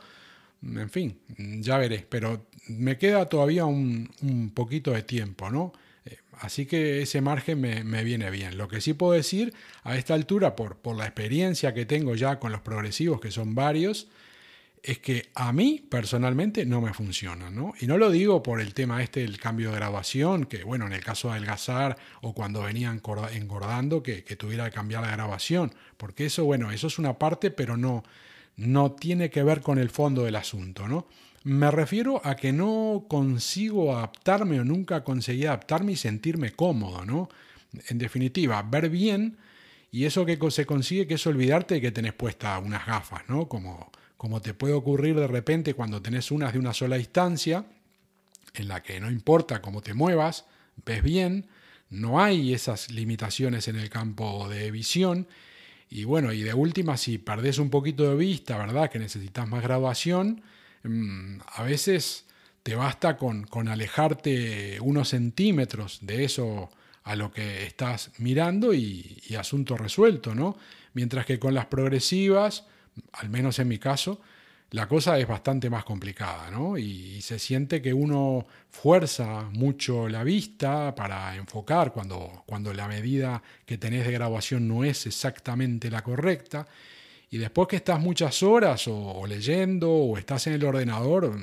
en 0.63 0.91
fin, 0.91 1.19
ya 1.61 1.79
veré, 1.79 2.07
pero 2.09 2.47
me 2.69 2.99
queda 2.99 3.27
todavía 3.27 3.65
un, 3.65 4.11
un 4.23 4.51
poquito 4.51 4.93
de 4.93 5.03
tiempo, 5.03 5.51
¿no? 5.51 5.73
Eh, 6.05 6.19
así 6.33 6.67
que 6.67 7.03
ese 7.03 7.21
margen 7.21 7.61
me, 7.61 7.85
me, 7.85 8.05
viene 8.05 8.31
bien. 8.31 8.59
Lo 8.59 8.69
que 8.69 8.81
sí 8.81 8.93
puedo 8.93 9.13
decir 9.13 9.55
a 9.83 9.97
esta 9.97 10.15
altura, 10.15 10.57
por, 10.57 10.77
por 10.79 10.97
la 10.97 11.05
experiencia 11.05 11.75
que 11.75 11.87
tengo 11.87 12.15
ya 12.15 12.39
con 12.39 12.53
los 12.53 12.61
progresivos, 12.61 13.21
que 13.21 13.31
son 13.31 13.55
varios, 13.55 14.09
es 14.87 15.01
que 15.01 15.31
a 15.35 15.53
mí 15.53 15.85
personalmente 15.89 16.65
no 16.65 16.81
me 16.81 16.95
funciona, 16.95 17.51
¿no? 17.51 17.75
Y 17.81 17.89
no 17.89 17.99
lo 17.99 18.09
digo 18.09 18.43
por 18.45 18.61
el 18.61 18.73
tema 18.73 19.03
este 19.03 19.21
del 19.21 19.41
cambio 19.41 19.71
de 19.71 19.77
grabación, 19.77 20.45
que 20.45 20.63
bueno, 20.63 20.87
en 20.87 20.93
el 20.93 21.03
caso 21.03 21.27
de 21.29 21.35
adelgazar 21.35 21.97
o 22.23 22.35
cuando 22.35 22.63
venía 22.63 22.97
engordando, 23.33 24.03
que, 24.05 24.23
que 24.23 24.37
tuviera 24.37 24.67
que 24.67 24.77
cambiar 24.77 25.03
la 25.03 25.11
grabación, 25.11 25.75
porque 25.97 26.27
eso, 26.27 26.45
bueno, 26.45 26.71
eso 26.71 26.87
es 26.87 27.01
una 27.01 27.19
parte, 27.19 27.51
pero 27.51 27.77
no, 27.77 28.05
no 28.57 28.93
tiene 28.93 29.29
que 29.29 29.43
ver 29.43 29.61
con 29.61 29.79
el 29.79 29.91
fondo 29.91 30.23
del 30.23 30.37
asunto, 30.37 30.87
¿no? 30.87 31.09
Me 31.43 31.71
refiero 31.73 32.21
a 32.25 32.37
que 32.37 32.53
no 32.53 33.07
consigo 33.09 33.97
adaptarme 33.97 34.61
o 34.61 34.65
nunca 34.65 35.03
conseguí 35.03 35.47
adaptarme 35.47 35.93
y 35.93 35.97
sentirme 35.97 36.53
cómodo, 36.53 37.05
¿no? 37.05 37.29
En 37.89 37.99
definitiva, 37.99 38.63
ver 38.63 38.89
bien 38.89 39.37
y 39.91 40.05
eso 40.05 40.25
que 40.25 40.39
se 40.51 40.65
consigue 40.65 41.09
que 41.09 41.15
es 41.15 41.27
olvidarte 41.27 41.75
de 41.75 41.81
que 41.81 41.91
tenés 41.91 42.13
puestas 42.13 42.63
unas 42.65 42.87
gafas, 42.87 43.23
¿no? 43.29 43.49
Como 43.49 43.91
como 44.17 44.41
te 44.41 44.55
puede 44.55 44.75
ocurrir 44.75 45.17
de 45.17 45.27
repente 45.27 45.75
cuando 45.75 46.03
tenés 46.03 46.31
unas 46.31 46.53
de 46.53 46.59
una 46.59 46.73
sola 46.73 46.97
distancia, 46.97 47.67
en 48.55 48.69
la 48.69 48.83
que 48.83 49.01
no 49.01 49.11
importa 49.11 49.61
cómo 49.61 49.83
te 49.83 49.95
muevas, 49.95 50.47
ves 50.85 51.03
bien, 51.03 51.47
no 51.91 52.21
hay 52.21 52.55
esas 52.55 52.91
limitaciones 52.91 53.69
en 53.69 53.77
el 53.77 53.91
campo 53.91 54.49
de 54.49 54.71
visión. 54.71 55.27
Y 55.89 56.05
bueno, 56.05 56.33
y 56.33 56.43
de 56.43 56.55
última, 56.55 56.97
si 56.97 57.19
perdés 57.19 57.59
un 57.59 57.71
poquito 57.71 58.09
de 58.09 58.17
vista, 58.17 58.59
¿verdad? 58.59 58.91
Que 58.91 58.99
necesitas 58.99 59.47
más 59.49 59.63
graduación, 59.63 60.43
mm, 60.83 61.41
a 61.47 61.63
veces 61.63 62.25
te 62.63 62.75
basta 62.75 63.17
con, 63.17 63.45
con 63.45 63.69
alejarte 63.69 64.79
unos 64.81 65.11
centímetros 65.11 65.99
de 66.03 66.25
eso 66.25 66.71
a 67.05 67.15
lo 67.15 67.31
que 67.31 67.65
estás 67.67 68.11
mirando 68.19 68.75
y 68.75 69.23
asunto 69.39 69.77
resuelto, 69.77 70.35
¿no? 70.35 70.57
Mientras 70.93 71.25
que 71.27 71.39
con 71.39 71.55
las 71.55 71.67
progresivas, 71.67 72.65
al 73.13 73.31
menos 73.31 73.59
en 73.59 73.69
mi 73.69 73.79
caso, 73.79 74.21
la 74.71 74.89
cosa 74.89 75.19
es 75.19 75.29
bastante 75.29 75.71
más 75.71 75.85
complicada, 75.85 76.51
¿no? 76.51 76.77
Y, 76.77 77.21
se 77.23 77.39
siente 77.39 77.81
que 77.83 77.93
uno 77.93 78.47
fuerza 78.69 79.43
mucho 79.53 80.09
la 80.09 80.23
vista 80.23 80.95
para 80.95 81.35
enfocar 81.37 81.93
cuando, 81.93 82.45
cuando 82.47 82.73
la 82.73 82.87
medida 82.87 83.43
que 83.65 83.79
tenés 83.79 84.07
de 84.07 84.13
grabación 84.13 84.69
no 84.69 84.85
es 84.85 85.07
exactamente 85.07 85.91
la 85.91 86.03
correcta. 86.03 86.67
Y 87.31 87.39
después 87.39 87.69
que 87.69 87.77
estás 87.77 88.01
muchas 88.01 88.43
horas 88.43 88.87
o, 88.89 89.27
leyendo 89.27 89.91
o 89.91 90.19
estás 90.19 90.47
en 90.47 90.55
el 90.55 90.65
ordenador, 90.65 91.37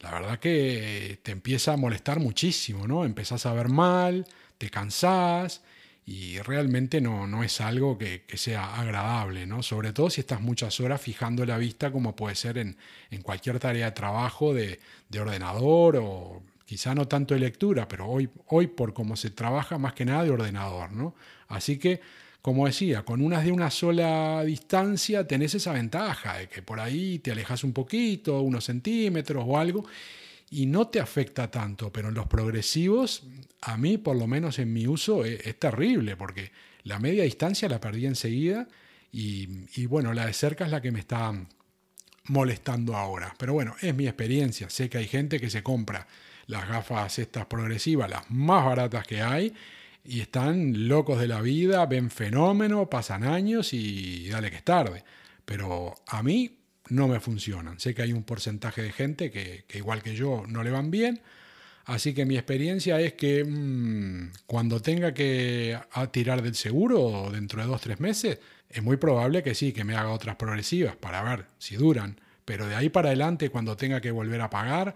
la 0.00 0.10
verdad 0.10 0.38
que 0.38 1.20
te 1.22 1.32
empieza 1.32 1.72
a 1.74 1.76
molestar 1.76 2.20
muchísimo, 2.20 2.86
¿no? 2.86 3.04
Empezás 3.04 3.46
a 3.46 3.54
ver 3.54 3.68
mal, 3.68 4.26
te 4.58 4.70
cansás 4.70 5.62
y 6.04 6.38
realmente 6.40 7.00
no, 7.00 7.26
no 7.26 7.44
es 7.44 7.60
algo 7.60 7.96
que, 7.96 8.24
sea 8.34 8.74
agradable, 8.80 9.46
¿no? 9.46 9.62
sobre 9.62 9.92
todo 9.92 10.10
si 10.10 10.20
estás 10.20 10.40
muchas 10.40 10.80
horas 10.80 11.00
fijando 11.00 11.46
la 11.46 11.58
vista 11.58 11.92
como 11.92 12.16
puede 12.16 12.34
ser 12.34 12.58
en, 12.58 12.76
en 13.10 13.22
cualquier 13.22 13.60
tarea 13.60 13.86
de 13.86 13.92
trabajo 13.92 14.52
de, 14.52 14.80
de, 15.08 15.20
ordenador 15.20 15.96
o 16.02 16.42
quizá 16.64 16.94
no 16.94 17.06
tanto 17.06 17.34
de 17.34 17.40
lectura, 17.40 17.86
pero 17.86 18.08
hoy, 18.08 18.28
hoy 18.46 18.66
por 18.66 18.94
cómo 18.94 19.14
se 19.14 19.30
trabaja 19.30 19.78
más 19.78 19.92
que 19.92 20.04
nada 20.04 20.24
de 20.24 20.30
ordenador. 20.30 20.92
¿no? 20.92 21.14
Así 21.46 21.78
que, 21.78 22.00
como 22.40 22.66
decía, 22.66 23.04
con 23.04 23.20
unas 23.20 23.44
de 23.44 23.52
una 23.52 23.70
sola 23.70 24.42
distancia 24.44 25.26
tenés 25.28 25.54
esa 25.54 25.72
ventaja 25.72 26.38
de 26.38 26.48
que 26.48 26.62
por 26.62 26.80
ahí 26.80 27.20
te 27.20 27.30
alejas 27.30 27.62
un 27.62 27.72
poquito, 27.72 28.40
unos 28.40 28.64
centímetros 28.64 29.44
o 29.46 29.56
algo, 29.56 29.86
y 30.52 30.66
no 30.66 30.88
te 30.88 31.00
afecta 31.00 31.50
tanto, 31.50 31.90
pero 31.90 32.10
en 32.10 32.14
los 32.14 32.26
progresivos, 32.26 33.22
a 33.62 33.78
mí 33.78 33.96
por 33.96 34.16
lo 34.16 34.26
menos 34.26 34.58
en 34.58 34.70
mi 34.70 34.86
uso 34.86 35.24
es, 35.24 35.58
terrible, 35.58 36.14
porque 36.14 36.52
la 36.82 36.98
media 36.98 37.24
distancia 37.24 37.70
la 37.70 37.80
perdí 37.80 38.04
enseguida 38.04 38.68
y, 39.10 39.86
bueno, 39.86 40.12
la 40.12 40.26
de 40.26 40.34
cerca 40.34 40.66
es 40.66 40.70
la 40.70 40.82
que 40.82 40.92
me 40.92 41.00
está 41.00 41.32
molestando 42.26 42.96
ahora. 42.96 43.34
Pero 43.38 43.54
bueno, 43.54 43.76
es 43.80 43.94
mi 43.94 44.06
experiencia, 44.06 44.68
sé 44.68 44.90
que 44.90 44.98
hay 44.98 45.08
gente 45.08 45.40
que 45.40 45.48
se 45.48 45.62
compra 45.62 46.06
las 46.46 46.68
gafas 46.68 47.18
estas 47.18 47.46
progresivas, 47.46 48.10
las 48.10 48.30
más 48.30 48.66
baratas 48.66 49.06
que 49.06 49.22
hay, 49.22 49.54
y 50.04 50.20
están 50.20 50.86
locos 50.86 51.18
de 51.18 51.28
la 51.28 51.40
vida, 51.40 51.86
ven 51.86 52.10
fenómeno, 52.10 52.90
pasan 52.90 53.24
años 53.24 53.72
y 53.72 54.28
dale 54.28 54.50
que 54.50 54.56
es 54.56 54.64
tarde. 54.64 55.02
Pero 55.46 55.94
a 56.06 56.22
mí 56.22 56.58
no 56.88 57.08
me 57.08 57.20
funcionan. 57.20 57.78
Sé 57.80 57.94
que 57.94 58.02
hay 58.02 58.12
un 58.12 58.24
porcentaje 58.24 58.82
de 58.82 58.92
gente 58.92 59.30
que, 59.30 59.64
igual 59.74 60.02
que 60.02 60.14
yo 60.14 60.44
no 60.48 60.62
le 60.62 60.70
van 60.70 60.90
bien. 60.90 61.20
Así 61.84 62.14
que 62.14 62.24
mi 62.24 62.36
experiencia 62.36 63.00
es 63.00 63.14
que 63.14 63.44
mm, 63.44 64.32
cuando 64.46 64.80
tenga 64.80 65.12
que 65.14 65.78
tirar 66.12 66.42
del 66.42 66.54
seguro 66.54 67.30
dentro 67.32 67.60
de 67.60 67.66
dos 67.66 67.76
o 67.76 67.80
tres 67.80 68.00
meses, 68.00 68.38
es 68.68 68.82
muy 68.82 68.96
probable 68.96 69.42
que 69.42 69.54
sí, 69.54 69.72
que 69.72 69.84
me 69.84 69.96
haga 69.96 70.10
otras 70.10 70.36
progresivas 70.36 70.96
para 70.96 71.22
ver 71.22 71.46
si 71.58 71.76
duran. 71.76 72.20
Pero 72.44 72.66
de 72.66 72.74
ahí 72.74 72.88
para 72.88 73.08
adelante, 73.08 73.50
cuando 73.50 73.76
tenga 73.76 74.00
que 74.00 74.10
volver 74.10 74.40
a 74.40 74.50
pagar, 74.50 74.94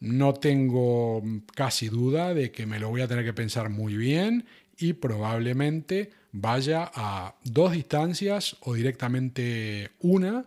no 0.00 0.34
tengo 0.34 1.22
casi 1.54 1.88
duda 1.88 2.34
de 2.34 2.50
que 2.50 2.66
me 2.66 2.78
lo 2.78 2.90
voy 2.90 3.00
a 3.00 3.08
tener 3.08 3.24
que 3.24 3.32
pensar 3.32 3.70
muy 3.70 3.96
bien 3.96 4.46
y 4.78 4.92
probablemente 4.92 6.10
vaya 6.32 6.90
a 6.94 7.34
dos 7.44 7.72
distancias 7.72 8.56
o 8.60 8.74
directamente 8.74 9.90
una 10.00 10.46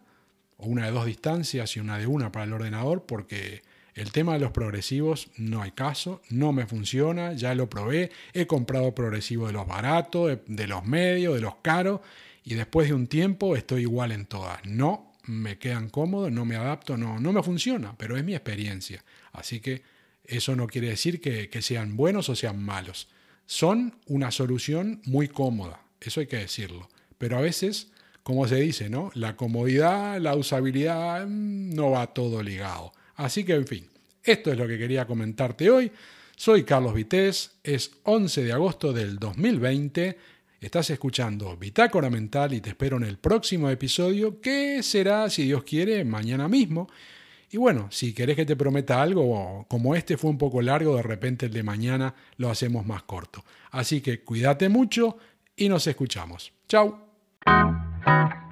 o 0.59 0.67
una 0.67 0.85
de 0.85 0.91
dos 0.91 1.05
distancias 1.05 1.75
y 1.75 1.79
una 1.79 1.97
de 1.97 2.05
una 2.05 2.31
para 2.31 2.45
el 2.45 2.53
ordenador, 2.53 3.05
porque 3.05 3.63
el 3.95 4.11
tema 4.11 4.33
de 4.33 4.39
los 4.39 4.51
progresivos 4.51 5.29
no 5.37 5.61
hay 5.61 5.71
caso, 5.71 6.21
no 6.29 6.53
me 6.53 6.65
funciona, 6.65 7.33
ya 7.33 7.55
lo 7.55 7.69
probé, 7.69 8.11
he 8.33 8.45
comprado 8.45 8.93
progresivos 8.93 9.47
de 9.47 9.53
los 9.53 9.67
baratos, 9.67 10.37
de, 10.45 10.67
los 10.67 10.85
medios, 10.85 11.35
de 11.35 11.41
los 11.41 11.55
caros, 11.57 12.01
y 12.43 12.53
después 12.55 12.87
de 12.89 12.93
un 12.93 13.07
tiempo 13.07 13.55
estoy 13.55 13.81
igual 13.81 14.11
en 14.11 14.25
todas. 14.25 14.63
No 14.65 15.13
me 15.25 15.57
quedan 15.57 15.89
cómodos, 15.89 16.31
no 16.31 16.45
me 16.45 16.55
adapto, 16.55 16.97
no, 16.97 17.19
no 17.19 17.33
me 17.33 17.43
funciona, 17.43 17.95
pero 17.97 18.17
es 18.17 18.23
mi 18.23 18.35
experiencia. 18.35 19.03
Así 19.31 19.59
que 19.59 19.81
eso 20.25 20.55
no 20.55 20.67
quiere 20.67 20.89
decir 20.89 21.21
que 21.21 21.61
sean 21.61 21.95
buenos 21.95 22.29
o 22.29 22.35
sean 22.35 22.61
malos. 22.61 23.07
Son 23.45 23.95
una 24.05 24.31
solución 24.31 25.01
muy 25.05 25.27
cómoda, 25.27 25.81
eso 26.01 26.19
hay 26.19 26.27
que 26.27 26.37
decirlo. 26.37 26.89
Pero 27.17 27.37
a 27.37 27.41
veces 27.41 27.91
como 28.29 28.47
se 28.47 28.57
dice, 28.57 28.91
¿no? 28.91 29.09
La 29.15 29.35
comodidad, 29.35 30.19
la 30.21 30.35
usabilidad, 30.35 31.25
mm, 31.25 31.73
no 31.73 31.89
va 31.89 32.13
todo 32.13 32.43
ligado. 32.43 32.91
Así 33.15 33.43
que, 33.43 33.55
en 33.55 33.65
fin, 33.65 33.87
esto 34.23 34.51
es 34.51 34.57
lo 34.59 34.67
que 34.67 34.77
quería 34.77 35.07
comentarte 35.07 35.71
hoy. 35.71 35.91
Soy 36.35 36.63
Carlos 36.63 36.93
Vités, 36.93 37.57
es 37.63 37.89
11 38.03 38.43
de 38.43 38.51
agosto 38.53 38.93
del 38.93 39.17
2020. 39.17 40.15
Estás 40.61 40.91
escuchando 40.91 41.57
Bitácora 41.57 42.11
Mental 42.11 42.53
y 42.53 42.61
te 42.61 42.69
espero 42.69 42.97
en 42.97 43.05
el 43.05 43.17
próximo 43.17 43.67
episodio, 43.67 44.39
que 44.39 44.83
será, 44.83 45.27
si 45.31 45.45
Dios 45.45 45.63
quiere, 45.63 46.05
mañana 46.05 46.47
mismo. 46.47 46.87
Y 47.49 47.57
bueno, 47.57 47.87
si 47.89 48.13
querés 48.13 48.35
que 48.35 48.45
te 48.45 48.55
prometa 48.55 49.01
algo, 49.01 49.65
como 49.67 49.95
este 49.95 50.17
fue 50.17 50.29
un 50.29 50.37
poco 50.37 50.61
largo, 50.61 50.95
de 50.97 51.01
repente 51.01 51.47
el 51.47 51.53
de 51.53 51.63
mañana 51.63 52.13
lo 52.37 52.51
hacemos 52.51 52.85
más 52.85 53.01
corto. 53.01 53.43
Así 53.71 54.01
que 54.01 54.23
cuídate 54.23 54.69
mucho 54.69 55.17
y 55.55 55.67
nos 55.67 55.87
escuchamos. 55.87 56.53
Chao. 56.67 57.09
Thank 58.05 58.33
you. 58.33 58.48